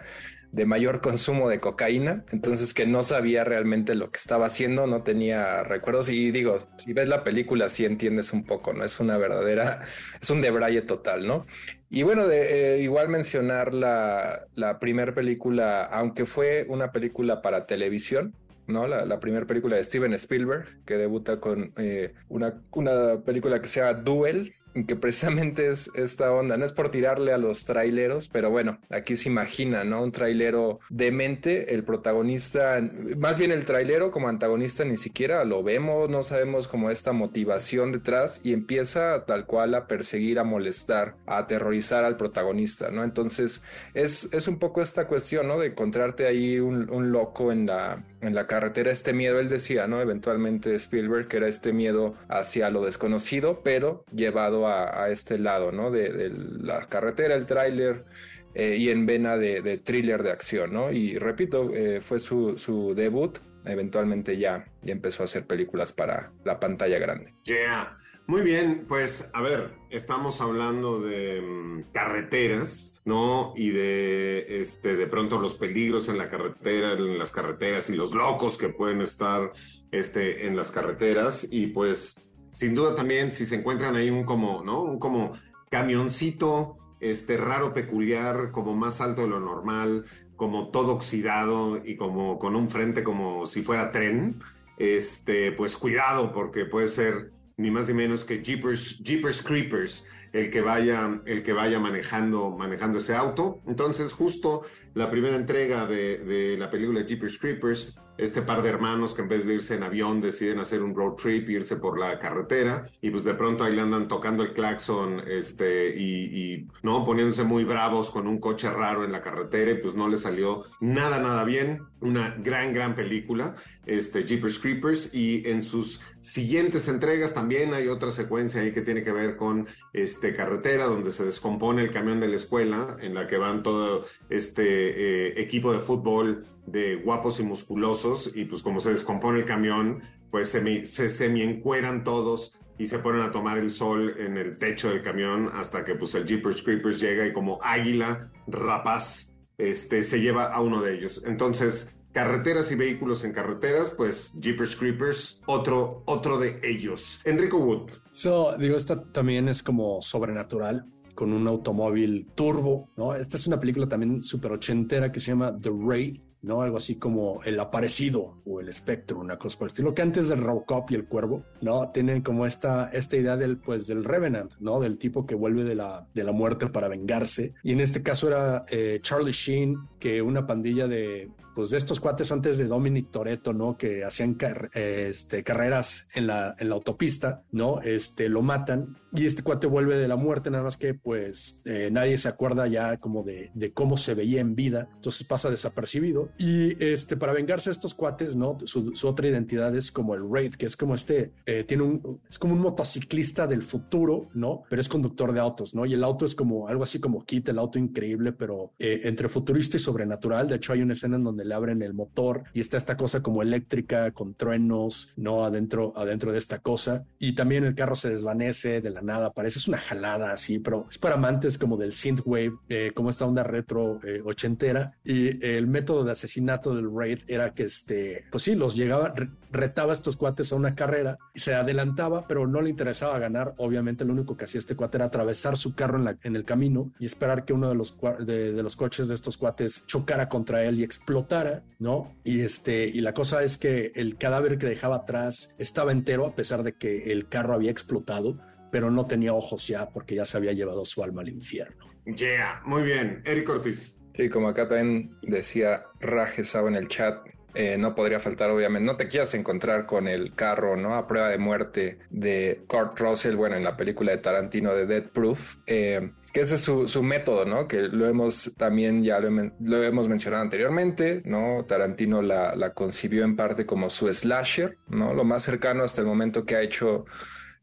de 0.51 0.65
mayor 0.65 1.01
consumo 1.01 1.49
de 1.49 1.59
cocaína, 1.59 2.23
entonces 2.31 2.73
que 2.73 2.85
no 2.85 3.03
sabía 3.03 3.43
realmente 3.43 3.95
lo 3.95 4.11
que 4.11 4.17
estaba 4.17 4.45
haciendo, 4.45 4.87
no 4.87 5.03
tenía 5.03 5.63
recuerdos 5.63 6.09
y 6.09 6.31
digo, 6.31 6.57
si 6.77 6.93
ves 6.93 7.07
la 7.07 7.23
película 7.23 7.69
sí 7.69 7.85
entiendes 7.85 8.31
un 8.33 8.43
poco, 8.45 8.73
¿no? 8.73 8.83
Es 8.83 8.99
una 8.99 9.17
verdadera, 9.17 9.81
es 10.21 10.29
un 10.29 10.41
debraye 10.41 10.81
total, 10.81 11.27
¿no? 11.27 11.45
Y 11.89 12.03
bueno, 12.03 12.27
de, 12.27 12.75
eh, 12.75 12.81
igual 12.81 13.09
mencionar 13.09 13.73
la, 13.73 14.47
la 14.55 14.79
primera 14.79 15.13
película, 15.13 15.83
aunque 15.83 16.25
fue 16.25 16.65
una 16.69 16.91
película 16.91 17.41
para 17.41 17.65
televisión, 17.65 18.33
¿no? 18.67 18.87
La, 18.87 19.05
la 19.05 19.19
primera 19.19 19.45
película 19.47 19.75
de 19.77 19.83
Steven 19.83 20.13
Spielberg, 20.13 20.83
que 20.85 20.97
debuta 20.97 21.39
con 21.39 21.73
eh, 21.77 22.13
una, 22.27 22.63
una 22.71 23.23
película 23.23 23.61
que 23.61 23.67
se 23.67 23.79
llama 23.81 23.99
Duel, 24.01 24.56
que 24.85 24.95
precisamente 24.95 25.69
es 25.69 25.89
esta 25.95 26.31
onda, 26.31 26.57
no 26.57 26.65
es 26.65 26.71
por 26.71 26.91
tirarle 26.91 27.33
a 27.33 27.37
los 27.37 27.65
traileros, 27.65 28.29
pero 28.29 28.49
bueno, 28.49 28.79
aquí 28.89 29.17
se 29.17 29.29
imagina, 29.29 29.83
¿no? 29.83 30.03
Un 30.03 30.11
trailero 30.11 30.79
demente, 30.89 31.73
el 31.73 31.83
protagonista, 31.83 32.81
más 33.17 33.37
bien 33.37 33.51
el 33.51 33.65
trailero 33.65 34.11
como 34.11 34.29
antagonista 34.29 34.85
ni 34.85 34.97
siquiera 34.97 35.43
lo 35.45 35.63
vemos, 35.63 36.09
no 36.09 36.23
sabemos 36.23 36.67
como 36.67 36.89
esta 36.91 37.11
motivación 37.11 37.91
detrás 37.91 38.39
y 38.43 38.53
empieza 38.53 39.25
tal 39.25 39.45
cual 39.45 39.75
a 39.75 39.87
perseguir, 39.87 40.39
a 40.39 40.43
molestar, 40.43 41.15
a 41.25 41.37
aterrorizar 41.39 42.05
al 42.05 42.17
protagonista, 42.17 42.91
¿no? 42.91 43.03
Entonces 43.03 43.61
es, 43.93 44.29
es 44.31 44.47
un 44.47 44.59
poco 44.59 44.81
esta 44.81 45.07
cuestión, 45.07 45.47
¿no? 45.47 45.59
De 45.59 45.67
encontrarte 45.67 46.27
ahí 46.27 46.59
un, 46.59 46.87
loco 47.11 47.51
en 47.51 47.65
la, 47.67 48.03
en 48.21 48.35
la 48.35 48.47
carretera, 48.47 48.91
este 48.91 49.13
miedo, 49.13 49.39
él 49.39 49.49
decía, 49.49 49.87
¿no? 49.87 50.01
Eventualmente 50.01 50.75
Spielberg, 50.75 51.27
que 51.27 51.37
era 51.37 51.47
este 51.47 51.73
miedo 51.73 52.15
hacia 52.27 52.69
lo 52.69 52.83
desconocido, 52.83 53.61
pero 53.63 54.03
llevado 54.13 54.66
este 55.09 55.39
lado, 55.39 55.71
¿no? 55.71 55.91
De, 55.91 56.31
la 56.61 56.81
carretera, 56.81 57.35
el 57.35 57.45
tráiler 57.45 58.05
eh, 58.53 58.75
y 58.77 58.89
en 58.89 59.05
vena 59.05 59.37
de, 59.37 59.77
thriller 59.77 60.23
de 60.23 60.31
acción, 60.31 60.73
¿no? 60.73 60.91
Y 60.91 61.17
repito, 61.17 61.71
eh, 61.73 62.01
fue 62.01 62.19
su, 62.19 62.93
debut, 62.95 63.37
eventualmente 63.65 64.37
ya, 64.37 64.65
ya 64.81 64.93
empezó 64.93 65.23
a 65.23 65.25
hacer 65.25 65.45
películas 65.45 65.93
para 65.93 66.31
la 66.43 66.59
pantalla 66.59 66.99
grande. 66.99 67.33
Yeah. 67.43 67.97
Muy 68.27 68.41
bien, 68.41 68.83
pues 68.89 69.29
a 69.31 69.41
ver, 69.41 69.71
estamos 69.89 70.41
hablando 70.41 70.99
de 70.99 71.41
mm, 71.41 71.93
carreteras, 71.93 73.01
¿no? 73.05 73.53
Y 73.55 73.69
de 73.69 74.59
este 74.59 74.97
de 74.97 75.07
pronto 75.07 75.39
los 75.39 75.55
peligros 75.55 76.09
en 76.09 76.17
la 76.17 76.27
carretera, 76.27 76.91
en 76.91 77.17
las 77.17 77.31
carreteras 77.31 77.89
y 77.89 77.95
los 77.95 78.13
locos 78.13 78.57
que 78.57 78.67
pueden 78.67 78.99
estar 78.99 79.53
este 79.91 80.45
en 80.45 80.57
las 80.57 80.71
carreteras 80.71 81.47
y 81.49 81.67
pues 81.67 82.26
sin 82.49 82.75
duda 82.75 82.95
también 82.95 83.31
si 83.31 83.45
se 83.45 83.55
encuentran 83.55 83.95
ahí 83.95 84.09
un 84.09 84.23
como, 84.23 84.63
¿no? 84.63 84.81
Un 84.81 84.99
como 84.99 85.33
camioncito 85.69 86.77
este 86.99 87.37
raro 87.37 87.73
peculiar, 87.73 88.51
como 88.51 88.75
más 88.75 89.01
alto 89.01 89.21
de 89.21 89.27
lo 89.27 89.39
normal, 89.39 90.05
como 90.35 90.69
todo 90.69 90.93
oxidado 90.93 91.81
y 91.83 91.95
como 91.95 92.39
con 92.39 92.55
un 92.55 92.69
frente 92.69 93.03
como 93.03 93.45
si 93.45 93.61
fuera 93.63 93.91
tren, 93.91 94.41
este, 94.77 95.51
pues 95.51 95.77
cuidado 95.77 96.31
porque 96.31 96.65
puede 96.65 96.87
ser 96.87 97.31
ni 97.57 97.71
más 97.71 97.87
ni 97.87 97.95
menos 97.95 98.23
que 98.23 98.43
Jeepers, 98.43 98.99
Jeepers 99.03 99.41
Creepers, 99.41 100.05
el 100.31 100.51
que 100.51 100.61
vaya, 100.61 101.21
el 101.25 101.41
que 101.41 101.53
vaya 101.53 101.79
manejando, 101.79 102.51
manejando 102.51 102.99
ese 102.99 103.15
auto. 103.15 103.61
Entonces, 103.65 104.13
justo 104.13 104.63
la 104.93 105.09
primera 105.09 105.35
entrega 105.35 105.87
de, 105.87 106.19
de 106.19 106.57
la 106.57 106.69
película 106.69 107.01
Jeepers 107.01 107.39
Creepers 107.39 107.97
este 108.17 108.41
par 108.41 108.61
de 108.61 108.69
hermanos 108.69 109.13
que 109.13 109.21
en 109.21 109.27
vez 109.27 109.45
de 109.45 109.55
irse 109.55 109.75
en 109.75 109.83
avión 109.83 110.21
deciden 110.21 110.59
hacer 110.59 110.81
un 110.81 110.95
road 110.95 111.15
trip, 111.15 111.49
irse 111.49 111.75
por 111.75 111.99
la 111.99 112.19
carretera 112.19 112.89
y 113.01 113.09
pues 113.09 113.23
de 113.23 113.33
pronto 113.33 113.63
ahí 113.63 113.75
le 113.75 113.81
andan 113.81 114.07
tocando 114.07 114.43
el 114.43 114.53
claxon 114.53 115.21
este, 115.27 115.95
y, 115.97 116.67
no 116.81 117.03
poniéndose 117.05 117.43
muy 117.43 117.63
bravos 117.63 118.11
con 118.11 118.27
un 118.27 118.39
coche 118.39 118.69
raro 118.69 119.03
en 119.03 119.11
la 119.11 119.21
carretera 119.21 119.71
y 119.71 119.75
pues 119.75 119.95
no 119.95 120.07
le 120.07 120.17
salió 120.17 120.63
nada, 120.79 121.19
nada 121.19 121.43
bien. 121.43 121.81
Una 122.01 122.35
gran, 122.37 122.73
gran 122.73 122.95
película, 122.95 123.55
este, 123.87 124.23
Jeepers 124.23 124.59
Creepers 124.59 125.13
y 125.13 125.47
en 125.49 125.61
sus 125.63 126.01
siguientes 126.19 126.87
entregas 126.87 127.33
también 127.33 127.73
hay 127.73 127.87
otra 127.87 128.11
secuencia 128.11 128.61
ahí 128.61 128.71
que 128.71 128.81
tiene 128.81 129.03
que 129.03 129.11
ver 129.11 129.37
con 129.37 129.67
este, 129.93 130.33
carretera 130.33 130.85
donde 130.85 131.11
se 131.11 131.25
descompone 131.25 131.81
el 131.81 131.91
camión 131.91 132.19
de 132.19 132.27
la 132.27 132.35
escuela 132.35 132.95
en 132.99 133.13
la 133.13 133.27
que 133.27 133.37
van 133.37 133.63
todo 133.63 134.03
este 134.29 134.63
eh, 134.63 135.41
equipo 135.41 135.71
de 135.73 135.79
fútbol 135.79 136.45
de 136.65 136.95
guapos 136.97 137.39
y 137.39 137.43
musculosos 137.43 138.31
y 138.35 138.45
pues 138.45 138.61
como 138.61 138.79
se 138.79 138.91
descompone 138.91 139.39
el 139.39 139.45
camión, 139.45 140.01
pues 140.29 140.49
se, 140.49 140.85
se 140.85 141.09
semi 141.09 141.41
encueran 141.41 142.03
todos 142.03 142.53
y 142.77 142.87
se 142.87 142.99
ponen 142.99 143.21
a 143.21 143.31
tomar 143.31 143.57
el 143.57 143.69
sol 143.69 144.15
en 144.19 144.37
el 144.37 144.57
techo 144.57 144.89
del 144.89 145.01
camión 145.01 145.49
hasta 145.53 145.83
que 145.83 145.95
pues 145.95 146.13
el 146.15 146.25
Jeepers 146.25 146.61
Creepers 146.61 146.99
llega 146.99 147.25
y 147.25 147.33
como 147.33 147.57
águila 147.61 148.31
rapaz 148.47 149.33
este, 149.57 150.03
se 150.03 150.19
lleva 150.19 150.45
a 150.45 150.61
uno 150.61 150.81
de 150.81 150.93
ellos. 150.93 151.23
Entonces, 151.25 151.95
carreteras 152.17 152.71
y 152.71 152.75
vehículos 152.75 153.23
en 153.25 153.31
carreteras, 153.31 153.93
pues 153.95 154.33
Jeepers 154.39 154.75
Creepers, 154.75 155.43
otro, 155.45 156.01
otro 156.05 156.39
de 156.39 156.59
ellos. 156.63 157.21
Enrico 157.25 157.59
Wood. 157.59 157.91
So, 158.11 158.55
digo, 158.57 158.75
esta 158.75 159.03
también 159.11 159.47
es 159.47 159.61
como 159.61 160.01
sobrenatural 160.01 160.87
con 161.13 161.31
un 161.31 161.47
automóvil 161.47 162.25
turbo, 162.33 162.89
¿no? 162.97 163.13
Esta 163.13 163.37
es 163.37 163.45
una 163.45 163.59
película 163.59 163.87
también 163.87 164.23
súper 164.23 164.51
ochentera 164.51 165.11
que 165.11 165.19
se 165.19 165.29
llama 165.29 165.55
The 165.61 165.69
Raid, 165.69 166.19
¿no? 166.41 166.63
Algo 166.63 166.77
así 166.77 166.95
como 166.95 167.43
el 167.43 167.59
aparecido 167.59 168.41
o 168.47 168.61
el 168.61 168.69
espectro, 168.69 169.19
una 169.19 169.37
cosa 169.37 169.59
por 169.59 169.67
el 169.67 169.73
estilo, 169.73 169.93
que 169.93 170.01
antes 170.01 170.27
del 170.27 170.41
Robocop 170.41 170.89
y 170.89 170.95
el 170.95 171.05
Cuervo, 171.05 171.43
¿no? 171.61 171.91
Tienen 171.91 172.23
como 172.23 172.47
esta, 172.47 172.89
esta 172.93 173.15
idea 173.15 173.37
del, 173.37 173.57
pues, 173.57 173.85
del 173.85 174.03
Revenant, 174.03 174.53
¿no? 174.59 174.79
Del 174.79 174.97
tipo 174.97 175.27
que 175.27 175.35
vuelve 175.35 175.63
de 175.63 175.75
la, 175.75 176.07
de 176.15 176.23
la 176.23 176.31
muerte 176.31 176.65
para 176.65 176.87
vengarse. 176.87 177.53
Y 177.61 177.73
en 177.73 177.79
este 177.79 178.01
caso 178.01 178.27
era 178.27 178.65
eh, 178.71 178.97
Charlie 179.03 179.33
Sheen, 179.33 179.77
que 179.99 180.23
una 180.23 180.47
pandilla 180.47 180.87
de, 180.87 181.29
pues 181.57 181.71
de 181.71 181.79
estos 181.79 181.99
cuates 181.99 182.31
antes 182.31 182.59
de 182.59 182.67
Dominic 182.67 183.09
Toretto, 183.09 183.51
¿no? 183.51 183.79
Que 183.79 184.05
hacían 184.05 184.37
este, 184.75 185.43
carreras 185.43 186.07
en 186.13 186.27
la, 186.27 186.55
en 186.59 186.69
la 186.69 186.75
autopista, 186.75 187.41
¿no? 187.51 187.81
Este, 187.81 188.29
lo 188.29 188.43
matan 188.43 188.95
y 189.11 189.25
este 189.25 189.41
cuate 189.41 189.65
vuelve 189.65 189.97
de 189.97 190.07
la 190.07 190.17
muerte, 190.17 190.51
nada 190.51 190.63
más 190.63 190.77
que 190.77 190.93
pues 190.93 191.61
eh, 191.65 191.89
nadie 191.91 192.19
se 192.19 192.27
acuerda 192.27 192.67
ya 192.67 192.97
como 192.97 193.23
de, 193.23 193.49
de, 193.55 193.73
cómo 193.73 193.97
se 193.97 194.13
veía 194.13 194.39
en 194.41 194.55
vida, 194.55 194.89
entonces 194.93 195.25
pasa 195.25 195.49
desapercibido 195.49 196.29
y 196.37 196.83
este, 196.83 197.17
para 197.17 197.33
vengarse 197.33 197.71
de 197.71 197.73
estos 197.73 197.95
cuates, 197.95 198.35
¿no? 198.35 198.57
Su, 198.65 198.93
otra 199.05 199.27
identidad 199.27 199.75
es 199.75 199.91
como 199.91 200.13
el 200.13 200.29
Raid, 200.29 200.53
que 200.53 200.67
es 200.67 200.77
como 200.77 200.93
este, 200.93 201.31
eh, 201.47 201.63
tiene 201.63 201.83
un, 201.83 202.21
es 202.29 202.37
como 202.37 202.53
un 202.53 202.59
motociclista 202.59 203.47
del 203.47 203.63
futuro, 203.63 204.29
¿no? 204.35 204.61
Pero 204.69 204.79
es 204.79 204.89
conductor 204.89 205.33
de 205.33 205.39
autos, 205.39 205.73
¿no? 205.73 205.87
Y 205.87 205.93
el 205.93 206.03
auto 206.03 206.25
es 206.25 206.35
como 206.35 206.67
algo 206.67 206.83
así 206.83 206.99
como 206.99 207.25
Kit, 207.25 207.49
el 207.49 207.57
auto 207.57 207.79
increíble, 207.79 208.33
pero 208.33 208.73
eh, 208.77 209.01
entre 209.05 209.29
futurista 209.29 209.77
y 209.77 209.79
sobrenatural, 209.79 210.49
de 210.49 210.57
hecho 210.57 210.73
hay 210.73 210.81
una 210.81 210.93
escena 210.93 211.15
en 211.15 211.23
donde 211.23 211.46
le 211.47 211.55
abren 211.55 211.81
el 211.81 211.93
motor 211.93 212.43
y 212.53 212.61
está 212.61 212.77
esta 212.77 212.97
cosa 212.97 213.21
como 213.21 213.41
eléctrica 213.41 214.11
con 214.11 214.33
truenos, 214.33 215.13
¿no? 215.15 215.45
Adentro, 215.45 215.93
adentro 215.95 216.31
de 216.31 216.37
esta 216.37 216.59
cosa. 216.59 217.05
Y 217.19 217.33
también 217.33 217.63
el 217.63 217.75
carro 217.75 217.95
se 217.95 218.09
desvanece 218.09 218.81
de 218.81 218.89
la 218.89 219.01
nada, 219.01 219.31
parece 219.31 219.59
es 219.59 219.67
una 219.67 219.77
jalada 219.77 220.31
así, 220.31 220.59
pero 220.59 220.85
es 220.89 220.97
para 220.97 221.15
amantes 221.15 221.57
como 221.57 221.77
del 221.77 221.93
synthwave, 221.93 222.53
eh, 222.69 222.91
como 222.93 223.09
esta 223.09 223.25
onda 223.25 223.43
retro 223.43 223.99
eh, 224.03 224.21
ochentera. 224.23 224.93
Y 225.03 225.45
el 225.45 225.67
método 225.67 226.03
de 226.03 226.11
asesinato 226.11 226.75
del 226.75 226.89
Raid 226.93 227.19
era 227.27 227.53
que, 227.53 227.63
este, 227.63 228.25
pues 228.31 228.43
sí, 228.43 228.55
los 228.55 228.75
llegaba, 228.75 229.13
retaba 229.51 229.91
a 229.91 229.93
estos 229.93 230.17
cuates 230.17 230.51
a 230.51 230.55
una 230.55 230.75
carrera 230.75 231.17
se 231.35 231.53
adelantaba, 231.53 232.27
pero 232.27 232.47
no 232.47 232.61
le 232.61 232.69
interesaba 232.69 233.17
ganar. 233.19 233.53
Obviamente 233.57 234.05
lo 234.05 234.13
único 234.13 234.35
que 234.35 234.45
hacía 234.45 234.59
este 234.59 234.75
cuate 234.75 234.97
era 234.97 235.05
atravesar 235.05 235.57
su 235.57 235.75
carro 235.75 235.97
en, 235.97 236.05
la, 236.05 236.17
en 236.23 236.35
el 236.35 236.43
camino 236.43 236.91
y 236.99 237.05
esperar 237.05 237.45
que 237.45 237.53
uno 237.53 237.69
de 237.69 237.75
los, 237.75 237.95
de, 238.25 238.53
de 238.53 238.63
los 238.63 238.75
coches 238.75 239.07
de 239.07 239.15
estos 239.15 239.37
cuates 239.37 239.85
chocara 239.85 240.29
contra 240.29 240.63
él 240.63 240.79
y 240.79 240.83
explotara 240.83 241.36
¿no? 241.79 242.15
Y 242.23 242.41
este, 242.41 242.87
y 242.87 243.01
la 243.01 243.13
cosa 243.13 243.43
es 243.43 243.57
que 243.57 243.91
el 243.95 244.17
cadáver 244.17 244.57
que 244.57 244.65
dejaba 244.65 244.97
atrás 244.97 245.55
estaba 245.57 245.91
entero 245.91 246.25
a 246.25 246.35
pesar 246.35 246.63
de 246.63 246.73
que 246.73 247.11
el 247.11 247.27
carro 247.27 247.53
había 247.53 247.71
explotado, 247.71 248.39
pero 248.71 248.91
no 248.91 249.05
tenía 249.05 249.33
ojos 249.33 249.67
ya 249.67 249.89
porque 249.89 250.15
ya 250.15 250.25
se 250.25 250.37
había 250.37 250.53
llevado 250.53 250.85
su 250.85 251.03
alma 251.03 251.21
al 251.21 251.29
infierno. 251.29 251.85
Yeah, 252.05 252.61
muy 252.65 252.83
bien. 252.83 253.21
Eric 253.25 253.49
Ortiz. 253.49 253.97
Sí, 254.15 254.29
como 254.29 254.47
acá 254.47 254.67
también 254.67 255.15
decía 255.21 255.83
Rajesao 255.99 256.67
en 256.67 256.75
el 256.75 256.87
chat, 256.87 257.19
eh, 257.53 257.77
no 257.77 257.95
podría 257.95 258.19
faltar, 258.19 258.49
obviamente. 258.51 258.85
No 258.85 258.97
te 258.97 259.07
quieras 259.07 259.33
encontrar 259.33 259.85
con 259.85 260.07
el 260.07 260.35
carro, 260.35 260.77
¿no? 260.77 260.95
A 260.95 261.07
prueba 261.07 261.29
de 261.29 261.37
muerte 261.37 261.97
de 262.09 262.63
Kurt 262.67 262.99
Russell, 262.99 263.35
bueno, 263.35 263.55
en 263.55 263.63
la 263.63 263.75
película 263.75 264.11
de 264.11 264.19
Tarantino 264.19 264.73
de 264.75 264.85
Dead 264.85 265.03
Proof. 265.03 265.57
Eh, 265.65 266.11
que 266.31 266.41
ese 266.41 266.55
es 266.55 266.61
su, 266.61 267.03
método, 267.03 267.45
¿no? 267.45 267.67
Que 267.67 267.83
lo 267.83 268.07
hemos 268.07 268.53
también, 268.57 269.03
ya 269.03 269.19
lo, 269.19 269.83
hemos 269.83 270.07
mencionado 270.07 270.43
anteriormente, 270.43 271.21
¿no? 271.25 271.65
Tarantino 271.65 272.21
la, 272.21 272.55
la, 272.55 272.73
concibió 272.73 273.23
en 273.23 273.35
parte 273.35 273.65
como 273.65 273.89
su 273.89 274.13
slasher, 274.13 274.77
¿no? 274.87 275.13
Lo 275.13 275.23
más 275.23 275.43
cercano 275.43 275.83
hasta 275.83 276.01
el 276.01 276.07
momento 276.07 276.45
que 276.45 276.55
ha 276.55 276.61
hecho 276.61 277.05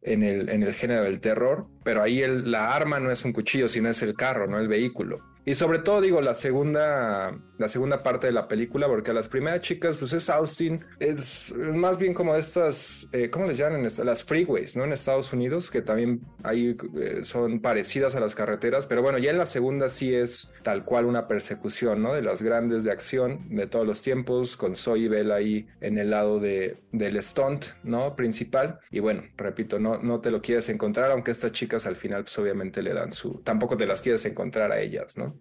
en 0.02 0.22
el, 0.22 0.48
en 0.48 0.62
el 0.62 0.74
género 0.74 1.02
del 1.02 1.20
terror, 1.20 1.66
pero 1.82 2.02
ahí 2.02 2.22
el, 2.22 2.50
la 2.50 2.74
arma 2.74 3.00
no 3.00 3.10
es 3.10 3.24
un 3.24 3.32
cuchillo, 3.32 3.68
sino 3.68 3.88
es 3.88 4.02
el 4.02 4.14
carro, 4.14 4.46
¿no? 4.46 4.58
El 4.58 4.68
vehículo. 4.68 5.33
Y 5.46 5.54
sobre 5.54 5.78
todo, 5.78 6.00
digo, 6.00 6.22
la 6.22 6.34
segunda, 6.34 7.38
la 7.58 7.68
segunda 7.68 8.02
parte 8.02 8.26
de 8.26 8.32
la 8.32 8.48
película, 8.48 8.86
porque 8.88 9.10
a 9.10 9.14
las 9.14 9.28
primeras 9.28 9.60
chicas, 9.60 9.98
pues 9.98 10.14
es 10.14 10.30
Austin, 10.30 10.82
es 10.98 11.52
más 11.54 11.98
bien 11.98 12.14
como 12.14 12.34
estas, 12.34 13.08
eh, 13.12 13.28
¿cómo 13.28 13.46
les 13.46 13.58
llaman? 13.58 13.86
Las 14.04 14.24
freeways, 14.24 14.74
¿no? 14.74 14.84
En 14.84 14.92
Estados 14.92 15.34
Unidos, 15.34 15.70
que 15.70 15.82
también 15.82 16.22
ahí 16.42 16.76
eh, 16.96 17.24
son 17.24 17.60
parecidas 17.60 18.14
a 18.14 18.20
las 18.20 18.34
carreteras, 18.34 18.86
pero 18.86 19.02
bueno, 19.02 19.18
ya 19.18 19.32
en 19.32 19.38
la 19.38 19.44
segunda 19.44 19.90
sí 19.90 20.14
es 20.14 20.50
tal 20.62 20.84
cual 20.86 21.04
una 21.04 21.28
persecución, 21.28 22.02
¿no? 22.02 22.14
De 22.14 22.22
las 22.22 22.42
grandes 22.42 22.84
de 22.84 22.92
acción 22.92 23.46
de 23.50 23.66
todos 23.66 23.86
los 23.86 24.00
tiempos, 24.00 24.56
con 24.56 24.76
Zoe 24.76 25.00
y 25.00 25.08
Bell 25.08 25.30
ahí 25.30 25.66
en 25.82 25.98
el 25.98 26.08
lado 26.08 26.40
de, 26.40 26.78
del 26.92 27.22
stunt, 27.22 27.66
¿no? 27.82 28.16
Principal. 28.16 28.80
Y 28.90 29.00
bueno, 29.00 29.24
repito, 29.36 29.78
no, 29.78 29.98
no 29.98 30.20
te 30.22 30.30
lo 30.30 30.40
quieres 30.40 30.70
encontrar, 30.70 31.10
aunque 31.10 31.32
estas 31.32 31.52
chicas 31.52 31.84
al 31.84 31.96
final, 31.96 32.24
pues 32.24 32.38
obviamente 32.38 32.80
le 32.80 32.94
dan 32.94 33.12
su, 33.12 33.42
tampoco 33.44 33.76
te 33.76 33.84
las 33.84 34.00
quieres 34.00 34.24
encontrar 34.24 34.72
a 34.72 34.80
ellas, 34.80 35.18
¿no? 35.18 35.33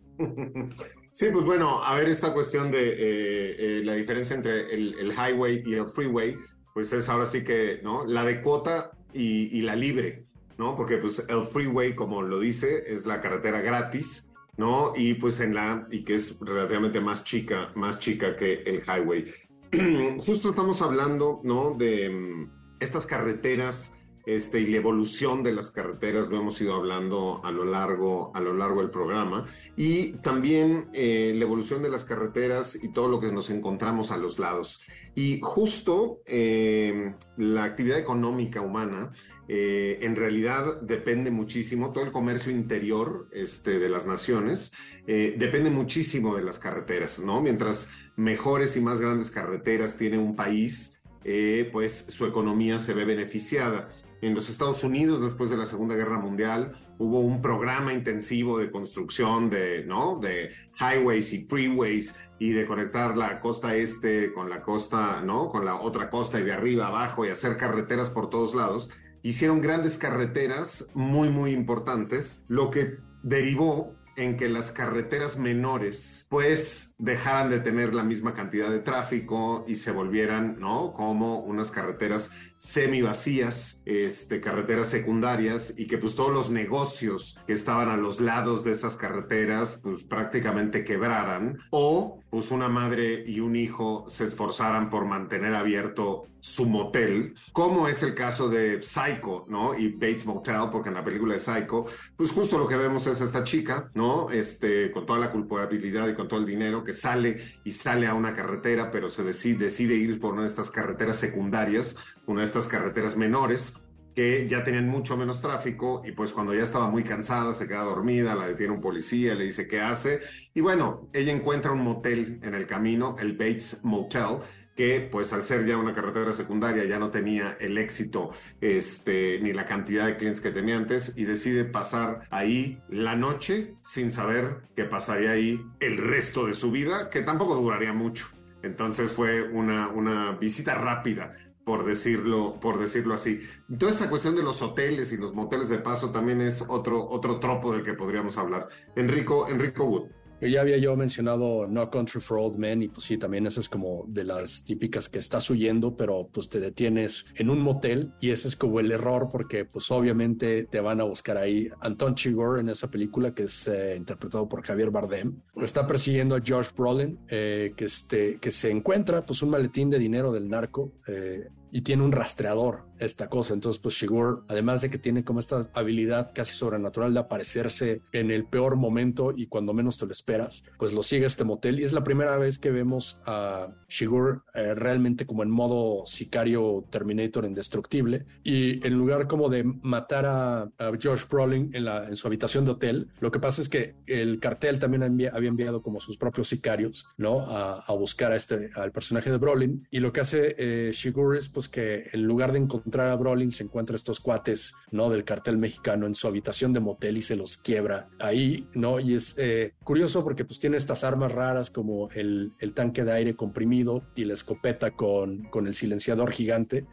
Sí, 1.11 1.27
pues 1.31 1.45
bueno, 1.45 1.83
a 1.83 1.95
ver 1.95 2.09
esta 2.09 2.33
cuestión 2.33 2.71
de 2.71 2.89
eh, 2.89 3.55
eh, 3.59 3.81
la 3.83 3.93
diferencia 3.93 4.35
entre 4.35 4.73
el, 4.73 5.11
highway 5.11 5.61
y 5.63 5.75
el 5.75 5.87
freeway, 5.87 6.35
pues 6.73 6.91
es 6.91 7.07
ahora 7.07 7.27
sí 7.27 7.43
que, 7.43 7.79
¿no? 7.83 8.03
La 8.03 8.25
de 8.25 8.41
cuota 8.41 8.91
y, 9.13 9.55
y, 9.55 9.61
la 9.61 9.75
libre, 9.75 10.25
¿no? 10.57 10.75
Porque 10.75 10.97
pues 10.97 11.23
el 11.27 11.45
freeway, 11.45 11.93
como 11.93 12.23
lo 12.23 12.39
dice, 12.39 12.85
es 12.87 13.05
la 13.05 13.21
carretera 13.21 13.61
gratis, 13.61 14.31
¿no? 14.57 14.93
Y 14.95 15.13
pues 15.15 15.39
en 15.39 15.53
la, 15.53 15.87
y 15.91 16.03
que 16.03 16.15
es 16.15 16.37
relativamente 16.39 16.99
más 16.99 17.23
chica, 17.23 17.71
más 17.75 17.99
chica 17.99 18.35
que 18.35 18.63
el 18.63 18.81
highway. 18.81 19.25
Justo 20.17 20.49
estamos 20.49 20.81
hablando, 20.81 21.41
¿no? 21.43 21.75
De 21.77 22.09
um, 22.09 22.49
estas 22.79 23.05
carreteras 23.05 23.95
este, 24.25 24.59
y 24.59 24.67
la 24.67 24.77
evolución 24.77 25.43
de 25.43 25.53
las 25.53 25.71
carreteras, 25.71 26.29
lo 26.29 26.37
hemos 26.37 26.59
ido 26.61 26.73
hablando 26.73 27.41
a 27.43 27.51
lo 27.51 27.65
largo, 27.65 28.31
a 28.35 28.41
lo 28.41 28.53
largo 28.53 28.81
del 28.81 28.89
programa, 28.89 29.45
y 29.75 30.13
también 30.13 30.89
eh, 30.93 31.33
la 31.35 31.43
evolución 31.43 31.81
de 31.81 31.89
las 31.89 32.05
carreteras 32.05 32.81
y 32.81 32.89
todo 32.89 33.07
lo 33.07 33.19
que 33.19 33.31
nos 33.31 33.49
encontramos 33.49 34.11
a 34.11 34.17
los 34.17 34.39
lados. 34.39 34.81
Y 35.15 35.39
justo 35.41 36.21
eh, 36.25 37.13
la 37.37 37.65
actividad 37.65 37.99
económica 37.99 38.61
humana 38.61 39.11
eh, 39.47 39.99
en 40.01 40.15
realidad 40.15 40.81
depende 40.81 41.29
muchísimo, 41.29 41.91
todo 41.91 42.05
el 42.05 42.11
comercio 42.11 42.51
interior 42.51 43.27
este, 43.31 43.77
de 43.77 43.89
las 43.89 44.07
naciones 44.07 44.71
eh, 45.05 45.35
depende 45.37 45.69
muchísimo 45.69 46.35
de 46.35 46.43
las 46.43 46.59
carreteras, 46.59 47.19
¿no? 47.19 47.41
Mientras 47.41 47.89
mejores 48.15 48.77
y 48.77 48.81
más 48.81 49.01
grandes 49.01 49.31
carreteras 49.31 49.97
tiene 49.97 50.17
un 50.17 50.35
país, 50.35 51.01
eh, 51.25 51.69
pues 51.73 52.05
su 52.07 52.25
economía 52.25 52.79
se 52.79 52.93
ve 52.93 53.03
beneficiada. 53.03 53.89
En 54.23 54.33
los 54.33 54.49
Estados 54.49 54.85
Unidos, 54.85 55.19
después 55.19 55.49
de 55.49 55.57
la 55.57 55.65
Segunda 55.65 55.95
Guerra 55.95 56.17
Mundial, 56.17 56.71
hubo 56.97 57.19
un 57.19 57.41
programa 57.41 57.91
intensivo 57.91 58.57
de 58.57 58.71
construcción 58.71 59.49
de, 59.49 59.83
¿no? 59.83 60.17
de 60.17 60.49
highways 60.79 61.33
y 61.33 61.43
freeways 61.43 62.15
y 62.39 62.53
de 62.53 62.65
conectar 62.65 63.17
la 63.17 63.41
costa 63.41 63.75
este 63.75 64.31
con 64.31 64.49
la 64.49 64.61
costa, 64.61 65.21
¿no? 65.21 65.49
Con 65.49 65.65
la 65.65 65.75
otra 65.75 66.09
costa 66.09 66.39
y 66.39 66.45
de 66.45 66.53
arriba 66.53 66.87
abajo 66.87 67.25
y 67.25 67.31
hacer 67.31 67.57
carreteras 67.57 68.09
por 68.09 68.29
todos 68.29 68.55
lados. 68.55 68.89
Hicieron 69.23 69.59
grandes 69.59 69.97
carreteras 69.97 70.87
muy, 70.93 71.27
muy 71.27 71.51
importantes, 71.51 72.45
lo 72.47 72.71
que 72.71 72.99
derivó 73.23 73.93
en 74.15 74.37
que 74.37 74.47
las 74.47 74.71
carreteras 74.71 75.37
menores 75.37 76.27
pues 76.29 76.92
dejaran 77.03 77.49
de 77.49 77.59
tener 77.59 77.93
la 77.93 78.03
misma 78.03 78.33
cantidad 78.33 78.69
de 78.69 78.79
tráfico 78.79 79.65
y 79.67 79.75
se 79.75 79.91
volvieran, 79.91 80.57
¿no? 80.57 80.93
Como 80.93 81.39
unas 81.39 81.69
carreteras 81.69 82.31
semi 82.55 83.01
vacías, 83.01 83.81
este, 83.83 84.39
carreteras 84.39 84.87
secundarias 84.87 85.73
y 85.77 85.85
que 85.85 85.97
pues 85.97 86.15
todos 86.15 86.33
los 86.33 86.49
negocios 86.49 87.37
que 87.45 87.51
estaban 87.51 87.89
a 87.89 87.97
los 87.97 88.21
lados 88.21 88.63
de 88.63 88.71
esas 88.71 88.95
carreteras 88.95 89.81
pues 89.83 90.05
prácticamente 90.05 90.85
quebraran 90.85 91.59
o 91.71 92.21
pues 92.29 92.51
una 92.51 92.69
madre 92.69 93.25
y 93.27 93.41
un 93.41 93.57
hijo 93.57 94.05
se 94.07 94.23
esforzaran 94.23 94.89
por 94.89 95.05
mantener 95.05 95.53
abierto 95.55 96.23
su 96.39 96.65
motel, 96.65 97.35
como 97.53 97.87
es 97.87 98.03
el 98.03 98.15
caso 98.15 98.49
de 98.49 98.83
Psycho, 98.83 99.45
¿no? 99.47 99.77
Y 99.77 99.93
Bates 99.93 100.25
Motel, 100.25 100.69
porque 100.71 100.89
en 100.89 100.95
la 100.95 101.03
película 101.03 101.33
de 101.33 101.39
Psycho, 101.39 101.85
pues 102.17 102.31
justo 102.31 102.57
lo 102.57 102.67
que 102.67 102.75
vemos 102.75 103.07
es 103.07 103.21
esta 103.21 103.45
chica, 103.45 103.89
¿no? 103.93 104.29
Este, 104.29 104.91
con 104.91 105.05
toda 105.05 105.19
la 105.19 105.31
culpabilidad 105.31 106.07
y 106.09 106.15
con 106.15 106.27
todo 106.27 106.41
el 106.41 106.45
dinero 106.45 106.83
que 106.83 106.92
sale 106.93 107.37
y 107.63 107.71
sale 107.71 108.07
a 108.07 108.13
una 108.13 108.33
carretera, 108.33 108.91
pero 108.91 109.09
se 109.09 109.23
decide, 109.23 109.65
decide 109.65 109.95
ir 109.95 110.19
por 110.19 110.33
una 110.33 110.43
de 110.43 110.47
estas 110.47 110.71
carreteras 110.71 111.17
secundarias, 111.17 111.95
una 112.25 112.41
de 112.41 112.45
estas 112.45 112.67
carreteras 112.67 113.17
menores, 113.17 113.73
que 114.15 114.47
ya 114.47 114.63
tenían 114.63 114.87
mucho 114.87 115.17
menos 115.17 115.41
tráfico 115.41 116.03
y 116.05 116.11
pues 116.11 116.33
cuando 116.33 116.53
ya 116.53 116.63
estaba 116.63 116.89
muy 116.89 117.03
cansada 117.03 117.53
se 117.53 117.67
queda 117.67 117.83
dormida, 117.83 118.35
la 118.35 118.47
detiene 118.47 118.73
un 118.73 118.81
policía, 118.81 119.33
le 119.35 119.45
dice 119.45 119.67
qué 119.67 119.81
hace 119.81 120.21
y 120.53 120.61
bueno, 120.61 121.09
ella 121.13 121.31
encuentra 121.31 121.71
un 121.71 121.83
motel 121.83 122.39
en 122.43 122.53
el 122.53 122.67
camino, 122.67 123.15
el 123.19 123.33
Bates 123.33 123.79
Motel, 123.83 124.39
que 124.75 125.07
pues 125.11 125.33
al 125.33 125.43
ser 125.43 125.65
ya 125.65 125.77
una 125.77 125.93
carretera 125.93 126.33
secundaria 126.33 126.83
ya 126.85 126.99
no 126.99 127.09
tenía 127.09 127.57
el 127.59 127.77
éxito 127.77 128.31
este, 128.61 129.39
ni 129.41 129.53
la 129.53 129.65
cantidad 129.65 130.05
de 130.05 130.17
clientes 130.17 130.41
que 130.41 130.51
tenía 130.51 130.77
antes 130.77 131.13
y 131.15 131.25
decide 131.25 131.65
pasar 131.65 132.27
ahí 132.31 132.81
la 132.89 133.15
noche 133.15 133.75
sin 133.83 134.11
saber 134.11 134.61
que 134.75 134.85
pasaría 134.85 135.31
ahí 135.31 135.63
el 135.79 135.97
resto 135.97 136.45
de 136.45 136.53
su 136.53 136.71
vida, 136.71 137.09
que 137.09 137.21
tampoco 137.21 137.55
duraría 137.55 137.93
mucho. 137.93 138.27
Entonces 138.63 139.11
fue 139.11 139.43
una, 139.43 139.89
una 139.89 140.31
visita 140.31 140.73
rápida 140.75 141.33
por 141.65 141.85
decirlo, 141.85 142.59
por 142.59 142.77
decirlo 142.79 143.13
así. 143.13 143.39
Toda 143.77 143.91
esta 143.91 144.09
cuestión 144.09 144.35
de 144.35 144.43
los 144.43 144.61
hoteles 144.61 145.13
y 145.13 145.17
los 145.17 145.33
moteles 145.33 145.69
de 145.69 145.77
paso 145.77 146.11
también 146.11 146.41
es 146.41 146.63
otro, 146.67 147.07
otro 147.09 147.39
tropo 147.39 147.71
del 147.71 147.83
que 147.83 147.93
podríamos 147.93 148.37
hablar. 148.37 148.67
Enrico, 148.95 149.47
Enrico 149.47 149.85
Wood. 149.85 150.09
Ya 150.49 150.61
había 150.61 150.77
yo 150.77 150.95
mencionado 150.95 151.67
No 151.67 151.89
Country 151.89 152.21
for 152.21 152.37
Old 152.37 152.57
Men 152.57 152.81
y 152.83 152.87
pues 152.87 153.05
sí, 153.05 153.17
también 153.17 153.45
eso 153.45 153.59
es 153.59 153.69
como 153.69 154.05
de 154.07 154.23
las 154.23 154.63
típicas 154.63 155.09
que 155.09 155.19
estás 155.19 155.49
huyendo, 155.49 155.95
pero 155.95 156.29
pues 156.31 156.49
te 156.49 156.59
detienes 156.59 157.25
en 157.35 157.49
un 157.49 157.61
motel 157.61 158.13
y 158.19 158.31
ese 158.31 158.47
es 158.47 158.55
como 158.55 158.79
el 158.79 158.91
error 158.91 159.29
porque 159.31 159.65
pues 159.65 159.89
obviamente 159.91 160.63
te 160.65 160.79
van 160.79 161.01
a 161.01 161.03
buscar 161.03 161.37
ahí. 161.37 161.69
Anton 161.81 162.15
Chigurh 162.15 162.59
en 162.59 162.69
esa 162.69 162.89
película 162.89 163.33
que 163.33 163.43
es 163.43 163.67
eh, 163.67 163.95
interpretado 163.95 164.47
por 164.47 164.65
Javier 164.65 164.91
Bardem, 164.91 165.35
está 165.61 165.87
persiguiendo 165.87 166.35
a 166.35 166.41
George 166.41 166.71
Brolin 166.75 167.19
eh, 167.27 167.73
que, 167.75 167.85
este, 167.85 168.37
que 168.39 168.51
se 168.51 168.69
encuentra 168.69 169.25
pues 169.25 169.41
un 169.41 169.49
maletín 169.49 169.89
de 169.89 169.99
dinero 169.99 170.31
del 170.31 170.47
narco 170.47 170.93
eh, 171.07 171.47
y 171.73 171.81
tiene 171.81 172.03
un 172.03 172.11
rastreador 172.11 172.83
esta 172.99 173.29
cosa. 173.29 173.55
Entonces, 173.55 173.81
pues 173.81 173.95
Shigur, 173.95 174.45
además 174.47 174.81
de 174.81 174.91
que 174.91 174.99
tiene 174.99 175.23
como 175.25 175.39
esta 175.39 175.69
habilidad 175.73 176.31
casi 176.33 176.53
sobrenatural 176.53 177.15
de 177.15 177.19
aparecerse 177.19 178.01
en 178.11 178.29
el 178.29 178.45
peor 178.45 178.75
momento 178.75 179.33
y 179.35 179.47
cuando 179.47 179.73
menos 179.73 179.97
te 179.97 180.05
lo 180.05 180.11
esperas, 180.11 180.63
pues 180.77 180.93
lo 180.93 181.01
sigue 181.01 181.25
este 181.25 181.43
motel. 181.43 181.79
Y 181.79 181.83
es 181.83 181.91
la 181.91 182.03
primera 182.03 182.37
vez 182.37 182.59
que 182.59 182.69
vemos 182.69 183.19
a 183.25 183.69
Shigur 183.89 184.43
eh, 184.53 184.75
realmente 184.75 185.25
como 185.25 185.41
en 185.41 185.49
modo 185.49 186.05
sicario 186.05 186.85
Terminator 186.91 187.43
indestructible. 187.43 188.25
Y 188.43 188.85
en 188.85 188.93
lugar 188.93 189.27
como 189.27 189.49
de 189.49 189.63
matar 189.63 190.27
a, 190.27 190.61
a 190.61 190.91
Josh 191.01 191.23
Brolin 191.27 191.71
en, 191.73 192.15
su 192.15 192.27
habitación 192.27 192.65
de 192.65 192.71
hotel, 192.71 193.09
lo 193.19 193.31
que 193.31 193.39
pasa 193.39 193.63
es 193.63 193.67
que 193.67 193.95
el 194.05 194.39
cartel 194.39 194.77
también 194.77 195.03
había 195.03 195.49
enviado 195.49 195.81
como 195.81 195.99
sus 195.99 196.17
propios 196.17 196.49
sicarios, 196.49 197.07
¿no? 197.17 197.41
A, 197.47 197.79
a 197.79 197.93
buscar 197.93 198.31
a 198.31 198.35
este, 198.35 198.69
al 198.75 198.91
personaje 198.91 199.31
de 199.31 199.37
Brolin. 199.37 199.87
Y 199.89 200.01
lo 200.01 200.13
que 200.13 200.21
hace 200.21 200.55
eh, 200.57 200.91
Shigur 200.93 201.35
es 201.35 201.49
pues 201.49 201.62
que 201.69 202.09
en 202.11 202.23
lugar 202.23 202.51
de 202.51 202.59
encontrar 202.59 203.09
a 203.09 203.15
Brolin 203.15 203.51
se 203.51 203.63
encuentra 203.63 203.95
estos 203.95 204.19
cuates, 204.19 204.73
¿no? 204.91 205.09
Del 205.09 205.23
cartel 205.23 205.57
mexicano 205.57 206.05
en 206.05 206.15
su 206.15 206.27
habitación 206.27 206.73
de 206.73 206.79
motel 206.79 207.17
y 207.17 207.21
se 207.21 207.35
los 207.35 207.57
quiebra 207.57 208.09
ahí, 208.19 208.67
¿no? 208.73 208.99
Y 208.99 209.15
es 209.15 209.35
eh, 209.37 209.73
curioso 209.83 210.23
porque 210.23 210.45
pues 210.45 210.59
tiene 210.59 210.77
estas 210.77 211.03
armas 211.03 211.31
raras 211.31 211.69
como 211.69 212.09
el, 212.11 212.51
el, 212.59 212.73
tanque 212.73 213.03
de 213.03 213.11
aire 213.11 213.35
comprimido 213.35 214.03
y 214.15 214.25
la 214.25 214.33
escopeta 214.33 214.91
con, 214.91 215.43
con 215.45 215.67
el 215.67 215.75
silenciador 215.75 216.31
gigante, 216.31 216.85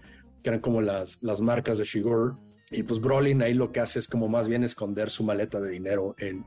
que 0.42 0.50
eran 0.50 0.60
como 0.60 0.80
las, 0.80 1.22
las 1.22 1.40
marcas 1.40 1.78
de 1.78 1.84
Shigur. 1.84 2.36
Y 2.70 2.84
pues 2.84 3.00
Brolin 3.00 3.42
ahí 3.42 3.54
lo 3.54 3.72
que 3.72 3.80
hace 3.80 3.98
es 3.98 4.06
como 4.06 4.28
más 4.28 4.46
bien 4.46 4.62
esconder 4.62 5.10
su 5.10 5.24
maleta 5.24 5.60
de 5.60 5.70
dinero 5.70 6.14
en 6.18 6.44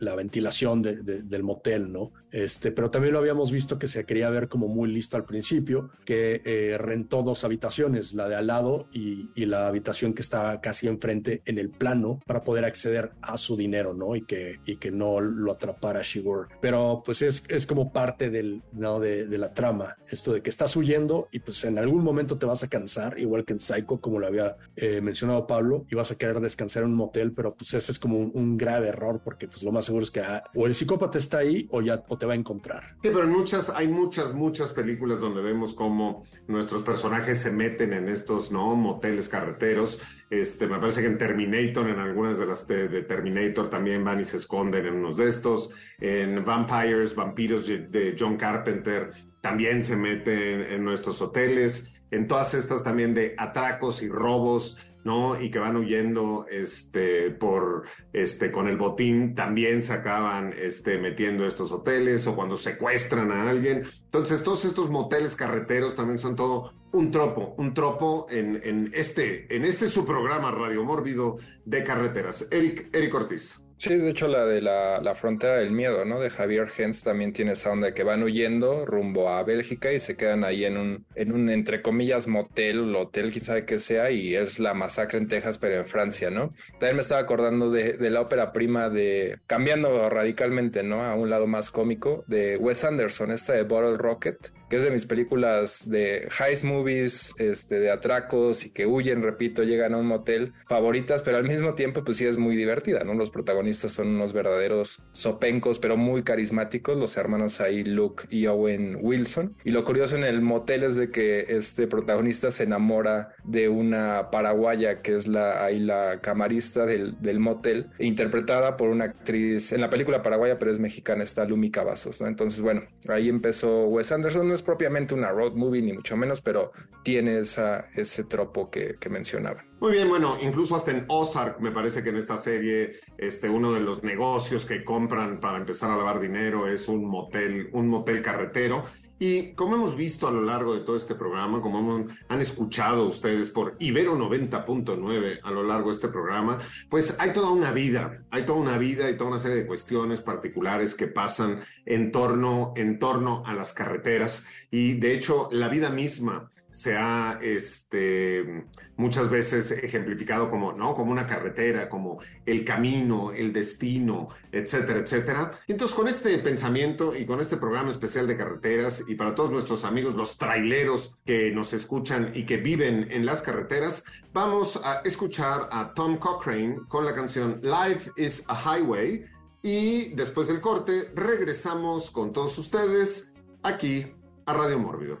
la 0.00 0.14
ventilación 0.14 0.82
de, 0.82 1.02
de, 1.02 1.22
del 1.22 1.42
motel, 1.42 1.92
¿no? 1.92 2.12
Este, 2.32 2.70
pero 2.72 2.90
también 2.90 3.12
lo 3.12 3.18
habíamos 3.18 3.50
visto 3.50 3.78
que 3.78 3.88
se 3.88 4.04
quería 4.04 4.30
ver 4.30 4.48
como 4.48 4.68
muy 4.68 4.90
listo 4.90 5.16
al 5.16 5.24
principio, 5.24 5.90
que 6.04 6.42
eh, 6.44 6.78
rentó 6.78 7.22
dos 7.22 7.44
habitaciones, 7.44 8.14
la 8.14 8.28
de 8.28 8.36
al 8.36 8.46
lado 8.46 8.88
y, 8.92 9.30
y, 9.34 9.46
la 9.46 9.66
habitación 9.66 10.14
que 10.14 10.22
estaba 10.22 10.60
casi 10.60 10.86
enfrente 10.86 11.42
en 11.44 11.58
el 11.58 11.70
plano 11.70 12.20
para 12.26 12.44
poder 12.44 12.64
acceder 12.64 13.12
a 13.20 13.36
su 13.36 13.56
dinero, 13.56 13.94
¿no? 13.94 14.14
Y 14.14 14.24
que, 14.24 14.60
y 14.64 14.76
que 14.76 14.90
no 14.90 15.20
lo 15.20 15.52
atrapara 15.52 16.02
Shigur. 16.02 16.48
Pero 16.60 17.02
pues 17.04 17.22
es, 17.22 17.42
es 17.48 17.66
como 17.66 17.92
parte 17.92 18.30
del, 18.30 18.62
¿no? 18.72 19.00
de, 19.00 19.26
de, 19.26 19.38
la 19.38 19.52
trama, 19.52 19.96
esto 20.08 20.32
de 20.32 20.42
que 20.42 20.50
estás 20.50 20.76
huyendo 20.76 21.28
y 21.32 21.40
pues 21.40 21.64
en 21.64 21.78
algún 21.78 22.04
momento 22.04 22.36
te 22.36 22.46
vas 22.46 22.62
a 22.62 22.68
cansar, 22.68 23.18
igual 23.18 23.44
que 23.44 23.54
en 23.54 23.60
Psycho, 23.60 24.00
como 24.00 24.18
lo 24.18 24.26
había 24.26 24.56
eh, 24.76 25.00
mencionado 25.00 25.46
Pablo, 25.46 25.84
y 25.90 25.94
vas 25.94 26.12
a 26.12 26.16
querer 26.16 26.40
descansar 26.40 26.84
en 26.84 26.90
un 26.90 26.96
motel, 26.96 27.32
pero 27.32 27.54
pues 27.54 27.74
ese 27.74 27.90
es 27.90 27.98
como 27.98 28.18
un, 28.18 28.30
un 28.34 28.56
grave 28.56 28.88
error 28.88 29.20
porque 29.24 29.48
pues 29.48 29.62
lo 29.62 29.72
más 29.72 29.89
seguro 29.90 30.04
es 30.04 30.10
que 30.10 30.20
ah, 30.20 30.44
o 30.54 30.66
el 30.66 30.74
psicópata 30.74 31.18
está 31.18 31.38
ahí 31.38 31.68
o 31.70 31.82
ya 31.82 32.02
o 32.08 32.16
te 32.16 32.26
va 32.26 32.32
a 32.32 32.36
encontrar. 32.36 32.96
Sí, 33.02 33.10
pero 33.12 33.26
muchas, 33.26 33.70
hay 33.70 33.88
muchas, 33.88 34.32
muchas 34.32 34.72
películas 34.72 35.20
donde 35.20 35.42
vemos 35.42 35.74
cómo 35.74 36.24
nuestros 36.46 36.82
personajes 36.82 37.40
se 37.40 37.50
meten 37.50 37.92
en 37.92 38.08
estos, 38.08 38.52
¿no? 38.52 38.74
Moteles 38.76 39.28
carreteros. 39.28 40.00
Este, 40.30 40.66
me 40.66 40.78
parece 40.78 41.00
que 41.02 41.08
en 41.08 41.18
Terminator, 41.18 41.88
en 41.88 41.98
algunas 41.98 42.38
de 42.38 42.46
las 42.46 42.66
de, 42.66 42.88
de 42.88 43.02
Terminator 43.02 43.68
también 43.68 44.04
van 44.04 44.20
y 44.20 44.24
se 44.24 44.36
esconden 44.36 44.86
en 44.86 44.94
unos 44.94 45.16
de 45.16 45.28
estos. 45.28 45.70
En 45.98 46.44
Vampires, 46.44 47.14
Vampiros 47.14 47.66
de 47.66 48.16
John 48.18 48.36
Carpenter, 48.36 49.10
también 49.40 49.82
se 49.82 49.96
meten 49.96 50.62
en 50.62 50.84
nuestros 50.84 51.20
hoteles. 51.20 51.88
En 52.10 52.26
todas 52.26 52.54
estas 52.54 52.82
también 52.82 53.14
de 53.14 53.34
atracos 53.38 54.02
y 54.02 54.08
robos 54.08 54.78
¿no? 55.04 55.40
Y 55.40 55.50
que 55.50 55.58
van 55.58 55.76
huyendo 55.76 56.46
este, 56.50 57.30
por, 57.30 57.84
este, 58.12 58.50
con 58.50 58.68
el 58.68 58.76
botín, 58.76 59.34
también 59.34 59.82
se 59.82 59.92
acaban 59.92 60.54
este, 60.58 60.98
metiendo 60.98 61.46
estos 61.46 61.72
hoteles 61.72 62.26
o 62.26 62.34
cuando 62.34 62.56
secuestran 62.56 63.32
a 63.32 63.48
alguien. 63.48 63.82
Entonces, 64.04 64.42
todos 64.42 64.64
estos 64.64 64.90
moteles 64.90 65.34
carreteros 65.34 65.96
también 65.96 66.18
son 66.18 66.36
todo 66.36 66.72
un 66.92 67.10
tropo, 67.10 67.54
un 67.56 67.72
tropo 67.72 68.26
en, 68.30 68.60
en 68.64 68.90
este, 68.92 69.54
en 69.54 69.64
este 69.64 69.88
su 69.88 70.04
programa 70.04 70.50
Radio 70.50 70.84
Mórbido 70.84 71.38
de 71.64 71.84
carreteras. 71.84 72.46
Eric, 72.50 72.88
Eric 72.92 73.14
Ortiz. 73.14 73.64
Sí, 73.80 73.96
de 73.96 74.10
hecho 74.10 74.28
la 74.28 74.44
de 74.44 74.60
la, 74.60 75.00
la 75.00 75.14
frontera 75.14 75.56
del 75.56 75.70
miedo, 75.70 76.04
¿no? 76.04 76.20
De 76.20 76.28
Javier 76.28 76.68
Hens 76.76 77.02
también 77.02 77.32
tiene 77.32 77.52
esa 77.52 77.72
onda 77.72 77.94
que 77.94 78.02
van 78.02 78.22
huyendo 78.22 78.84
rumbo 78.84 79.30
a 79.30 79.42
Bélgica 79.42 79.90
y 79.90 80.00
se 80.00 80.18
quedan 80.18 80.44
ahí 80.44 80.66
en 80.66 80.76
un, 80.76 81.06
en 81.14 81.32
un 81.32 81.48
entre 81.48 81.80
comillas, 81.80 82.26
motel, 82.26 82.94
hotel, 82.94 83.32
quién 83.32 83.42
sabe 83.42 83.64
qué 83.64 83.78
sea, 83.78 84.10
y 84.10 84.36
es 84.36 84.58
la 84.58 84.74
masacre 84.74 85.16
en 85.16 85.28
Texas, 85.28 85.56
pero 85.56 85.76
en 85.76 85.86
Francia, 85.86 86.28
¿no? 86.28 86.52
También 86.72 86.96
me 86.96 87.00
estaba 87.00 87.22
acordando 87.22 87.70
de, 87.70 87.94
de 87.94 88.10
la 88.10 88.20
ópera 88.20 88.52
prima 88.52 88.90
de, 88.90 89.38
cambiando 89.46 90.10
radicalmente, 90.10 90.82
¿no? 90.82 91.02
A 91.02 91.14
un 91.14 91.30
lado 91.30 91.46
más 91.46 91.70
cómico, 91.70 92.22
de 92.26 92.58
Wes 92.58 92.84
Anderson, 92.84 93.30
esta 93.32 93.54
de 93.54 93.62
Bottle 93.62 93.96
Rocket, 93.96 94.36
que 94.70 94.76
es 94.76 94.84
de 94.84 94.90
mis 94.90 95.04
películas 95.04 95.90
de 95.90 96.28
heist 96.38 96.62
movies, 96.62 97.34
este, 97.38 97.80
de 97.80 97.90
atracos 97.90 98.64
y 98.64 98.70
que 98.70 98.86
huyen, 98.86 99.22
repito, 99.22 99.64
llegan 99.64 99.94
a 99.94 99.96
un 99.96 100.06
motel 100.06 100.52
favoritas, 100.64 101.22
pero 101.22 101.38
al 101.38 101.48
mismo 101.48 101.74
tiempo, 101.74 102.04
pues 102.04 102.16
sí 102.18 102.24
es 102.24 102.38
muy 102.38 102.54
divertida, 102.54 103.02
¿no? 103.02 103.14
Los 103.14 103.30
protagonistas 103.30 103.92
son 103.92 104.08
unos 104.08 104.32
verdaderos 104.32 105.02
sopencos, 105.10 105.80
pero 105.80 105.96
muy 105.96 106.22
carismáticos, 106.22 106.96
los 106.96 107.16
hermanos 107.16 107.60
ahí, 107.60 107.82
Luke 107.82 108.24
y 108.30 108.46
Owen 108.46 108.98
Wilson. 109.00 109.56
Y 109.64 109.72
lo 109.72 109.84
curioso 109.84 110.16
en 110.16 110.22
el 110.22 110.40
motel 110.40 110.84
es 110.84 110.94
de 110.94 111.10
que 111.10 111.46
este 111.48 111.88
protagonista 111.88 112.52
se 112.52 112.62
enamora 112.62 113.34
de 113.42 113.68
una 113.68 114.30
paraguaya 114.30 115.02
que 115.02 115.16
es 115.16 115.26
la, 115.26 115.64
ahí 115.64 115.80
la 115.80 116.20
camarista 116.20 116.86
del, 116.86 117.20
del 117.20 117.40
motel, 117.40 117.90
interpretada 117.98 118.76
por 118.76 118.88
una 118.88 119.06
actriz 119.06 119.72
en 119.72 119.80
la 119.80 119.90
película 119.90 120.22
paraguaya, 120.22 120.60
pero 120.60 120.70
es 120.70 120.78
mexicana, 120.78 121.24
está 121.24 121.44
Lumi 121.44 121.72
Cavazos, 121.72 122.20
¿no? 122.20 122.28
Entonces, 122.28 122.60
bueno, 122.60 122.82
ahí 123.08 123.28
empezó 123.28 123.86
Wes 123.86 124.12
Anderson, 124.12 124.59
es 124.60 124.64
propiamente 124.64 125.14
una 125.14 125.30
road 125.30 125.54
movie, 125.54 125.82
ni 125.82 125.92
mucho 125.92 126.16
menos, 126.16 126.40
pero 126.40 126.72
tiene 127.02 127.40
esa, 127.40 127.88
ese 127.94 128.24
tropo 128.24 128.70
que, 128.70 128.96
que 129.00 129.08
mencionaba. 129.08 129.64
Muy 129.80 129.92
bien, 129.92 130.08
bueno, 130.08 130.36
incluso 130.40 130.76
hasta 130.76 130.90
en 130.90 131.04
Ozark 131.08 131.60
me 131.60 131.72
parece 131.72 132.02
que 132.02 132.10
en 132.10 132.16
esta 132.16 132.36
serie 132.36 132.92
este, 133.16 133.48
uno 133.48 133.72
de 133.72 133.80
los 133.80 134.04
negocios 134.04 134.66
que 134.66 134.84
compran 134.84 135.40
para 135.40 135.58
empezar 135.58 135.90
a 135.90 135.96
lavar 135.96 136.20
dinero 136.20 136.66
es 136.66 136.88
un 136.88 137.04
motel, 137.06 137.70
un 137.72 137.88
motel 137.88 138.22
carretero. 138.22 138.84
Y 139.22 139.52
como 139.52 139.74
hemos 139.74 139.96
visto 139.96 140.26
a 140.26 140.30
lo 140.30 140.40
largo 140.40 140.72
de 140.72 140.80
todo 140.80 140.96
este 140.96 141.14
programa, 141.14 141.60
como 141.60 142.06
han 142.28 142.40
escuchado 142.40 143.06
ustedes 143.06 143.50
por 143.50 143.76
Ibero 143.78 144.16
90.9 144.16 145.40
a 145.42 145.50
lo 145.50 145.62
largo 145.62 145.90
de 145.90 145.94
este 145.94 146.08
programa, 146.08 146.58
pues 146.88 147.14
hay 147.18 147.34
toda 147.34 147.50
una 147.50 147.70
vida, 147.70 148.24
hay 148.30 148.46
toda 148.46 148.58
una 148.58 148.78
vida 148.78 149.10
y 149.10 149.18
toda 149.18 149.28
una 149.28 149.38
serie 149.38 149.58
de 149.58 149.66
cuestiones 149.66 150.22
particulares 150.22 150.94
que 150.94 151.06
pasan 151.06 151.60
en 151.84 152.12
torno, 152.12 152.72
en 152.76 152.98
torno 152.98 153.42
a 153.44 153.52
las 153.52 153.74
carreteras. 153.74 154.42
Y 154.70 154.94
de 154.94 155.12
hecho, 155.12 155.50
la 155.52 155.68
vida 155.68 155.90
misma 155.90 156.50
se 156.70 156.96
ha 156.96 157.38
este, 157.42 158.64
muchas 158.96 159.28
veces 159.28 159.70
ejemplificado 159.70 160.50
como, 160.50 160.72
¿no? 160.72 160.94
como 160.94 161.12
una 161.12 161.26
carretera, 161.26 161.88
como 161.88 162.20
el 162.46 162.64
camino, 162.64 163.32
el 163.32 163.52
destino, 163.52 164.28
etcétera, 164.52 165.00
etcétera. 165.00 165.52
Entonces, 165.66 165.96
con 165.96 166.08
este 166.08 166.38
pensamiento 166.38 167.14
y 167.16 167.26
con 167.26 167.40
este 167.40 167.56
programa 167.56 167.90
especial 167.90 168.26
de 168.26 168.36
carreteras 168.36 169.04
y 169.08 169.14
para 169.14 169.34
todos 169.34 169.50
nuestros 169.50 169.84
amigos, 169.84 170.14
los 170.14 170.38
traileros 170.38 171.18
que 171.24 171.50
nos 171.50 171.72
escuchan 171.72 172.32
y 172.34 172.46
que 172.46 172.56
viven 172.56 173.08
en 173.10 173.26
las 173.26 173.42
carreteras, 173.42 174.04
vamos 174.32 174.80
a 174.84 175.00
escuchar 175.04 175.68
a 175.72 175.92
Tom 175.94 176.18
Cochrane 176.18 176.80
con 176.88 177.04
la 177.04 177.14
canción 177.14 177.60
Life 177.62 178.10
is 178.16 178.44
a 178.48 178.54
Highway 178.54 179.24
y 179.62 180.14
después 180.14 180.48
del 180.48 180.60
corte 180.60 181.10
regresamos 181.14 182.10
con 182.10 182.32
todos 182.32 182.56
ustedes 182.58 183.32
aquí 183.62 184.14
a 184.46 184.54
Radio 184.54 184.78
Mórbido. 184.78 185.20